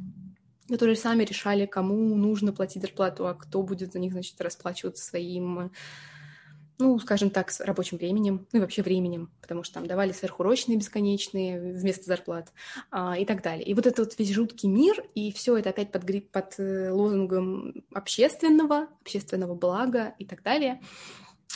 которые 0.68 0.96
сами 0.96 1.24
решали, 1.24 1.64
кому 1.64 2.14
нужно 2.14 2.52
платить 2.52 2.82
зарплату, 2.82 3.26
а 3.26 3.34
кто 3.34 3.62
будет 3.62 3.94
за 3.94 3.98
них, 3.98 4.12
значит, 4.12 4.38
расплачиваться 4.38 5.02
своим 5.02 5.70
ну, 6.78 6.98
скажем 6.98 7.30
так, 7.30 7.50
с 7.50 7.60
рабочим 7.60 7.96
временем, 7.98 8.46
ну 8.52 8.58
и 8.58 8.62
вообще 8.62 8.82
временем, 8.82 9.30
потому 9.40 9.64
что 9.64 9.74
там 9.74 9.86
давали 9.86 10.12
сверхурочные 10.12 10.78
бесконечные 10.78 11.74
вместо 11.74 12.04
зарплат 12.04 12.52
а, 12.90 13.18
и 13.18 13.24
так 13.24 13.42
далее. 13.42 13.64
И 13.64 13.74
вот 13.74 13.86
этот 13.86 13.98
вот 13.98 14.18
весь 14.18 14.30
жуткий 14.30 14.68
мир, 14.68 15.04
и 15.14 15.32
все 15.32 15.56
это 15.56 15.70
опять 15.70 15.90
под, 15.90 16.30
под 16.30 16.54
э, 16.58 16.90
лозунгом 16.90 17.84
общественного, 17.92 18.86
общественного 19.00 19.54
блага 19.54 20.14
и 20.18 20.24
так 20.24 20.42
далее. 20.42 20.80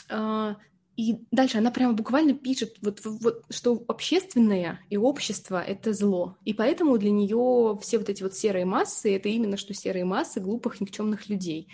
А, 0.09 0.57
и 0.97 1.19
дальше 1.31 1.57
она 1.57 1.71
прямо 1.71 1.93
буквально 1.93 2.33
пишет, 2.33 2.75
вот, 2.81 2.99
вот, 3.03 3.43
что 3.49 3.83
общественное 3.87 4.81
и 4.89 4.97
общество— 4.97 5.63
это 5.67 5.93
зло. 5.93 6.37
И 6.43 6.53
поэтому 6.53 6.97
для 6.97 7.11
нее 7.11 7.79
все 7.81 7.97
вот 7.97 8.09
эти 8.09 8.21
вот 8.21 8.35
серые 8.35 8.65
массы— 8.65 9.15
это 9.15 9.29
именно 9.29 9.57
что 9.57 9.73
серые 9.73 10.05
массы 10.05 10.39
глупых, 10.39 10.81
никчемных 10.81 11.29
людей 11.29 11.69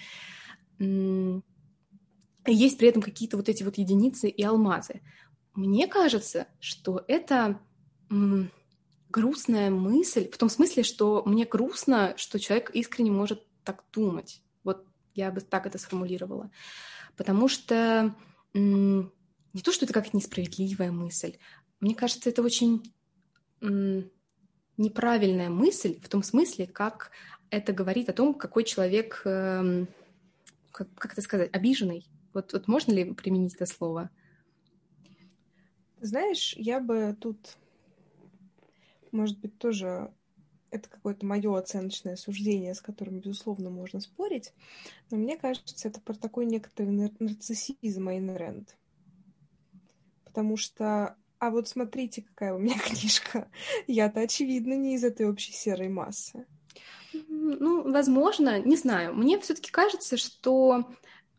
есть 2.51 2.77
при 2.77 2.87
этом 2.87 3.01
какие-то 3.01 3.37
вот 3.37 3.49
эти 3.49 3.63
вот 3.63 3.77
единицы 3.77 4.29
и 4.29 4.43
алмазы. 4.43 5.01
Мне 5.53 5.87
кажется, 5.87 6.47
что 6.59 7.03
это 7.07 7.59
грустная 9.09 9.69
мысль, 9.69 10.29
в 10.29 10.37
том 10.37 10.49
смысле, 10.49 10.83
что 10.83 11.23
мне 11.25 11.45
грустно, 11.45 12.13
что 12.17 12.39
человек 12.39 12.69
искренне 12.71 13.11
может 13.11 13.45
так 13.63 13.83
думать. 13.91 14.41
Вот 14.63 14.85
я 15.15 15.31
бы 15.31 15.41
так 15.41 15.65
это 15.65 15.77
сформулировала. 15.77 16.51
Потому 17.17 17.47
что, 17.47 18.15
не 18.53 19.61
то, 19.63 19.71
что 19.71 19.85
это 19.85 19.93
как 19.93 20.13
несправедливая 20.13 20.91
мысль. 20.91 21.37
Мне 21.79 21.95
кажется, 21.95 22.29
это 22.29 22.41
очень 22.41 22.93
неправильная 24.77 25.49
мысль 25.49 25.99
в 26.01 26.07
том 26.07 26.23
смысле, 26.23 26.67
как 26.67 27.11
это 27.49 27.73
говорит 27.73 28.09
о 28.09 28.13
том, 28.13 28.33
какой 28.33 28.63
человек, 28.63 29.21
э, 29.25 29.85
как, 30.71 30.93
как 30.95 31.13
это 31.13 31.21
сказать, 31.21 31.49
обиженный. 31.53 32.05
Вот, 32.33 32.53
вот 32.53 32.67
можно 32.67 32.91
ли 32.91 33.13
применить 33.13 33.55
это 33.55 33.65
слово? 33.65 34.09
Знаешь, 36.01 36.53
я 36.57 36.79
бы 36.79 37.15
тут, 37.19 37.57
может 39.11 39.39
быть, 39.39 39.57
тоже 39.57 40.13
это 40.71 40.87
какое-то 40.89 41.25
мое 41.25 41.57
оценочное 41.57 42.15
суждение, 42.15 42.73
с 42.73 42.81
которым, 42.81 43.19
безусловно, 43.19 43.69
можно 43.69 43.99
спорить, 43.99 44.53
но 45.09 45.17
мне 45.17 45.37
кажется, 45.37 45.87
это 45.87 45.99
про 45.99 46.13
такой 46.13 46.45
некоторый 46.45 47.11
нарциссизм 47.19 48.07
Айн 48.07 48.29
Рэнд. 48.35 48.77
Потому 50.23 50.57
что 50.57 51.17
а 51.39 51.51
вот 51.51 51.69
смотрите, 51.69 52.21
какая 52.21 52.53
у 52.53 52.59
меня 52.59 52.77
книжка. 52.85 53.49
Я-то, 53.87 54.19
очевидно, 54.21 54.73
не 54.73 54.95
из 54.95 55.03
этой 55.03 55.27
общей 55.27 55.53
серой 55.53 55.87
массы. 55.87 56.45
Ну, 57.27 57.89
возможно, 57.91 58.59
не 58.59 58.75
знаю. 58.75 59.15
Мне 59.15 59.39
все-таки 59.39 59.71
кажется, 59.71 60.17
что 60.17 60.85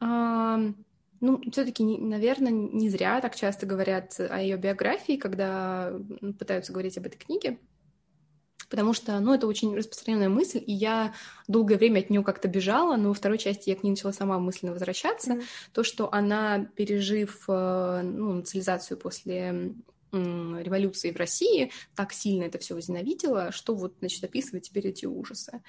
ну, 0.00 1.42
все-таки, 1.52 1.84
наверное, 1.84 2.50
не 2.50 2.88
зря 2.88 3.20
так 3.20 3.36
часто 3.36 3.66
говорят 3.66 4.18
о 4.18 4.40
ее 4.40 4.56
биографии, 4.56 5.16
когда 5.16 5.92
пытаются 6.38 6.72
говорить 6.72 6.96
об 6.96 7.06
этой 7.06 7.18
книге. 7.18 7.58
Потому 8.70 8.92
что, 8.92 9.18
ну, 9.18 9.34
это 9.34 9.48
очень 9.48 9.74
распространенная 9.76 10.28
мысль, 10.28 10.62
и 10.64 10.72
я 10.72 11.12
долгое 11.48 11.76
время 11.76 11.98
от 11.98 12.08
нее 12.08 12.22
как-то 12.22 12.46
бежала, 12.46 12.96
но 12.96 13.08
во 13.08 13.14
второй 13.14 13.36
части 13.36 13.68
я 13.68 13.74
к 13.74 13.82
ней 13.82 13.90
начала 13.90 14.12
сама 14.12 14.38
мысленно 14.38 14.72
возвращаться. 14.72 15.32
Mm-hmm. 15.32 15.44
То, 15.72 15.82
что 15.82 16.12
она, 16.12 16.66
пережив 16.76 17.44
э, 17.48 18.02
ну, 18.02 18.34
национализацию 18.34 18.96
после 18.96 19.74
революции 20.12 21.12
в 21.12 21.16
России 21.16 21.70
так 21.94 22.12
сильно 22.12 22.44
это 22.44 22.58
все 22.58 22.74
возненавидела, 22.74 23.52
что 23.52 23.76
вот, 23.76 23.94
значит, 24.00 24.24
описывать 24.24 24.68
теперь 24.68 24.88
эти 24.88 25.06
ужасы. 25.06 25.62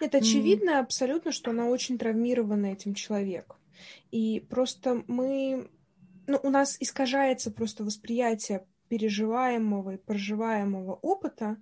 Это 0.00 0.18
очевидно 0.18 0.70
mm. 0.70 0.78
абсолютно, 0.80 1.30
что 1.30 1.52
она 1.52 1.68
очень 1.68 1.96
травмирована 1.96 2.66
этим 2.66 2.94
человеком. 2.94 3.56
И 4.10 4.40
просто 4.40 5.04
мы... 5.06 5.70
Ну, 6.26 6.40
у 6.42 6.50
нас 6.50 6.76
искажается 6.80 7.50
просто 7.50 7.84
восприятие 7.84 8.66
переживаемого 8.88 9.94
и 9.94 9.96
проживаемого 9.96 10.94
опыта 10.94 11.56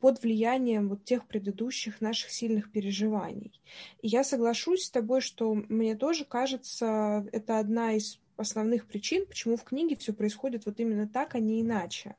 под 0.00 0.22
влиянием 0.22 0.88
вот 0.88 1.04
тех 1.04 1.26
предыдущих 1.26 2.00
наших 2.00 2.30
сильных 2.30 2.70
переживаний. 2.70 3.60
И 4.00 4.08
я 4.08 4.24
соглашусь 4.24 4.84
с 4.84 4.90
тобой, 4.90 5.20
что 5.20 5.54
мне 5.54 5.96
тоже 5.96 6.24
кажется, 6.24 7.26
это 7.32 7.58
одна 7.58 7.92
из 7.94 8.20
основных 8.36 8.86
причин, 8.86 9.26
почему 9.26 9.56
в 9.56 9.64
книге 9.64 9.96
все 9.96 10.12
происходит 10.12 10.66
вот 10.66 10.78
именно 10.78 11.08
так, 11.08 11.34
а 11.34 11.40
не 11.40 11.60
иначе. 11.60 12.14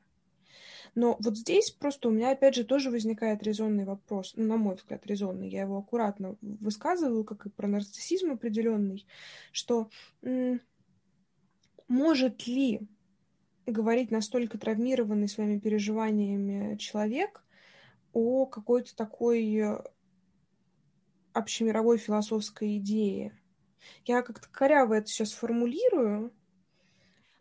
Но 0.94 1.16
вот 1.20 1.36
здесь 1.36 1.70
просто 1.70 2.08
у 2.08 2.12
меня, 2.12 2.32
опять 2.32 2.54
же, 2.54 2.64
тоже 2.64 2.90
возникает 2.90 3.42
резонный 3.42 3.84
вопрос, 3.84 4.32
ну, 4.36 4.44
на 4.44 4.56
мой 4.56 4.74
взгляд, 4.76 5.06
резонный, 5.06 5.48
я 5.48 5.62
его 5.62 5.78
аккуратно 5.78 6.36
высказываю, 6.40 7.24
как 7.24 7.46
и 7.46 7.50
про 7.50 7.68
нарциссизм 7.68 8.32
определенный, 8.32 9.06
что 9.52 9.88
может 11.88 12.46
ли 12.46 12.88
говорить 13.66 14.10
настолько 14.10 14.58
травмированный 14.58 15.28
своими 15.28 15.58
переживаниями 15.58 16.76
человек 16.76 17.44
о 18.12 18.46
какой-то 18.46 18.96
такой 18.96 19.62
общемировой 21.32 21.98
философской 21.98 22.78
идее, 22.78 23.38
я 24.04 24.22
как-то 24.22 24.48
коряво 24.50 24.94
это 24.94 25.06
сейчас 25.06 25.32
формулирую. 25.32 26.32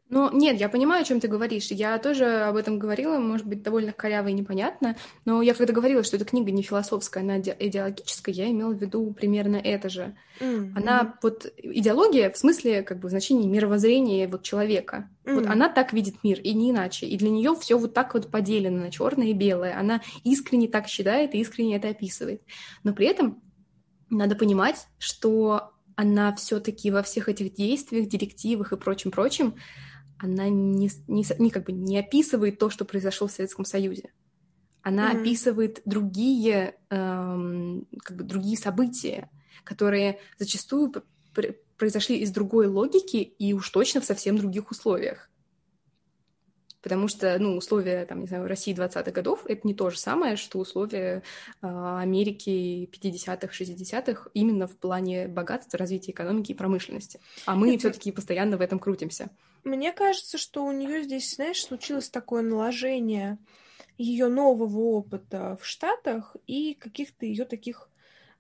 Ну, 0.10 0.32
нет, 0.36 0.60
я 0.60 0.70
понимаю, 0.70 1.04
о 1.04 1.06
чем 1.06 1.20
ты 1.20 1.28
говоришь. 1.28 1.68
Я 1.68 2.00
тоже 2.00 2.26
об 2.42 2.56
этом 2.56 2.80
говорила, 2.80 3.20
может 3.20 3.46
быть, 3.46 3.62
довольно 3.62 3.92
коряво 3.92 4.30
и 4.30 4.34
непонятно. 4.34 4.96
Но 5.24 5.44
я 5.44 5.54
когда 5.54 5.72
говорила, 5.72 6.04
что 6.04 6.16
эта 6.16 6.26
книга 6.26 6.52
не 6.52 6.64
философская, 6.64 7.22
она 7.22 7.40
идеологическая, 7.40 8.34
я 8.34 8.50
имела 8.50 8.74
в 8.74 8.82
виду 8.82 9.14
примерно 9.14 9.58
это 9.58 9.88
же. 9.88 10.16
Mm-hmm. 10.40 10.72
Она 10.76 11.16
вот 11.22 11.46
идеология 11.58 12.32
в 12.32 12.38
смысле, 12.38 12.82
как 12.82 13.00
бы, 13.00 13.08
в 13.08 13.12
значении 13.12 13.48
мировоззрения 13.48 14.28
вот 14.28 14.42
человека. 14.42 15.08
Mm-hmm. 15.26 15.36
Вот 15.36 15.46
она 15.46 15.70
так 15.70 15.94
видит 15.94 16.16
мир, 16.24 16.40
и 16.40 16.54
не 16.54 16.72
иначе. 16.72 17.06
И 17.06 17.16
для 17.16 17.30
нее 17.30 17.56
все 17.60 17.78
вот 17.78 17.94
так 17.94 18.16
вот 18.16 18.32
поделено 18.32 18.80
на 18.80 18.90
черное 18.92 19.28
и 19.28 19.34
белое. 19.34 19.78
Она 19.78 20.02
искренне 20.24 20.68
так 20.68 20.88
считает 20.88 21.36
и 21.36 21.40
искренне 21.40 21.76
это 21.76 21.88
описывает. 21.88 22.42
Но 22.84 22.94
при 22.94 23.06
этом 23.06 23.44
надо 24.10 24.36
понимать, 24.36 24.88
что 24.98 25.72
она 25.96 26.34
все-таки 26.34 26.90
во 26.90 27.04
всех 27.04 27.30
этих 27.30 27.54
действиях, 27.54 28.08
директивах 28.08 28.72
и 28.72 28.78
прочем-прочем, 28.78 29.56
она 30.20 30.50
не, 30.50 30.90
не, 31.08 31.26
не, 31.40 31.50
как 31.50 31.64
бы 31.66 31.72
не 31.72 31.98
описывает 31.98 32.60
то, 32.60 32.70
что 32.70 32.86
произошло 32.86 33.28
в 33.28 33.32
Советском 33.32 33.66
Союзе. 33.66 34.12
Она 34.82 35.12
mm-hmm. 35.12 35.22
описывает 35.22 35.82
другие, 35.86 36.76
эм, 36.90 37.88
как 38.04 38.18
бы 38.18 38.24
другие 38.24 38.58
события, 38.58 39.30
которые 39.64 40.20
зачастую 40.38 40.94
произошли 41.78 42.18
из 42.18 42.32
другой 42.32 42.68
логики 42.68 43.18
и 43.18 43.54
уж 43.54 43.70
точно 43.70 44.02
в 44.02 44.06
совсем 44.06 44.38
других 44.38 44.72
условиях 44.72 45.29
потому 46.82 47.08
что, 47.08 47.38
ну, 47.40 47.58
условия, 47.58 48.06
там, 48.06 48.22
не 48.22 48.28
знаю, 48.28 48.48
России 48.48 48.76
20-х 48.76 49.12
годов— 49.12 49.46
это 49.48 49.68
не 49.68 49.74
то 49.74 49.90
же 49.90 49.98
самое, 49.98 50.36
что 50.36 50.60
условия 50.60 51.24
э, 51.62 51.68
Америки 51.68 52.90
50-х, 52.92 53.48
60-х 53.48 54.30
именно 54.34 54.68
в 54.68 54.78
плане 54.78 55.28
богатства, 55.28 55.80
развития 55.80 56.12
экономики 56.12 56.52
и 56.52 56.56
промышленности. 56.56 57.20
А 57.46 57.56
мы 57.56 57.70
это... 57.70 57.80
все 57.80 57.90
таки 57.92 58.12
постоянно 58.12 58.58
в 58.58 58.62
этом 58.62 58.80
крутимся. 58.80 59.30
Мне 59.64 59.92
кажется, 59.92 60.38
что 60.38 60.66
у 60.66 60.72
нее 60.72 61.04
здесь, 61.04 61.36
знаешь, 61.36 61.62
случилось 61.62 62.10
такое 62.10 62.42
наложение 62.42 63.38
ее 63.98 64.30
нового 64.30 64.80
опыта 64.80 65.58
в 65.62 65.66
Штатах 65.66 66.36
и 66.48 66.74
каких-то 66.74 67.26
ее 67.26 67.46
таких 67.46 67.90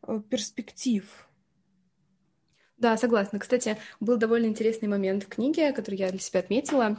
э, 0.07 0.21
перспектив. 0.29 1.29
Да, 2.77 2.95
согласна. 2.95 3.39
Кстати, 3.39 3.77
был 3.99 4.15
довольно 4.15 4.45
интересный 4.45 4.87
момент 4.87 5.23
в 5.23 5.27
книге, 5.27 5.73
который 5.73 5.95
я 5.95 6.09
для 6.11 6.19
себя 6.19 6.39
отметила. 6.39 6.97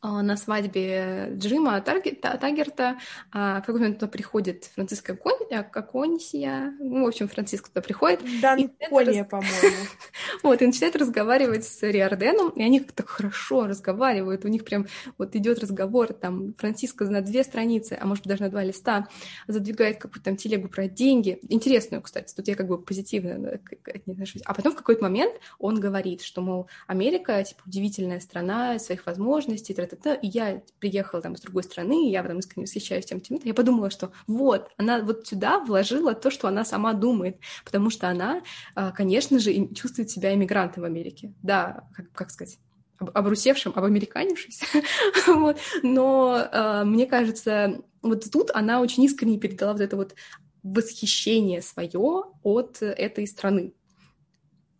А, 0.00 0.22
на 0.22 0.36
свадьбе 0.36 1.32
Джима 1.34 1.80
Тагерта. 1.80 2.98
А, 3.32 3.60
в 3.60 3.66
какой 3.66 3.80
момент 3.80 3.98
туда 3.98 4.10
приходит 4.10 4.64
Франциска 4.74 5.16
Кон... 5.16 5.34
А, 5.50 5.62
Конисия. 5.64 6.74
Ну, 6.78 7.04
в 7.04 7.08
общем, 7.08 7.26
Франциск 7.26 7.68
туда 7.68 7.80
приходит. 7.80 8.20
Кония, 8.20 9.20
раз... 9.22 9.28
по-моему. 9.28 9.86
вот, 10.44 10.62
и 10.62 10.66
начинает 10.66 10.94
разговаривать 10.94 11.64
с 11.64 11.82
Риорденом, 11.82 12.50
и 12.50 12.62
они 12.62 12.78
как-то 12.80 13.04
хорошо 13.04 13.66
разговаривают. 13.66 14.44
У 14.44 14.48
них 14.48 14.64
прям 14.64 14.86
вот 15.16 15.34
идет 15.34 15.58
разговор, 15.58 16.12
там, 16.12 16.54
Франциско 16.58 17.04
на 17.06 17.20
две 17.20 17.42
страницы, 17.42 17.98
а 18.00 18.06
может 18.06 18.24
быть 18.24 18.30
даже 18.30 18.42
на 18.42 18.50
два 18.50 18.62
листа, 18.62 19.08
задвигает 19.48 19.98
какую-то 19.98 20.26
там 20.26 20.36
телегу 20.36 20.68
про 20.68 20.86
деньги. 20.86 21.40
Интересную, 21.48 22.02
кстати, 22.02 22.32
тут 22.34 22.46
я 22.46 22.54
как 22.54 22.68
бы 22.68 22.78
позитивно 22.78 23.58
к 23.58 24.06
ней 24.06 24.12
отношусь. 24.12 24.42
А 24.44 24.54
потом 24.54 24.74
в 24.74 24.76
какой-то 24.76 25.02
момент 25.02 25.34
он 25.58 25.80
говорит, 25.80 26.22
что, 26.22 26.40
мол, 26.40 26.68
Америка, 26.86 27.42
типа, 27.42 27.62
удивительная 27.66 28.20
страна 28.20 28.78
своих 28.78 29.06
возможностей, 29.06 29.67
та-та-та, 29.74 30.14
и 30.14 30.26
я 30.26 30.62
приехала 30.78 31.22
там 31.22 31.36
с 31.36 31.40
другой 31.40 31.62
страны, 31.62 32.06
и 32.06 32.10
я 32.10 32.22
там 32.22 32.38
искренне 32.38 32.64
восхищаюсь 32.64 33.06
тем, 33.06 33.20
тем, 33.20 33.40
я 33.42 33.54
подумала, 33.54 33.90
что 33.90 34.12
вот, 34.26 34.70
она 34.76 35.00
вот 35.00 35.26
сюда 35.26 35.58
вложила 35.60 36.14
то, 36.14 36.30
что 36.30 36.48
она 36.48 36.64
сама 36.64 36.92
думает, 36.92 37.38
потому 37.64 37.90
что 37.90 38.08
она, 38.08 38.42
а, 38.74 38.90
конечно 38.92 39.38
же, 39.38 39.68
чувствует 39.74 40.10
себя 40.10 40.34
иммигрантом 40.34 40.82
в 40.82 40.86
Америке. 40.86 41.32
Да, 41.42 41.88
как, 41.94 42.12
как 42.12 42.30
сказать, 42.30 42.58
обрусевшим, 42.98 43.72
обамериканившись. 43.74 44.62
вот. 45.26 45.58
Но 45.82 46.48
э, 46.50 46.84
мне 46.84 47.06
кажется, 47.06 47.82
вот 48.02 48.30
тут 48.30 48.50
она 48.52 48.80
очень 48.80 49.04
искренне 49.04 49.38
передала 49.38 49.72
вот 49.72 49.80
это 49.80 49.96
вот 49.96 50.14
восхищение 50.62 51.62
свое 51.62 52.24
от 52.42 52.82
этой 52.82 53.26
страны. 53.26 53.72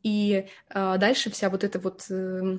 И 0.02 0.46
э, 0.70 0.98
дальше 0.98 1.30
вся 1.30 1.50
вот 1.50 1.64
эта 1.64 1.78
вот 1.78 2.06
э, 2.10 2.58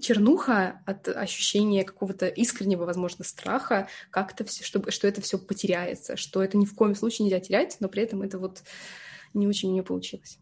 чернуха 0.00 0.82
от 0.86 1.08
ощущения 1.08 1.84
какого-то 1.84 2.26
искреннего, 2.26 2.84
возможно, 2.84 3.24
страха, 3.24 3.88
как-то 4.10 4.44
все, 4.44 4.64
чтобы, 4.64 4.90
что 4.90 5.08
это 5.08 5.20
все 5.20 5.38
потеряется, 5.38 6.16
что 6.16 6.42
это 6.42 6.56
ни 6.56 6.64
в 6.64 6.74
коем 6.74 6.94
случае 6.94 7.26
нельзя 7.26 7.40
терять, 7.40 7.76
но 7.80 7.88
при 7.88 8.02
этом 8.02 8.22
это 8.22 8.38
вот 8.38 8.62
не 9.34 9.46
очень 9.46 9.70
у 9.70 9.72
нее 9.72 9.82
получилось. 9.82 10.38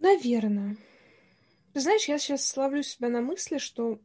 Наверное. 0.00 0.76
Знаешь, 1.74 2.08
я 2.08 2.18
сейчас 2.18 2.46
славлю 2.46 2.82
себя 2.82 3.08
на 3.08 3.20
мысли, 3.20 3.58
что 3.58 4.00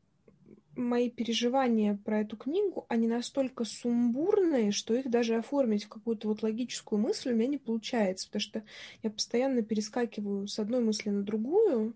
мои 0.76 1.10
переживания 1.10 2.00
про 2.04 2.22
эту 2.22 2.38
книгу, 2.38 2.86
они 2.90 3.08
настолько 3.08 3.64
сумбурные, 3.64 4.72
что 4.72 4.94
их 4.94 5.10
даже 5.10 5.36
оформить 5.36 5.86
в 5.86 5.90
какую-то 5.90 6.28
вот 6.28 6.44
логическую 6.44 7.00
мысль 7.00 7.32
у 7.32 7.36
меня 7.36 7.48
не 7.48 7.58
получается, 7.58 8.28
потому 8.28 8.42
что 8.42 8.64
я 9.02 9.10
постоянно 9.10 9.62
перескакиваю 9.62 10.48
с 10.48 10.60
одной 10.60 10.82
мысли 10.82 11.10
на 11.10 11.24
другую, 11.24 11.96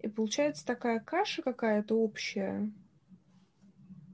и 0.00 0.08
получается 0.08 0.64
такая 0.64 1.00
каша 1.00 1.42
какая-то 1.42 1.96
общая. 1.96 2.70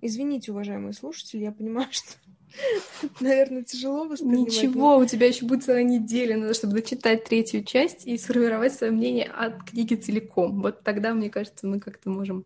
Извините, 0.00 0.52
уважаемые 0.52 0.92
слушатели, 0.92 1.42
я 1.42 1.52
понимаю, 1.52 1.88
что 1.92 2.18
Наверное, 3.20 3.62
тяжело 3.62 4.04
воспринимать. 4.04 4.48
Ничего, 4.48 4.96
у 4.96 5.04
тебя 5.06 5.26
еще 5.26 5.44
будет 5.44 5.64
целая 5.64 5.82
неделя, 5.82 6.36
надо, 6.36 6.54
чтобы 6.54 6.74
дочитать 6.74 7.24
третью 7.24 7.64
часть 7.64 8.06
и 8.06 8.16
сформировать 8.16 8.74
свое 8.74 8.92
мнение 8.92 9.26
от 9.26 9.64
книги 9.64 9.94
целиком. 9.94 10.62
Вот 10.62 10.82
тогда, 10.82 11.14
мне 11.14 11.30
кажется, 11.30 11.66
мы 11.66 11.80
как-то 11.80 12.10
можем 12.10 12.44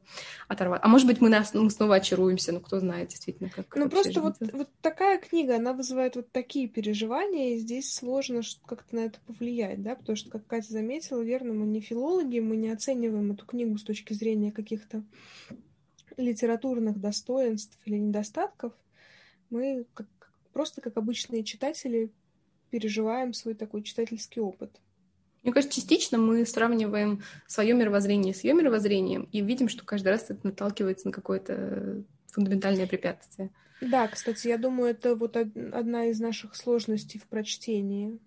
оторвать. 0.48 0.80
А 0.82 0.88
может 0.88 1.06
быть, 1.06 1.20
мы, 1.20 1.28
нас, 1.28 1.54
мы 1.54 1.70
снова 1.70 1.96
очаруемся, 1.96 2.52
ну 2.52 2.60
кто 2.60 2.80
знает, 2.80 3.08
действительно, 3.08 3.50
как 3.50 3.74
Ну 3.76 3.88
просто 3.88 4.20
вот, 4.20 4.36
вот 4.52 4.68
такая 4.80 5.18
книга, 5.18 5.56
она 5.56 5.72
вызывает 5.72 6.16
вот 6.16 6.30
такие 6.32 6.68
переживания, 6.68 7.54
и 7.54 7.58
здесь 7.58 7.92
сложно 7.92 8.42
как-то 8.66 8.96
на 8.96 9.00
это 9.00 9.18
повлиять, 9.26 9.82
да, 9.82 9.94
потому 9.94 10.16
что, 10.16 10.30
как 10.30 10.46
Катя 10.46 10.72
заметила, 10.72 11.20
верно, 11.20 11.52
мы 11.52 11.66
не 11.66 11.80
филологи, 11.80 12.38
мы 12.38 12.56
не 12.56 12.70
оцениваем 12.70 13.32
эту 13.32 13.46
книгу 13.46 13.76
с 13.78 13.82
точки 13.82 14.12
зрения 14.12 14.52
каких-то 14.52 15.02
литературных 16.16 17.00
достоинств 17.00 17.78
или 17.84 17.96
недостатков, 17.96 18.72
мы 19.50 19.86
как, 19.94 20.06
просто 20.52 20.80
как 20.80 20.96
обычные 20.96 21.44
читатели 21.44 22.10
переживаем 22.70 23.32
свой 23.32 23.54
такой 23.54 23.82
читательский 23.82 24.40
опыт. 24.40 24.70
Мне 25.42 25.52
кажется, 25.52 25.80
частично 25.80 26.18
мы 26.18 26.44
сравниваем 26.44 27.22
свое 27.46 27.74
мировоззрение 27.74 28.34
с 28.34 28.44
ее 28.44 28.54
мировоззрением 28.54 29.28
и 29.32 29.40
видим, 29.40 29.68
что 29.68 29.84
каждый 29.84 30.08
раз 30.08 30.26
это 30.28 30.40
наталкивается 30.42 31.06
на 31.06 31.12
какое-то 31.12 32.02
фундаментальное 32.26 32.86
препятствие. 32.86 33.50
Да, 33.80 34.08
кстати, 34.08 34.48
я 34.48 34.58
думаю, 34.58 34.90
это 34.90 35.14
вот 35.14 35.36
одна 35.36 36.06
из 36.06 36.18
наших 36.18 36.56
сложностей 36.56 37.20
в 37.20 37.26
прочтении. 37.26 38.18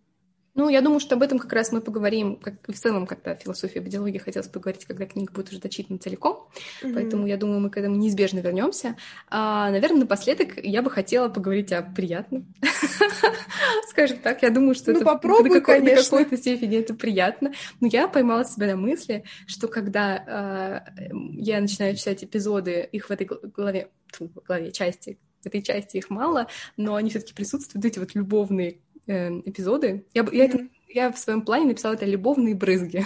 Ну, 0.53 0.67
я 0.67 0.81
думаю, 0.81 0.99
что 0.99 1.15
об 1.15 1.21
этом 1.21 1.39
как 1.39 1.53
раз 1.53 1.71
мы 1.71 1.79
поговорим, 1.79 2.35
как 2.35 2.55
в 2.67 2.73
целом, 2.73 3.07
когда 3.07 3.35
философия 3.35 3.79
об 3.79 3.87
идеологии 3.87 4.17
хотелось 4.17 4.49
поговорить, 4.49 4.85
когда 4.85 5.05
книга 5.05 5.31
будет 5.31 5.49
уже 5.49 5.61
дочитана 5.61 5.97
целиком. 5.97 6.49
Mm-hmm. 6.83 6.93
Поэтому 6.93 7.25
я 7.25 7.37
думаю, 7.37 7.61
мы 7.61 7.69
к 7.69 7.77
этому 7.77 7.95
неизбежно 7.95 8.39
вернемся. 8.39 8.97
А, 9.29 9.71
наверное, 9.71 10.01
напоследок 10.01 10.57
я 10.61 10.81
бы 10.81 10.89
хотела 10.89 11.29
поговорить 11.29 11.71
о 11.71 11.81
приятном. 11.83 12.53
Скажем 13.89 14.19
так, 14.19 14.41
я 14.43 14.49
думаю, 14.49 14.75
что 14.75 14.91
ну, 14.91 14.97
это 14.97 15.05
попробуй, 15.05 15.49
до, 15.49 15.61
какой- 15.61 15.79
конечно. 15.79 16.03
до 16.03 16.09
какой-то 16.23 16.37
степени 16.37 16.77
это 16.79 16.93
приятно. 16.95 17.53
Но 17.79 17.87
я 17.87 18.09
поймала 18.09 18.43
себя 18.43 18.67
на 18.67 18.75
мысли, 18.75 19.23
что 19.47 19.69
когда 19.69 20.83
э, 20.97 21.11
я 21.33 21.61
начинаю 21.61 21.95
читать 21.95 22.25
эпизоды, 22.25 22.87
их 22.91 23.07
в 23.07 23.11
этой 23.11 23.25
главе, 23.25 23.87
фу, 24.11 24.27
в 24.27 24.45
главе 24.45 24.71
части, 24.71 25.17
в 25.41 25.45
этой 25.45 25.61
части 25.61 25.97
их 25.97 26.09
мало, 26.09 26.47
но 26.75 26.95
они 26.95 27.09
все-таки 27.09 27.33
присутствуют, 27.33 27.85
эти 27.85 27.99
вот 27.99 28.15
любовные 28.15 28.79
э, 29.11 29.41
эпизоды. 29.45 30.05
Я, 30.13 30.25
я, 30.31 30.45
это, 30.45 30.67
я 30.87 31.11
в 31.11 31.17
своем 31.17 31.41
плане 31.41 31.65
написала 31.65 31.93
это 31.93 32.05
любовные 32.05 32.55
брызги. 32.55 33.05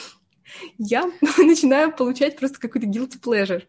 я 0.78 1.10
начинаю 1.38 1.94
получать 1.94 2.36
просто 2.36 2.60
какой-то 2.60 2.86
guilty 2.86 3.20
pleasure. 3.22 3.62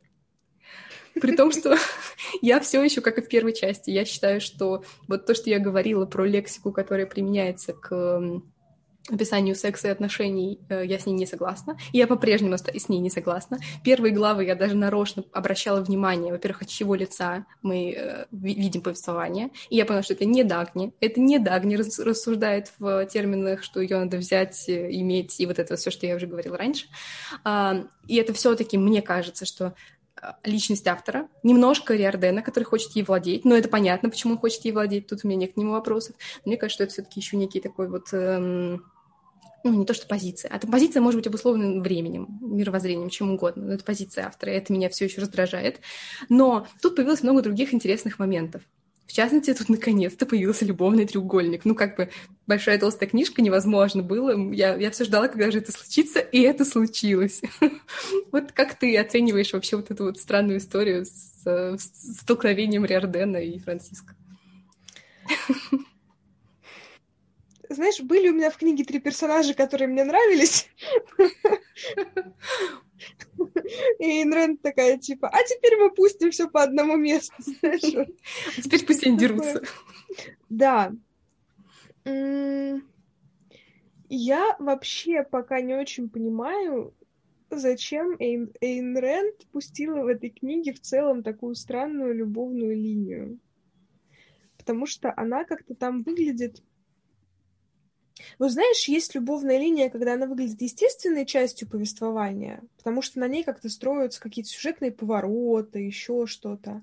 При 1.19 1.35
том, 1.35 1.51
что 1.51 1.75
я 2.41 2.59
все 2.59 2.83
еще, 2.83 3.01
как 3.01 3.17
и 3.17 3.21
в 3.21 3.27
первой 3.27 3.53
части, 3.53 3.89
я 3.89 4.05
считаю, 4.05 4.39
что 4.39 4.83
вот 5.07 5.25
то, 5.25 5.33
что 5.33 5.49
я 5.49 5.59
говорила 5.59 6.05
про 6.05 6.25
лексику, 6.25 6.71
которая 6.71 7.05
применяется 7.05 7.73
к 7.73 8.41
описанию 9.09 9.55
секса 9.55 9.87
и 9.87 9.91
отношений 9.91 10.59
э, 10.69 10.85
я 10.85 10.99
с 10.99 11.05
ней 11.05 11.13
не 11.13 11.25
согласна. 11.25 11.77
И 11.91 11.97
я 11.97 12.07
по-прежнему 12.07 12.57
с 12.57 12.89
ней 12.89 12.99
не 12.99 13.09
согласна. 13.09 13.59
Первые 13.83 14.13
главы 14.13 14.45
я 14.45 14.55
даже 14.55 14.75
нарочно 14.75 15.23
обращала 15.31 15.81
внимание, 15.81 16.31
во-первых, 16.31 16.63
от 16.63 16.67
чего 16.67 16.95
лица 16.95 17.45
мы 17.61 17.93
э, 17.93 18.25
видим 18.31 18.81
повествование. 18.81 19.51
И 19.69 19.75
я 19.75 19.85
поняла, 19.85 20.03
что 20.03 20.13
это 20.13 20.25
не 20.25 20.43
Дагни. 20.43 20.93
Это 20.99 21.19
не 21.19 21.39
Дагни 21.39 21.75
рассуждает 21.75 22.71
в 22.79 23.05
терминах, 23.05 23.63
что 23.63 23.81
ее 23.81 23.97
надо 23.97 24.17
взять, 24.17 24.67
э, 24.67 24.91
иметь, 24.91 25.39
и 25.39 25.45
вот 25.45 25.59
это 25.59 25.75
все, 25.75 25.91
что 25.91 26.05
я 26.05 26.15
уже 26.15 26.27
говорила 26.27 26.57
раньше. 26.57 26.87
А, 27.43 27.83
и 28.07 28.15
это 28.15 28.33
все-таки, 28.33 28.77
мне 28.77 29.01
кажется, 29.01 29.45
что 29.45 29.73
личность 30.43 30.87
автора, 30.87 31.27
немножко 31.43 31.93
Риордена, 31.95 32.41
который 32.41 32.63
хочет 32.63 32.91
ей 32.95 33.03
владеть, 33.03 33.45
но 33.45 33.55
это 33.55 33.69
понятно, 33.69 34.09
почему 34.09 34.33
он 34.33 34.39
хочет 34.39 34.65
ей 34.65 34.71
владеть, 34.71 35.07
тут 35.07 35.21
у 35.23 35.27
меня 35.27 35.41
нет 35.41 35.53
к 35.53 35.57
нему 35.57 35.73
вопросов. 35.73 36.15
Мне 36.45 36.57
кажется, 36.57 36.75
что 36.75 36.83
это 36.85 36.93
все-таки 36.93 37.19
еще 37.19 37.37
некий 37.37 37.59
такой 37.59 37.87
вот 37.87 38.07
эм, 38.13 38.83
ну, 39.71 39.79
не 39.79 39.85
то 39.85 39.93
что 39.93 40.07
позиция, 40.07 40.49
а 40.49 40.59
позиция 40.59 41.01
может 41.01 41.19
быть 41.19 41.27
обусловлена 41.27 41.81
временем, 41.81 42.39
мировоззрением, 42.41 43.09
чем 43.09 43.31
угодно. 43.31 43.65
Но 43.65 43.73
это 43.73 43.83
позиция 43.83 44.25
автора, 44.25 44.53
и 44.53 44.57
это 44.57 44.73
меня 44.73 44.89
все 44.89 45.05
еще 45.05 45.21
раздражает. 45.21 45.79
Но 46.29 46.67
тут 46.81 46.95
появилось 46.95 47.23
много 47.23 47.41
других 47.41 47.73
интересных 47.73 48.19
моментов. 48.19 48.61
В 49.07 49.13
частности, 49.13 49.53
тут 49.53 49.69
наконец-то 49.69 50.25
появился 50.25 50.65
любовный 50.65 51.05
треугольник. 51.05 51.63
Ну, 51.63 51.75
как 51.75 51.95
бы 51.95 52.09
большая 52.45 52.77
толстая 52.77 53.09
книжка 53.09 53.41
невозможно 53.41 54.03
было. 54.03 54.53
Я, 54.53 54.75
я 54.75 54.91
все 54.91 55.05
ждала, 55.05 55.29
когда 55.29 55.49
же 55.49 55.59
это 55.59 55.71
случится, 55.71 56.19
и 56.19 56.41
это 56.41 56.65
случилось. 56.65 57.41
Вот 58.31 58.51
как 58.51 58.77
ты 58.77 58.97
оцениваешь 58.97 59.53
вообще 59.53 59.77
вот 59.77 59.89
эту 59.89 60.05
вот 60.05 60.17
странную 60.19 60.57
историю 60.59 61.05
с 61.05 61.79
столкновением 62.19 62.83
Риордена 62.85 63.37
и 63.37 63.57
Франциска? 63.57 64.15
Знаешь, 67.69 67.99
были 68.01 68.29
у 68.29 68.33
меня 68.33 68.49
в 68.49 68.57
книге 68.57 68.83
три 68.83 68.99
персонажа, 68.99 69.53
которые 69.53 69.87
мне 69.87 70.03
нравились. 70.03 70.69
И 73.99 74.23
Инрен 74.23 74.57
такая, 74.57 74.97
типа, 74.97 75.29
а 75.29 75.43
теперь 75.43 75.77
мы 75.77 75.91
пустим 75.91 76.31
все 76.31 76.49
по 76.49 76.63
одному 76.63 76.95
месту, 76.95 77.35
знаешь. 77.39 77.93
А 78.57 78.61
теперь 78.61 78.85
пусть 78.85 79.05
они 79.05 79.17
дерутся. 79.17 79.61
Да. 80.49 80.93
Я 84.09 84.55
вообще 84.59 85.23
пока 85.23 85.61
не 85.61 85.75
очень 85.75 86.09
понимаю, 86.09 86.95
зачем 87.49 88.15
Эйн, 88.19 88.53
Эйн 88.61 88.97
Рэнд 88.97 89.47
пустила 89.51 90.03
в 90.03 90.07
этой 90.07 90.29
книге 90.29 90.73
в 90.73 90.79
целом 90.79 91.23
такую 91.23 91.55
странную 91.55 92.15
любовную 92.15 92.75
линию. 92.75 93.39
Потому 94.57 94.85
что 94.85 95.13
она 95.15 95.43
как-то 95.43 95.75
там 95.75 96.03
выглядит 96.03 96.63
вот 98.39 98.51
знаешь, 98.51 98.87
есть 98.87 99.15
любовная 99.15 99.57
линия, 99.57 99.89
когда 99.89 100.13
она 100.13 100.25
выглядит 100.25 100.61
естественной 100.61 101.25
частью 101.25 101.67
повествования, 101.67 102.63
потому 102.77 103.01
что 103.01 103.19
на 103.19 103.27
ней 103.27 103.43
как-то 103.43 103.69
строятся 103.69 104.21
какие-то 104.21 104.49
сюжетные 104.49 104.91
повороты, 104.91 105.79
еще 105.79 106.25
что-то. 106.27 106.81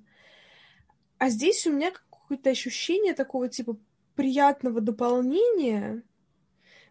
А 1.19 1.29
здесь 1.29 1.67
у 1.67 1.73
меня 1.73 1.91
какое-то 1.91 2.51
ощущение 2.51 3.15
такого 3.15 3.49
типа 3.49 3.77
приятного 4.15 4.81
дополнения, 4.81 6.03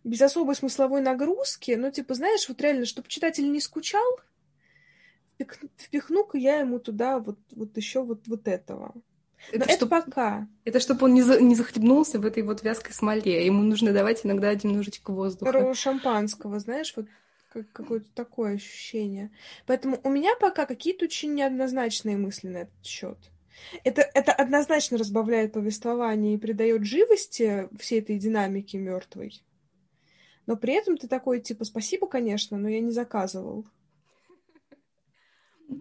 без 0.04 0.22
особой 0.22 0.56
смысловой 0.56 1.02
нагрузки, 1.02 1.72
ну, 1.72 1.92
типа, 1.92 2.14
знаешь, 2.14 2.48
вот 2.50 2.60
реально, 2.62 2.86
чтобы 2.86 3.08
читатель 3.08 3.50
не 3.50 3.62
скучал, 3.62 4.20
впихну-ка 5.78 6.38
я 6.38 6.60
ему 6.60 6.80
туда 6.80 7.20
вот, 7.20 7.40
вот 7.52 7.76
еще 7.78 8.04
вот, 8.04 8.28
вот 8.28 8.48
этого. 8.48 8.94
Это, 9.52 9.66
это 9.66 9.74
чтоб, 9.74 9.90
пока. 9.90 10.48
Это 10.66 10.80
чтобы 10.80 11.06
он 11.06 11.14
не, 11.14 11.22
за, 11.22 11.40
не 11.42 11.56
захлебнулся 11.56 12.20
в 12.20 12.26
этой 12.26 12.44
вот 12.44 12.64
вязкой 12.64 12.94
смоле. 12.94 13.46
Ему 13.46 13.62
нужно 13.62 13.92
давать 13.92 14.26
иногда 14.26 14.54
немножечко 14.54 15.12
воздуха. 15.12 15.74
Шампанского, 15.74 16.60
знаешь, 16.60 16.94
вот 16.96 17.08
как, 17.50 17.72
какое-то 17.72 18.08
такое 18.14 18.56
ощущение. 18.56 19.32
Поэтому 19.66 20.00
у 20.04 20.10
меня 20.10 20.36
пока 20.40 20.66
какие-то 20.66 21.06
очень 21.06 21.34
неоднозначные 21.34 22.18
мысли 22.18 22.48
на 22.48 22.58
этот 22.58 22.86
счет. 22.86 23.18
Это, 23.84 24.02
это 24.02 24.34
однозначно 24.34 24.98
разбавляет 24.98 25.54
повествование 25.54 26.34
и 26.34 26.40
придает 26.40 26.86
живости 26.86 27.70
всей 27.80 28.00
этой 28.00 28.18
динамике 28.18 28.78
мертвой. 28.78 29.44
Но 30.46 30.58
при 30.58 30.74
этом 30.74 30.98
ты 30.98 31.08
такой, 31.08 31.40
типа, 31.40 31.64
спасибо, 31.64 32.08
конечно, 32.08 32.58
но 32.58 32.68
я 32.68 32.82
не 32.82 32.92
заказывал. 32.92 33.66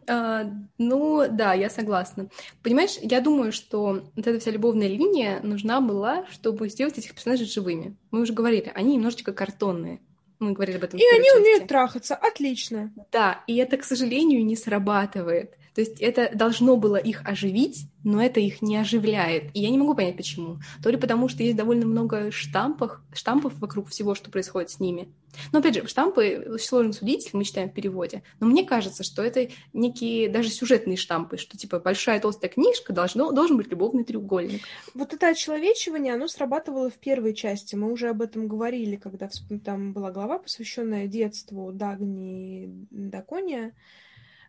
А, 0.08 0.50
ну, 0.78 1.26
да, 1.30 1.54
я 1.54 1.70
согласна. 1.70 2.28
Понимаешь, 2.62 2.98
я 3.00 3.20
думаю, 3.20 3.52
что 3.52 4.02
вот 4.14 4.26
эта 4.26 4.38
вся 4.38 4.50
любовная 4.50 4.88
линия 4.88 5.40
нужна 5.42 5.80
была, 5.80 6.26
чтобы 6.30 6.68
сделать 6.68 6.98
этих 6.98 7.14
персонажей 7.14 7.46
живыми. 7.46 7.96
Мы 8.10 8.20
уже 8.20 8.32
говорили, 8.32 8.70
они 8.74 8.96
немножечко 8.96 9.32
картонные. 9.32 10.00
Мы 10.38 10.52
говорили 10.52 10.76
об 10.76 10.84
этом. 10.84 10.98
И 10.98 11.04
они 11.14 11.24
части. 11.24 11.38
умеют 11.38 11.68
трахаться, 11.68 12.16
отлично. 12.16 12.92
Да, 13.12 13.44
и 13.46 13.56
это, 13.56 13.76
к 13.76 13.84
сожалению, 13.84 14.44
не 14.44 14.56
срабатывает. 14.56 15.56
То 15.74 15.80
есть 15.80 16.00
это 16.00 16.30
должно 16.34 16.76
было 16.76 16.96
их 16.96 17.26
оживить, 17.26 17.86
но 18.04 18.22
это 18.22 18.40
их 18.40 18.60
не 18.62 18.76
оживляет. 18.76 19.44
И 19.54 19.60
я 19.60 19.70
не 19.70 19.78
могу 19.78 19.94
понять, 19.94 20.16
почему. 20.16 20.58
То 20.82 20.90
ли 20.90 20.96
потому, 20.96 21.28
что 21.28 21.42
есть 21.42 21.56
довольно 21.56 21.86
много 21.86 22.30
штампов, 22.30 23.00
штампов 23.12 23.54
вокруг 23.58 23.88
всего, 23.88 24.14
что 24.14 24.30
происходит 24.30 24.70
с 24.70 24.80
ними. 24.80 25.08
Но, 25.50 25.60
опять 25.60 25.74
же, 25.74 25.86
штампы 25.86 26.58
сложно 26.60 26.92
судить, 26.92 27.32
мы 27.32 27.44
читаем 27.44 27.70
в 27.70 27.72
переводе. 27.72 28.22
Но 28.38 28.46
мне 28.46 28.64
кажется, 28.64 29.02
что 29.02 29.22
это 29.22 29.48
некие 29.72 30.28
даже 30.28 30.50
сюжетные 30.50 30.98
штампы, 30.98 31.38
что, 31.38 31.56
типа, 31.56 31.80
большая 31.80 32.20
толстая 32.20 32.50
книжка, 32.50 32.92
должно, 32.92 33.32
должен 33.32 33.56
быть 33.56 33.68
любовный 33.68 34.04
треугольник. 34.04 34.62
Вот 34.94 35.14
это 35.14 35.28
очеловечивание, 35.28 36.14
оно 36.14 36.28
срабатывало 36.28 36.90
в 36.90 36.98
первой 36.98 37.34
части. 37.34 37.74
Мы 37.76 37.90
уже 37.90 38.08
об 38.08 38.20
этом 38.20 38.46
говорили, 38.46 38.96
когда 38.96 39.30
там 39.64 39.94
была 39.94 40.10
глава, 40.10 40.38
посвященная 40.38 41.06
детству 41.06 41.72
Дагни 41.72 42.86
Дакония. 42.90 43.72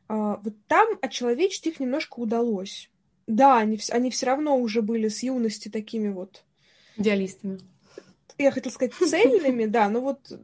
Вот 0.08 0.54
там 0.68 0.88
очеловечить 1.02 1.68
их 1.68 1.80
немножко 1.80 2.20
удалось. 2.20 2.90
Да, 3.28 3.58
они, 3.58 3.80
они 3.90 4.10
все 4.12 4.26
равно 4.26 4.58
уже 4.58 4.82
были 4.82 5.08
с 5.08 5.24
юности 5.24 5.70
такими 5.70 6.10
вот... 6.10 6.44
Идеалистами. 6.98 7.60
Я 8.38 8.52
хотела 8.52 8.74
сказать 8.74 8.94
цельными, 8.94 9.66
да, 9.66 9.90
но 9.90 10.02
вот 10.02 10.40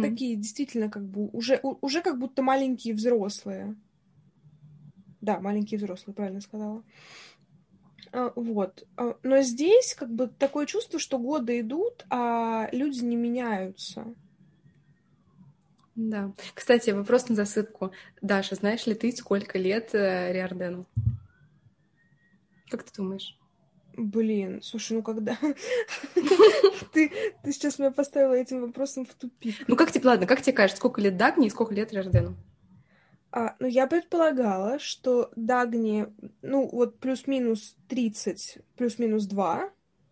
такие 0.00 0.36
действительно 0.36 0.90
как 0.90 1.04
бы 1.04 1.28
уже, 1.28 1.60
уже 1.62 2.02
как 2.02 2.18
будто 2.18 2.42
маленькие 2.42 2.94
взрослые. 2.94 3.74
Да, 5.20 5.40
маленькие 5.40 5.78
взрослые, 5.78 6.14
правильно 6.14 6.40
сказала. 6.40 6.82
А, 8.12 8.32
Вот. 8.36 8.86
А, 8.96 9.16
Но 9.22 9.40
здесь 9.42 9.94
как 9.94 10.12
бы 10.12 10.28
такое 10.28 10.66
чувство, 10.66 10.98
что 10.98 11.18
годы 11.18 11.60
идут, 11.60 12.04
а 12.10 12.68
люди 12.72 13.02
не 13.02 13.16
меняются. 13.16 14.14
Да. 15.94 16.32
Кстати, 16.54 16.90
вопрос 16.90 17.28
на 17.28 17.34
засыпку. 17.34 17.92
Даша, 18.20 18.54
знаешь 18.54 18.86
ли 18.86 18.94
ты, 18.94 19.12
сколько 19.12 19.58
лет 19.58 19.94
э, 19.94 20.32
Риордену? 20.32 20.86
Как 22.70 22.82
ты 22.82 22.90
думаешь? 22.96 23.38
Блин, 23.96 24.62
слушай, 24.62 24.94
ну 24.94 25.02
когда... 25.02 25.36
Ты, 26.92 27.10
ты 27.42 27.52
сейчас 27.52 27.78
меня 27.78 27.90
поставила 27.90 28.34
этим 28.34 28.60
вопросом 28.60 29.06
в 29.06 29.14
тупик. 29.14 29.56
Ну 29.66 29.76
как 29.76 29.92
тебе, 29.92 30.08
ладно, 30.08 30.26
как 30.26 30.42
тебе 30.42 30.54
кажется, 30.54 30.78
сколько 30.78 31.00
лет 31.00 31.16
Дагни 31.16 31.46
и 31.46 31.50
сколько 31.50 31.74
лет 31.74 31.92
Риордену? 31.92 32.36
А, 33.30 33.56
ну, 33.60 33.66
я 33.66 33.86
предполагала, 33.86 34.78
что 34.78 35.30
Дагни, 35.36 36.06
ну, 36.42 36.68
вот 36.70 37.00
плюс-минус 37.00 37.76
30, 37.88 38.58
плюс-минус 38.76 39.26
2, 39.26 39.70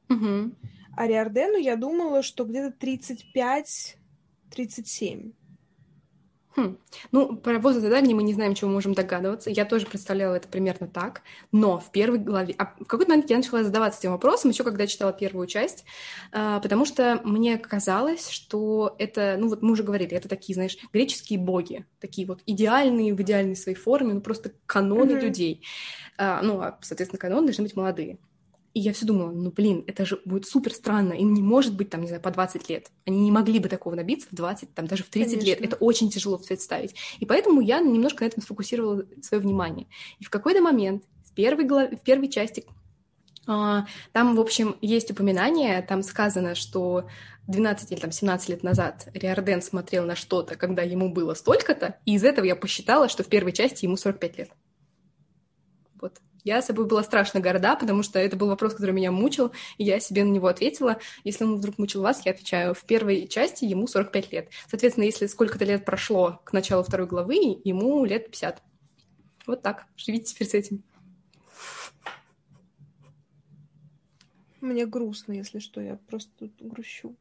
Угу. 0.09 0.53
а 0.97 1.07
Риордену 1.07 1.57
я 1.57 1.77
думала, 1.77 2.23
что 2.23 2.45
где-то 2.45 2.75
35-37. 2.85 5.33
Хм. 6.57 6.79
Ну, 7.13 7.37
про 7.37 7.61
возраст 7.61 7.89
Дагни 7.89 8.13
мы 8.13 8.25
не 8.25 8.35
знаем, 8.35 8.55
чего 8.55 8.69
мы 8.69 8.75
можем 8.75 8.93
догадываться. 8.93 9.51
Я 9.51 9.65
тоже 9.65 9.87
представляла 9.87 10.35
это 10.35 10.49
примерно 10.49 10.89
так. 10.89 11.23
Но 11.53 11.79
в 11.79 11.93
первой 11.93 12.19
главе... 12.19 12.55
А 12.59 12.75
в 12.81 12.87
какой-то 12.87 13.11
момент 13.11 13.31
я 13.31 13.37
начала 13.37 13.63
задаваться 13.63 14.01
этим 14.01 14.11
вопросом, 14.11 14.51
еще 14.51 14.65
когда 14.65 14.87
читала 14.89 15.13
первую 15.13 15.47
часть, 15.47 15.85
а, 16.33 16.59
потому 16.59 16.85
что 16.85 17.21
мне 17.25 17.57
казалось, 17.57 18.29
что 18.29 18.97
это... 18.99 19.37
Ну, 19.39 19.49
вот 19.49 19.63
мы 19.63 19.73
уже 19.73 19.85
говорили, 19.85 20.17
это 20.17 20.29
такие, 20.29 20.55
знаешь, 20.55 20.77
греческие 20.93 21.39
боги. 21.39 21.87
Такие 22.01 22.27
вот 22.27 22.41
идеальные, 22.47 23.15
в 23.15 23.21
идеальной 23.23 23.57
своей 23.57 23.79
форме, 23.79 24.15
ну, 24.15 24.21
просто 24.21 24.53
каноны 24.67 25.15
Мгм. 25.15 25.25
людей. 25.25 25.63
А, 26.19 26.43
ну, 26.43 26.61
а, 26.61 26.79
соответственно, 26.83 27.21
каноны 27.21 27.47
должны 27.47 27.63
быть 27.63 27.77
молодые. 27.77 28.19
И 28.73 28.81
я 28.81 28.93
все 28.93 29.05
думала, 29.05 29.33
ну, 29.33 29.51
блин, 29.51 29.83
это 29.87 30.05
же 30.05 30.21
будет 30.25 30.47
супер 30.47 30.73
странно. 30.73 31.13
Им 31.15 31.35
не 31.35 31.43
может 31.43 31.75
быть, 31.75 31.91
там, 31.91 32.03
не 32.03 32.07
знаю, 32.07 32.23
по 32.23 32.31
20 32.31 32.69
лет. 32.69 32.91
Они 33.05 33.19
не 33.21 33.33
могли 33.33 33.59
бы 33.59 33.69
такого 33.69 33.97
добиться 33.97 34.29
в 34.31 34.35
20, 34.35 34.75
там, 34.75 34.87
даже 34.87 35.03
в 35.03 35.09
30 35.09 35.43
лет. 35.43 35.59
Конечно. 35.59 35.75
Это 35.75 35.85
очень 35.85 36.11
тяжело 36.11 36.39
представить. 36.39 36.95
И 37.19 37.27
поэтому 37.27 37.61
я 37.61 37.81
немножко 37.81 38.23
на 38.23 38.29
этом 38.29 38.43
сфокусировала 38.43 39.05
свое 39.23 39.43
внимание. 39.43 39.89
И 40.21 40.25
в 40.25 40.31
какой-то 40.31 40.61
момент, 40.61 41.05
в 41.25 41.33
первой, 41.33 41.65
главе, 41.65 41.97
в 41.97 42.03
первой 42.03 42.29
части, 42.29 42.65
а, 43.47 43.87
там, 44.13 44.37
в 44.37 44.41
общем, 44.41 44.77
есть 44.81 45.11
упоминание, 45.11 45.83
там 45.83 46.05
сказано, 46.05 46.55
что 46.55 47.09
12 47.49 47.91
или 47.91 47.99
там 47.99 48.13
17 48.13 48.49
лет 48.51 48.63
назад 48.63 49.09
Риорден 49.13 49.63
смотрел 49.63 50.05
на 50.05 50.15
что-то, 50.15 50.55
когда 50.55 50.83
ему 50.83 51.13
было 51.13 51.35
столько-то, 51.35 51.99
и 52.05 52.15
из 52.15 52.25
этого 52.25 52.45
я 52.45 52.55
посчитала, 52.55 53.09
что 53.09 53.25
в 53.25 53.27
первой 53.27 53.53
части 53.53 53.85
ему 53.85 53.97
45 53.97 54.39
лет. 54.39 54.51
Вот. 56.01 56.21
Я 56.45 56.63
собой 56.63 56.87
была 56.87 57.03
страшно 57.03 57.41
горда, 57.41 57.77
потому 57.77 58.03
что 58.03 58.19
это 58.19 58.37
был 58.37 58.49
вопрос, 58.49 58.75
который 58.75 58.93
меня 58.93 59.13
мучил, 59.13 59.53
и 59.79 59.85
я 59.85 60.01
себе 60.01 60.25
на 60.25 60.31
него 60.31 60.49
ответила. 60.49 60.99
Если 61.25 61.45
он 61.45 61.57
вдруг 61.57 61.79
мучил 61.79 62.03
вас, 62.03 62.25
я 62.25 62.33
отвечаю, 62.33 62.75
в 62.75 62.85
первой 62.85 63.27
части 63.29 63.65
ему 63.65 63.87
45 63.87 64.33
лет. 64.33 64.49
Соответственно, 64.69 65.05
если 65.05 65.27
сколько-то 65.27 65.65
лет 65.65 65.85
прошло 65.85 66.41
к 66.45 66.53
началу 66.53 66.83
второй 66.83 67.07
главы, 67.07 67.61
ему 67.65 68.05
лет 68.05 68.27
50. 68.27 68.63
Вот 69.47 69.63
так. 69.63 69.87
Живите 69.97 70.27
теперь 70.27 70.49
с 70.49 70.55
этим. 70.55 70.83
Мне 74.61 74.87
грустно, 74.87 75.33
если 75.33 75.59
что, 75.59 75.81
я 75.81 75.97
просто 76.09 76.31
тут 76.39 76.53
грущу. 76.61 77.17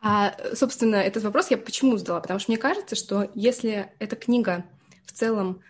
А, 0.00 0.36
собственно, 0.54 0.96
этот 0.96 1.24
вопрос 1.24 1.50
я 1.50 1.58
почему 1.58 1.96
задала? 1.96 2.20
Потому 2.20 2.38
что 2.38 2.52
мне 2.52 2.58
кажется, 2.58 2.94
что 2.94 3.30
если 3.34 3.92
эта 3.98 4.14
книга 4.14 4.64
в 5.04 5.12
целом, 5.12 5.60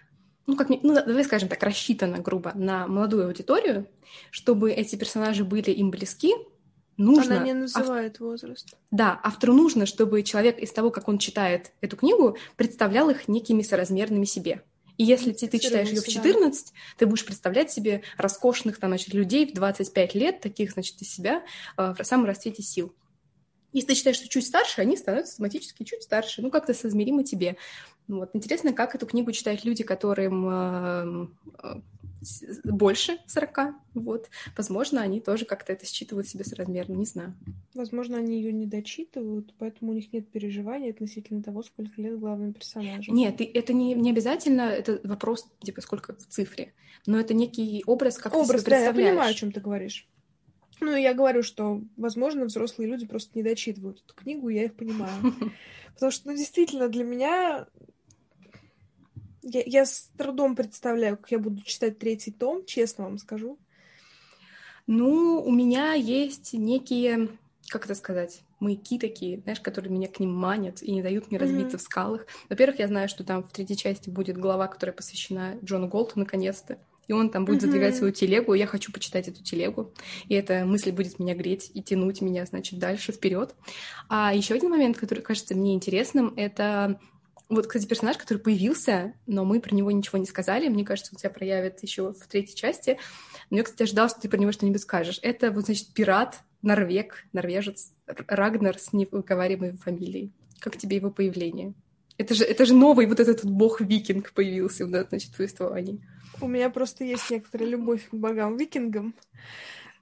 ну, 0.49 0.57
как 0.57 0.71
ну, 0.71 0.95
давай 0.95 1.25
скажем 1.25 1.49
так, 1.49 1.63
рассчитана, 1.63 2.19
грубо, 2.19 2.53
на 2.55 2.87
молодую 2.89 3.27
аудиторию, 3.27 3.87
чтобы 4.31 4.73
эти 4.73 4.97
персонажи 4.97 5.45
были 5.45 5.71
им 5.71 5.91
близки, 5.91 6.35
нужно... 6.97 7.37
Она 7.37 7.45
не 7.45 7.51
ав- 7.51 7.59
называет 7.59 8.19
возраст. 8.19 8.75
Да, 8.91 9.21
автору 9.23 9.53
нужно, 9.53 9.85
чтобы 9.85 10.23
человек 10.23 10.59
из 10.59 10.73
того, 10.73 10.91
как 10.91 11.07
он 11.07 11.19
читает 11.19 11.73
эту 11.83 11.99
книгу, 11.99 12.39
представлял 12.57 13.11
их 13.11 13.29
некими 13.29 13.61
соразмерными 13.61 14.25
себе. 14.25 14.63
И 14.97 15.05
если 15.05 15.33
ты, 15.33 15.49
ты 15.49 15.59
читаешь 15.59 15.89
ее 15.89 16.01
в 16.01 16.05
Идентифицировался, 16.05 16.65
14, 16.65 16.73
ты 16.97 17.07
будешь 17.07 17.27
представлять 17.27 17.71
себе 17.71 18.03
роскошных 18.17 18.79
там, 18.79 18.91
значит, 18.91 19.13
людей 19.13 19.47
в 19.47 19.53
25 19.53 20.15
лет, 20.15 20.41
таких, 20.41 20.73
значит, 20.73 21.01
из 21.03 21.13
себя 21.13 21.45
э, 21.77 21.95
в 21.97 22.03
самом 22.05 22.25
расцвете 22.25 22.63
сил. 22.63 22.95
Если 23.75 23.89
ты 23.89 23.95
считаешь, 23.95 24.17
что 24.17 24.29
чуть 24.29 24.47
старше, 24.47 24.81
они 24.81 24.97
становятся 24.97 25.33
автоматически 25.33 25.85
чуть 25.85 26.03
старше, 26.03 26.41
ну, 26.41 26.51
как-то 26.51 26.73
соизмеримо 26.73 27.23
тебе. 27.23 27.59
Ну 28.09 28.19
Вот. 28.19 28.31
Интересно, 28.33 28.73
как 28.73 28.95
эту 28.95 29.07
книгу 29.07 29.33
читают 29.33 29.65
люди, 29.65 29.85
которым 29.85 30.49
э, 30.49 31.29
э, 31.63 31.81
с- 32.23 32.61
больше 32.65 33.19
40, 33.27 33.75
вот. 33.95 34.29
Возможно, 34.57 35.03
они 35.03 35.21
тоже 35.21 35.45
как-то 35.45 35.73
это 35.75 35.87
считывают 35.87 36.27
себе 36.27 36.45
соразмерно, 36.45 36.95
не 36.95 37.05
знаю. 37.05 37.35
Возможно, 37.75 38.17
они 38.17 38.37
ее 38.37 38.53
не 38.53 38.67
дочитывают, 38.67 39.55
поэтому 39.59 39.93
у 39.93 39.95
них 39.95 40.13
нет 40.13 40.29
переживаний 40.31 40.91
относительно 40.91 41.43
того, 41.43 41.63
сколько 41.63 42.01
лет 42.01 42.19
главным 42.19 42.55
персонажу. 42.55 43.13
Нет, 43.13 43.41
это 43.41 43.73
не, 43.75 43.95
не 43.95 44.11
обязательно, 44.11 44.63
это 44.63 45.01
вопрос, 45.05 45.47
типа, 45.61 45.81
сколько 45.83 46.15
в 46.15 46.27
цифре, 46.27 46.73
но 47.07 47.21
это 47.21 47.35
некий 47.35 47.83
образ, 47.87 48.17
как 48.17 48.35
Образ, 48.35 48.65
ты 48.65 48.71
да, 48.71 48.79
я 48.85 48.93
понимаю, 48.95 49.31
о 49.31 49.35
чем 49.35 49.53
ты 49.53 49.61
говоришь. 49.61 50.09
Ну, 50.81 50.95
я 50.97 51.13
говорю, 51.13 51.43
что, 51.43 51.83
возможно, 51.97 52.45
взрослые 52.45 52.89
люди 52.89 53.05
просто 53.07 53.33
не 53.35 53.43
дочитывают 53.43 54.03
эту 54.05 54.15
книгу, 54.15 54.49
я 54.49 54.65
их 54.65 54.75
понимаю. 54.75 55.35
Потому 55.95 56.13
что, 56.13 56.29
ну, 56.29 56.37
действительно, 56.37 56.89
для 56.89 57.05
меня... 57.05 57.67
Я, 59.51 59.63
я 59.65 59.87
с 59.87 60.11
трудом 60.19 60.55
представляю, 60.55 61.17
как 61.17 61.31
я 61.31 61.39
буду 61.39 61.63
читать 61.63 61.99
третий 61.99 62.31
том, 62.31 62.65
честно 62.67 63.05
вам 63.05 63.19
скажу. 63.19 63.59
Ну, 64.87 65.43
у 65.43 65.51
меня 65.51 65.95
есть 65.95 66.53
некие, 66.53 67.29
как 67.69 67.85
это 67.87 67.95
сказать, 67.95 68.43
маяки 68.61 68.99
такие, 68.99 69.41
знаешь, 69.41 69.61
которые 69.61 69.93
меня 69.93 70.09
к 70.09 70.21
ним 70.21 70.35
манят 70.35 70.83
и 70.83 70.93
не 70.93 71.03
дают 71.03 71.31
мне 71.31 71.39
разбиться 71.39 71.77
Мгм. 71.77 71.79
в 71.79 71.83
скалах. 71.83 72.27
Во-первых, 72.49 72.79
я 72.79 72.89
знаю, 72.89 73.09
что 73.09 73.25
там 73.25 73.43
в 73.43 73.53
третьей 73.53 73.77
части 73.77 74.11
будет 74.11 74.37
глава, 74.37 74.67
которая 74.67 74.95
посвящена 74.95 75.59
Джону 75.65 75.89
Голту, 75.89 76.19
наконец-то. 76.19 76.79
И 77.07 77.15
он 77.15 77.31
там 77.31 77.47
будет 77.47 77.63
задвигать 77.63 77.93
Мгм. 77.95 77.99
свою 77.99 78.13
телегу, 78.13 78.53
и 78.53 78.59
я 78.59 78.67
хочу 78.67 78.93
почитать 78.93 79.29
эту 79.29 79.43
телегу. 79.43 79.95
И 80.29 80.35
эта 80.35 80.67
мысль 80.67 80.93
будет 80.93 81.19
меня 81.19 81.35
греть 81.35 81.71
и 81.73 81.83
тянуть 81.83 82.21
меня, 82.21 82.45
значит, 82.45 82.79
дальше, 82.79 83.13
вперед. 83.13 83.55
А 84.11 84.35
еще 84.35 84.55
один 84.55 84.71
момент, 84.71 84.99
который 84.99 85.21
кажется 85.21 85.55
мне 85.55 85.73
интересным, 85.75 86.35
это 86.37 87.01
вот, 87.49 87.67
кстати, 87.67 87.87
персонаж, 87.87 88.19
который 88.19 88.39
появился, 88.39 89.15
но 89.27 89.45
мы 89.45 89.61
про 89.61 89.75
него 89.75 89.91
ничего 89.91 90.19
не 90.19 90.27
сказали. 90.27 90.69
Мне 90.69 90.85
кажется, 90.85 91.13
он 91.15 91.19
себя 91.19 91.31
проявит 91.31 91.83
еще 91.83 92.13
в 92.13 92.27
третьей 92.27 92.55
части. 92.55 92.99
Но 93.49 93.57
я, 93.57 93.63
кстати, 93.63 93.85
ожидала, 93.85 94.11
что 94.11 94.21
ты 94.21 94.29
про 94.29 94.37
него 94.37 94.53
что-нибудь 94.53 94.83
скажешь. 94.83 95.19
Это, 95.23 95.51
вот, 95.51 95.65
значит, 95.65 95.95
пират, 95.95 96.41
норвег, 96.61 97.25
норвежец, 97.33 97.93
Рагнар 98.07 98.79
с 98.79 98.93
невыговариваемой 98.93 99.79
фамилией. 99.79 100.33
Как 100.61 100.77
тебе 100.77 100.97
его 100.97 101.11
появление? 101.11 101.73
Это 102.19 102.35
же, 102.35 102.45
это 102.45 102.67
же 102.67 102.75
новый 102.75 103.07
вот 103.07 103.21
этот 103.21 103.45
вот 103.45 103.53
бог-викинг 103.53 104.33
появился 104.33 104.85
в 104.85 104.89
значит, 104.89 105.35
повествовании. 105.35 106.01
У 106.41 106.49
меня 106.49 106.69
просто 106.69 107.05
есть 107.05 107.31
некоторая 107.31 107.69
любовь 107.69 108.09
к 108.11 108.15
богам-викингам. 108.15 109.15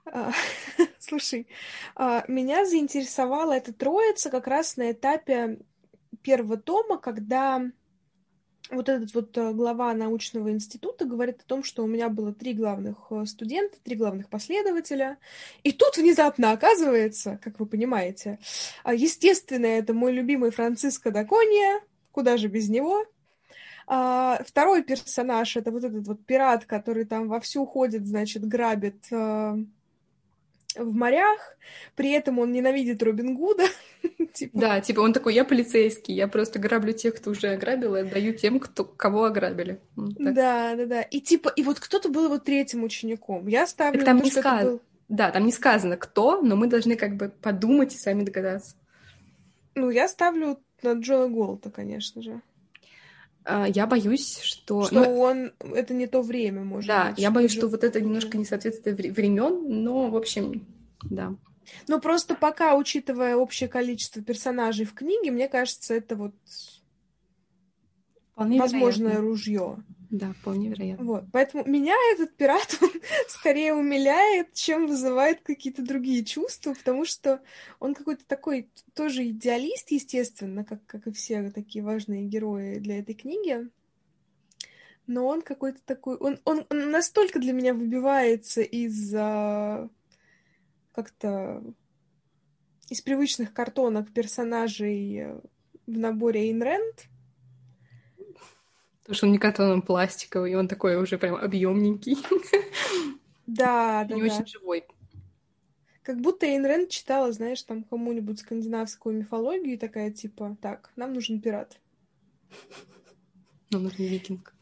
А, 0.06 0.32
Слушай, 0.98 1.46
а, 1.94 2.24
меня 2.26 2.64
заинтересовала 2.64 3.52
эта 3.52 3.72
троица 3.72 4.30
как 4.30 4.46
раз 4.46 4.76
на 4.76 4.92
этапе 4.92 5.58
первого 6.26 6.56
тома, 6.56 6.98
когда 6.98 7.62
вот 8.68 8.88
этот 8.88 9.14
вот 9.14 9.38
э, 9.38 9.52
глава 9.52 9.94
научного 9.94 10.50
института 10.50 11.04
говорит 11.04 11.40
о 11.40 11.44
том, 11.44 11.62
что 11.62 11.84
у 11.84 11.86
меня 11.86 12.08
было 12.08 12.34
три 12.34 12.52
главных 12.52 12.96
э, 13.10 13.24
студента, 13.26 13.78
три 13.80 13.94
главных 13.94 14.28
последователя, 14.28 15.18
и 15.62 15.70
тут 15.70 15.96
внезапно 15.96 16.50
оказывается, 16.50 17.38
как 17.44 17.60
вы 17.60 17.66
понимаете, 17.66 18.40
а, 18.82 18.92
естественно, 18.92 19.66
это 19.66 19.94
мой 19.94 20.12
любимый 20.12 20.50
Франциско 20.50 21.12
Дакония, 21.12 21.80
куда 22.10 22.36
же 22.36 22.48
без 22.48 22.68
него, 22.68 23.06
а, 23.86 24.42
второй 24.44 24.82
персонаж 24.82 25.56
это 25.56 25.70
вот 25.70 25.84
этот 25.84 26.08
вот 26.08 26.26
пират, 26.26 26.64
который 26.64 27.04
там 27.04 27.28
вовсю 27.28 27.64
ходит, 27.66 28.04
значит, 28.04 28.44
грабит 28.44 29.06
э, 29.12 29.58
в 30.78 30.92
морях, 30.94 31.38
при 31.94 32.10
этом 32.12 32.38
он 32.38 32.52
ненавидит 32.52 33.02
Робин 33.02 33.34
Гуда. 33.36 33.64
Типа, 34.32 34.58
Да, 34.58 34.80
типа 34.80 35.00
он 35.00 35.12
такой, 35.12 35.34
я 35.34 35.44
полицейский, 35.44 36.14
я 36.14 36.28
просто 36.28 36.58
граблю 36.58 36.92
тех, 36.92 37.16
кто 37.16 37.30
уже 37.30 37.48
ограбил, 37.48 37.96
и 37.96 38.00
отдаю 38.00 38.34
тем, 38.34 38.60
кто, 38.60 38.84
кого 38.84 39.24
ограбили. 39.24 39.80
Да, 39.96 40.74
да, 40.76 40.86
да. 40.86 41.02
И 41.02 41.20
типа, 41.20 41.50
и 41.56 41.62
вот 41.62 41.80
кто-то 41.80 42.08
был 42.08 42.26
его 42.26 42.38
третьим 42.38 42.84
учеником. 42.84 43.46
Я 43.46 43.66
ставлю 43.66 44.04
там 44.04 44.18
не 44.18 44.30
что 44.30 44.40
это 44.40 44.48
сказ- 44.48 44.64
был- 44.64 44.82
Да, 45.08 45.30
там 45.30 45.46
не 45.46 45.52
сказано 45.52 45.96
кто, 45.96 46.40
но 46.42 46.56
мы 46.56 46.66
должны 46.66 46.96
как 46.96 47.16
бы 47.16 47.30
подумать 47.40 47.94
и 47.94 47.98
сами 47.98 48.24
догадаться. 48.24 48.76
Ну, 49.74 49.90
я 49.90 50.08
ставлю 50.08 50.58
на 50.82 50.92
Джона 50.92 51.28
Голта, 51.28 51.70
конечно 51.70 52.22
же. 52.22 52.40
А, 53.48 53.66
Я 53.68 53.86
боюсь, 53.86 54.40
что... 54.40 54.84
Что 54.86 54.94
ну, 54.94 55.20
он... 55.20 55.52
Это 55.60 55.94
не 55.94 56.08
то 56.08 56.20
время, 56.20 56.64
может 56.64 56.88
да, 56.88 57.10
быть. 57.10 57.18
я 57.20 57.30
боюсь, 57.30 57.52
что 57.52 57.68
вот 57.68 57.84
это 57.84 58.00
немножко 58.00 58.36
несоответствие 58.36 58.96
вре- 58.96 59.12
времен, 59.12 59.84
но, 59.84 60.10
в 60.10 60.16
общем, 60.16 60.66
да. 61.04 61.32
Ну, 61.86 62.00
просто 62.00 62.34
пока, 62.34 62.74
учитывая 62.76 63.36
общее 63.36 63.68
количество 63.68 64.20
персонажей 64.20 64.84
в 64.84 64.94
книге, 64.94 65.30
мне 65.30 65.48
кажется, 65.48 65.94
это 65.94 66.16
вот 66.16 66.34
Вполне 68.32 68.58
возможное 68.58 69.12
вероятно. 69.12 69.28
ружье. 69.28 69.76
Да, 70.10 70.32
вполне 70.34 70.68
вероятно. 70.68 71.04
Вот. 71.04 71.24
Поэтому 71.32 71.64
меня 71.64 71.94
этот 72.12 72.36
пират 72.36 72.78
он 72.82 72.90
скорее 73.28 73.74
умиляет, 73.74 74.52
чем 74.54 74.86
вызывает 74.86 75.40
какие-то 75.40 75.82
другие 75.82 76.24
чувства, 76.24 76.74
потому 76.74 77.04
что 77.04 77.42
он 77.80 77.94
какой-то 77.94 78.24
такой 78.26 78.68
тоже 78.94 79.28
идеалист, 79.28 79.90
естественно, 79.90 80.64
как, 80.64 80.84
как 80.86 81.06
и 81.06 81.12
все 81.12 81.50
такие 81.50 81.84
важные 81.84 82.24
герои 82.24 82.78
для 82.78 82.98
этой 82.98 83.14
книги. 83.14 83.68
Но 85.06 85.26
он 85.26 85.42
какой-то 85.42 85.80
такой... 85.84 86.16
Он, 86.16 86.40
он, 86.44 86.66
он 86.68 86.90
настолько 86.90 87.38
для 87.38 87.52
меня 87.52 87.74
выбивается 87.74 88.62
из 88.62 89.14
а, 89.14 89.88
как-то 90.92 91.62
из 92.88 93.00
привычных 93.00 93.52
картонок 93.52 94.12
персонажей 94.12 95.26
в 95.86 95.98
наборе 95.98 96.56
Рэнд, 96.56 97.08
Потому 99.06 99.18
что 99.18 99.26
он 99.26 99.32
не 99.32 99.38
катан, 99.38 99.70
он 99.70 99.82
пластиковый, 99.82 100.50
и 100.50 100.54
он 100.56 100.66
такой 100.66 100.96
уже 100.96 101.16
прям 101.16 101.36
объемненький. 101.36 102.18
Да, 103.46 104.02
да, 104.02 104.14
Не 104.16 104.28
да. 104.28 104.34
очень 104.34 104.46
живой. 104.48 104.84
Как 106.02 106.20
будто 106.20 106.44
Эйн 106.44 106.66
Рэнд 106.66 106.90
читала, 106.90 107.30
знаешь, 107.30 107.62
там 107.62 107.84
кому-нибудь 107.84 108.40
скандинавскую 108.40 109.16
мифологию 109.16 109.74
и 109.74 109.78
такая, 109.78 110.10
типа, 110.10 110.56
так, 110.60 110.90
нам 110.96 111.12
нужен 111.12 111.40
пират. 111.40 111.78
Нам 113.70 113.84
нужен 113.84 114.06
викинг. 114.06 114.52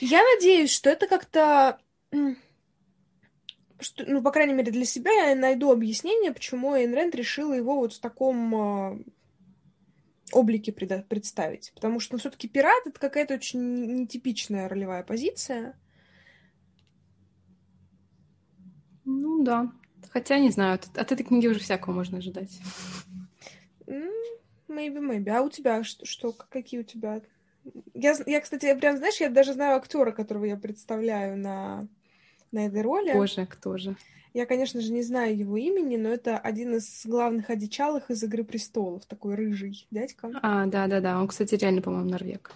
Я 0.00 0.22
надеюсь, 0.22 0.70
что 0.70 0.88
это 0.88 1.06
как-то... 1.06 1.78
Что, 3.78 4.04
ну, 4.06 4.22
по 4.22 4.30
крайней 4.30 4.54
мере, 4.54 4.72
для 4.72 4.86
себя 4.86 5.12
я 5.28 5.34
найду 5.34 5.70
объяснение, 5.70 6.32
почему 6.32 6.74
Эйн 6.74 6.94
Рэнд 6.94 7.14
решила 7.14 7.52
его 7.52 7.76
вот 7.76 7.92
в 7.92 8.00
таком 8.00 9.04
пред- 10.30 11.08
представить. 11.08 11.72
Потому 11.74 12.00
что, 12.00 12.14
ну, 12.14 12.18
все-таки 12.18 12.48
пират— 12.48 12.82
это 12.86 12.98
какая-то 12.98 13.34
очень 13.34 14.02
нетипичная 14.02 14.68
ролевая 14.68 15.02
позиция. 15.02 15.78
Ну 19.04 19.42
да. 19.42 19.72
Хотя, 20.10 20.38
не 20.38 20.50
знаю, 20.50 20.74
от, 20.74 20.96
от 20.96 21.12
этой 21.12 21.24
книги 21.24 21.46
уже 21.46 21.60
всякого 21.60 21.92
можно 21.94 22.18
ожидать. 22.18 22.60
Maybe, 23.86 24.98
maybe. 24.98 25.28
А 25.28 25.42
у 25.42 25.50
тебя 25.50 25.84
что? 25.84 26.06
что 26.06 26.32
какие 26.32 26.80
у 26.80 26.84
тебя? 26.84 27.20
Я, 27.94 28.14
я, 28.26 28.40
кстати, 28.40 28.66
я 28.66 28.74
прям, 28.74 28.96
знаешь, 28.96 29.20
я 29.20 29.28
даже 29.28 29.52
знаю 29.52 29.76
актера, 29.76 30.12
которого 30.12 30.44
я 30.44 30.56
представляю 30.56 31.36
на, 31.36 31.86
на 32.52 32.66
этой 32.66 32.82
роли. 32.82 33.12
Боже, 33.12 33.46
кто 33.46 33.76
же? 33.76 33.96
Я, 34.34 34.46
конечно 34.46 34.80
же, 34.80 34.92
не 34.92 35.02
знаю 35.02 35.36
его 35.36 35.56
имени, 35.58 35.96
но 35.96 36.08
это 36.08 36.38
один 36.38 36.76
из 36.76 37.04
главных 37.04 37.50
одичалых 37.50 38.10
из 38.10 38.22
«Игры 38.22 38.44
престолов», 38.44 39.04
такой 39.04 39.34
рыжий 39.34 39.86
дядька. 39.90 40.30
А, 40.42 40.64
да-да-да, 40.66 41.20
он, 41.20 41.28
кстати, 41.28 41.54
реально, 41.54 41.82
по-моему, 41.82 42.08
норвег. 42.10 42.52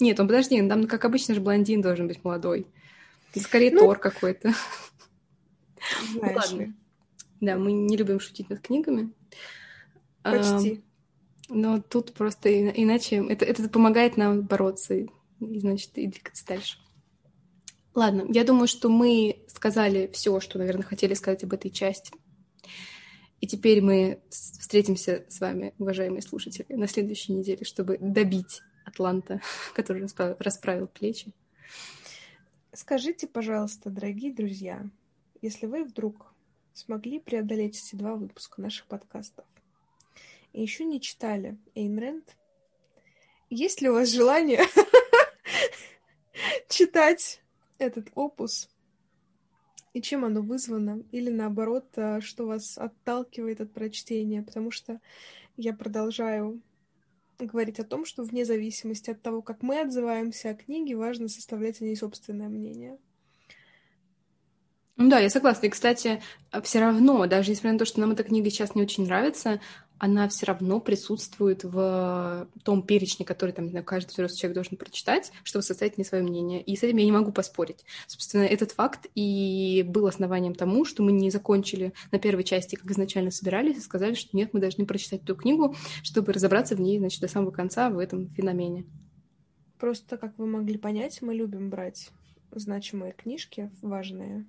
Нет, 0.00 0.18
он, 0.20 0.26
подожди, 0.26 0.60
он 0.60 0.68
там, 0.68 0.86
как 0.86 1.04
обычно 1.04 1.34
же, 1.34 1.40
блондин 1.40 1.80
должен 1.80 2.08
быть 2.08 2.22
молодой. 2.24 2.66
Скорее, 3.34 3.70
Ну, 3.70 3.80
Тор 3.80 3.98
какой-то. 3.98 4.52
Знаешь 6.12 6.36
ладно. 6.36 6.58
ли. 6.58 6.72
Да, 7.40 7.56
мы 7.56 7.72
не 7.72 7.96
любим 7.96 8.20
шутить 8.20 8.50
над 8.50 8.60
книгами. 8.60 9.12
Почти. 10.22 10.82
Ам, 11.48 11.60
Но 11.60 11.80
тут 11.80 12.12
просто 12.12 12.52
иначе... 12.70 13.24
Это, 13.28 13.44
это 13.44 13.68
помогает 13.68 14.16
нам 14.16 14.42
бороться 14.42 14.94
и, 14.94 15.08
значит, 15.40 15.96
и 15.96 16.06
двигаться 16.06 16.46
дальше. 16.46 16.78
Ладно, 17.94 18.24
я 18.28 18.44
думаю, 18.44 18.68
что 18.68 18.88
мы 18.88 19.44
сказали 19.48 20.10
все, 20.12 20.40
что, 20.40 20.58
наверное, 20.58 20.84
хотели 20.84 21.12
сказать 21.14 21.44
об 21.44 21.52
этой 21.52 21.70
части. 21.70 22.12
И 23.40 23.46
теперь 23.46 23.82
мы 23.82 24.22
встретимся 24.30 25.26
с 25.28 25.40
вами, 25.40 25.74
уважаемые 25.78 26.22
слушатели, 26.22 26.72
на 26.74 26.88
следующей 26.88 27.32
неделе, 27.32 27.64
чтобы 27.64 27.98
добить 27.98 28.62
Атланта, 28.86 29.40
который 29.74 30.06
расправил 30.38 30.86
плечи. 30.86 31.32
Скажите, 32.72 33.26
пожалуйста, 33.26 33.90
дорогие 33.90 34.32
друзья, 34.32 34.86
если 35.42 35.66
вы 35.66 35.84
вдруг 35.84 36.32
смогли 36.72 37.20
преодолеть 37.20 37.78
эти 37.78 37.96
два 37.96 38.14
выпуска 38.14 38.62
наших 38.62 38.86
подкастов 38.86 39.44
и 40.54 40.62
еще 40.62 40.84
не 40.84 41.00
читали 41.00 41.58
Эйн 41.74 41.98
Рэнд, 41.98 42.36
есть 43.50 43.82
ли 43.82 43.90
у 43.90 43.94
вас 43.94 44.08
желание 44.08 44.62
читать 46.70 47.41
этот 47.82 48.08
опус 48.14 48.68
и 49.92 50.00
чем 50.00 50.24
оно 50.24 50.40
вызвано, 50.40 51.02
или 51.12 51.30
наоборот, 51.30 51.86
а, 51.96 52.20
что 52.20 52.46
вас 52.46 52.78
отталкивает 52.78 53.60
от 53.60 53.72
прочтения, 53.72 54.42
потому 54.42 54.70
что 54.70 55.00
я 55.56 55.74
продолжаю 55.74 56.62
говорить 57.38 57.80
о 57.80 57.84
том, 57.84 58.04
что 58.04 58.22
вне 58.22 58.44
зависимости 58.44 59.10
от 59.10 59.20
того, 59.20 59.42
как 59.42 59.62
мы 59.62 59.80
отзываемся 59.80 60.50
о 60.50 60.54
книге, 60.54 60.96
важно 60.96 61.28
составлять 61.28 61.80
о 61.80 61.84
ней 61.84 61.96
собственное 61.96 62.48
мнение. 62.48 62.98
Ну 64.96 65.08
да, 65.10 65.18
я 65.18 65.28
согласна. 65.28 65.66
И, 65.66 65.70
кстати, 65.70 66.22
все 66.62 66.80
равно, 66.80 67.26
даже 67.26 67.50
несмотря 67.50 67.72
на 67.72 67.78
то, 67.78 67.84
что 67.84 68.00
нам 68.00 68.12
эта 68.12 68.22
книга 68.22 68.50
сейчас 68.50 68.74
не 68.74 68.82
очень 68.82 69.04
нравится, 69.04 69.60
она 70.02 70.28
все 70.28 70.46
равно 70.46 70.80
присутствует 70.80 71.62
в 71.62 72.48
том 72.64 72.82
перечне, 72.82 73.24
который 73.24 73.52
там, 73.52 73.66
не 73.66 73.70
знаю, 73.70 73.84
каждый 73.84 74.10
взрослый 74.10 74.36
человек 74.36 74.54
должен 74.56 74.76
прочитать, 74.76 75.30
чтобы 75.44 75.62
составить 75.62 75.96
мне 75.96 76.04
свое 76.04 76.24
мнение. 76.24 76.60
И 76.60 76.74
с 76.74 76.82
этим 76.82 76.96
я 76.96 77.04
не 77.04 77.12
могу 77.12 77.30
поспорить. 77.30 77.84
Собственно, 78.08 78.42
этот 78.42 78.72
факт 78.72 79.06
и 79.14 79.84
был 79.86 80.08
основанием 80.08 80.56
тому, 80.56 80.84
что 80.84 81.04
мы 81.04 81.12
не 81.12 81.30
закончили 81.30 81.92
на 82.10 82.18
первой 82.18 82.42
части, 82.42 82.74
как 82.74 82.90
изначально 82.90 83.30
собирались, 83.30 83.76
и 83.76 83.80
сказали, 83.80 84.14
что 84.14 84.36
нет, 84.36 84.52
мы 84.52 84.58
должны 84.58 84.86
прочитать 84.86 85.22
эту 85.22 85.36
книгу, 85.36 85.76
чтобы 86.02 86.32
разобраться 86.32 86.74
в 86.74 86.80
ней, 86.80 86.98
значит, 86.98 87.20
до 87.20 87.28
самого 87.28 87.52
конца 87.52 87.88
в 87.88 88.00
этом 88.00 88.28
феномене. 88.30 88.84
Просто, 89.78 90.18
как 90.18 90.36
вы 90.36 90.46
могли 90.46 90.78
понять, 90.78 91.22
мы 91.22 91.32
любим 91.32 91.70
брать 91.70 92.10
значимые 92.50 93.12
книжки, 93.12 93.70
важные, 93.82 94.46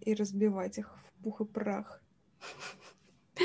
и 0.00 0.14
разбивать 0.14 0.78
их 0.78 0.96
в 0.96 1.24
пух 1.24 1.40
и 1.40 1.44
прах. 1.44 2.00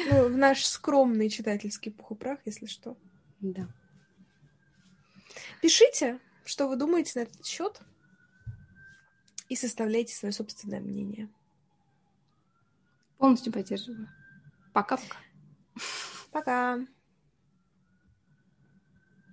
Ну, 0.09 0.29
в 0.29 0.37
наш 0.37 0.65
скромный 0.65 1.29
читательский 1.29 1.89
пух 1.89 2.11
и 2.11 2.15
прах, 2.15 2.39
если 2.45 2.65
что. 2.65 2.97
Да. 3.39 3.67
Пишите, 5.61 6.19
что 6.45 6.67
вы 6.67 6.75
думаете 6.75 7.19
на 7.19 7.23
этот 7.23 7.45
счет, 7.45 7.81
и 9.49 9.55
составляйте 9.55 10.15
свое 10.15 10.31
собственное 10.31 10.79
мнение. 10.79 11.29
Полностью 13.17 13.51
поддерживаю. 13.51 14.09
Пока-пока. 14.73 15.17
Пока! 16.31 16.79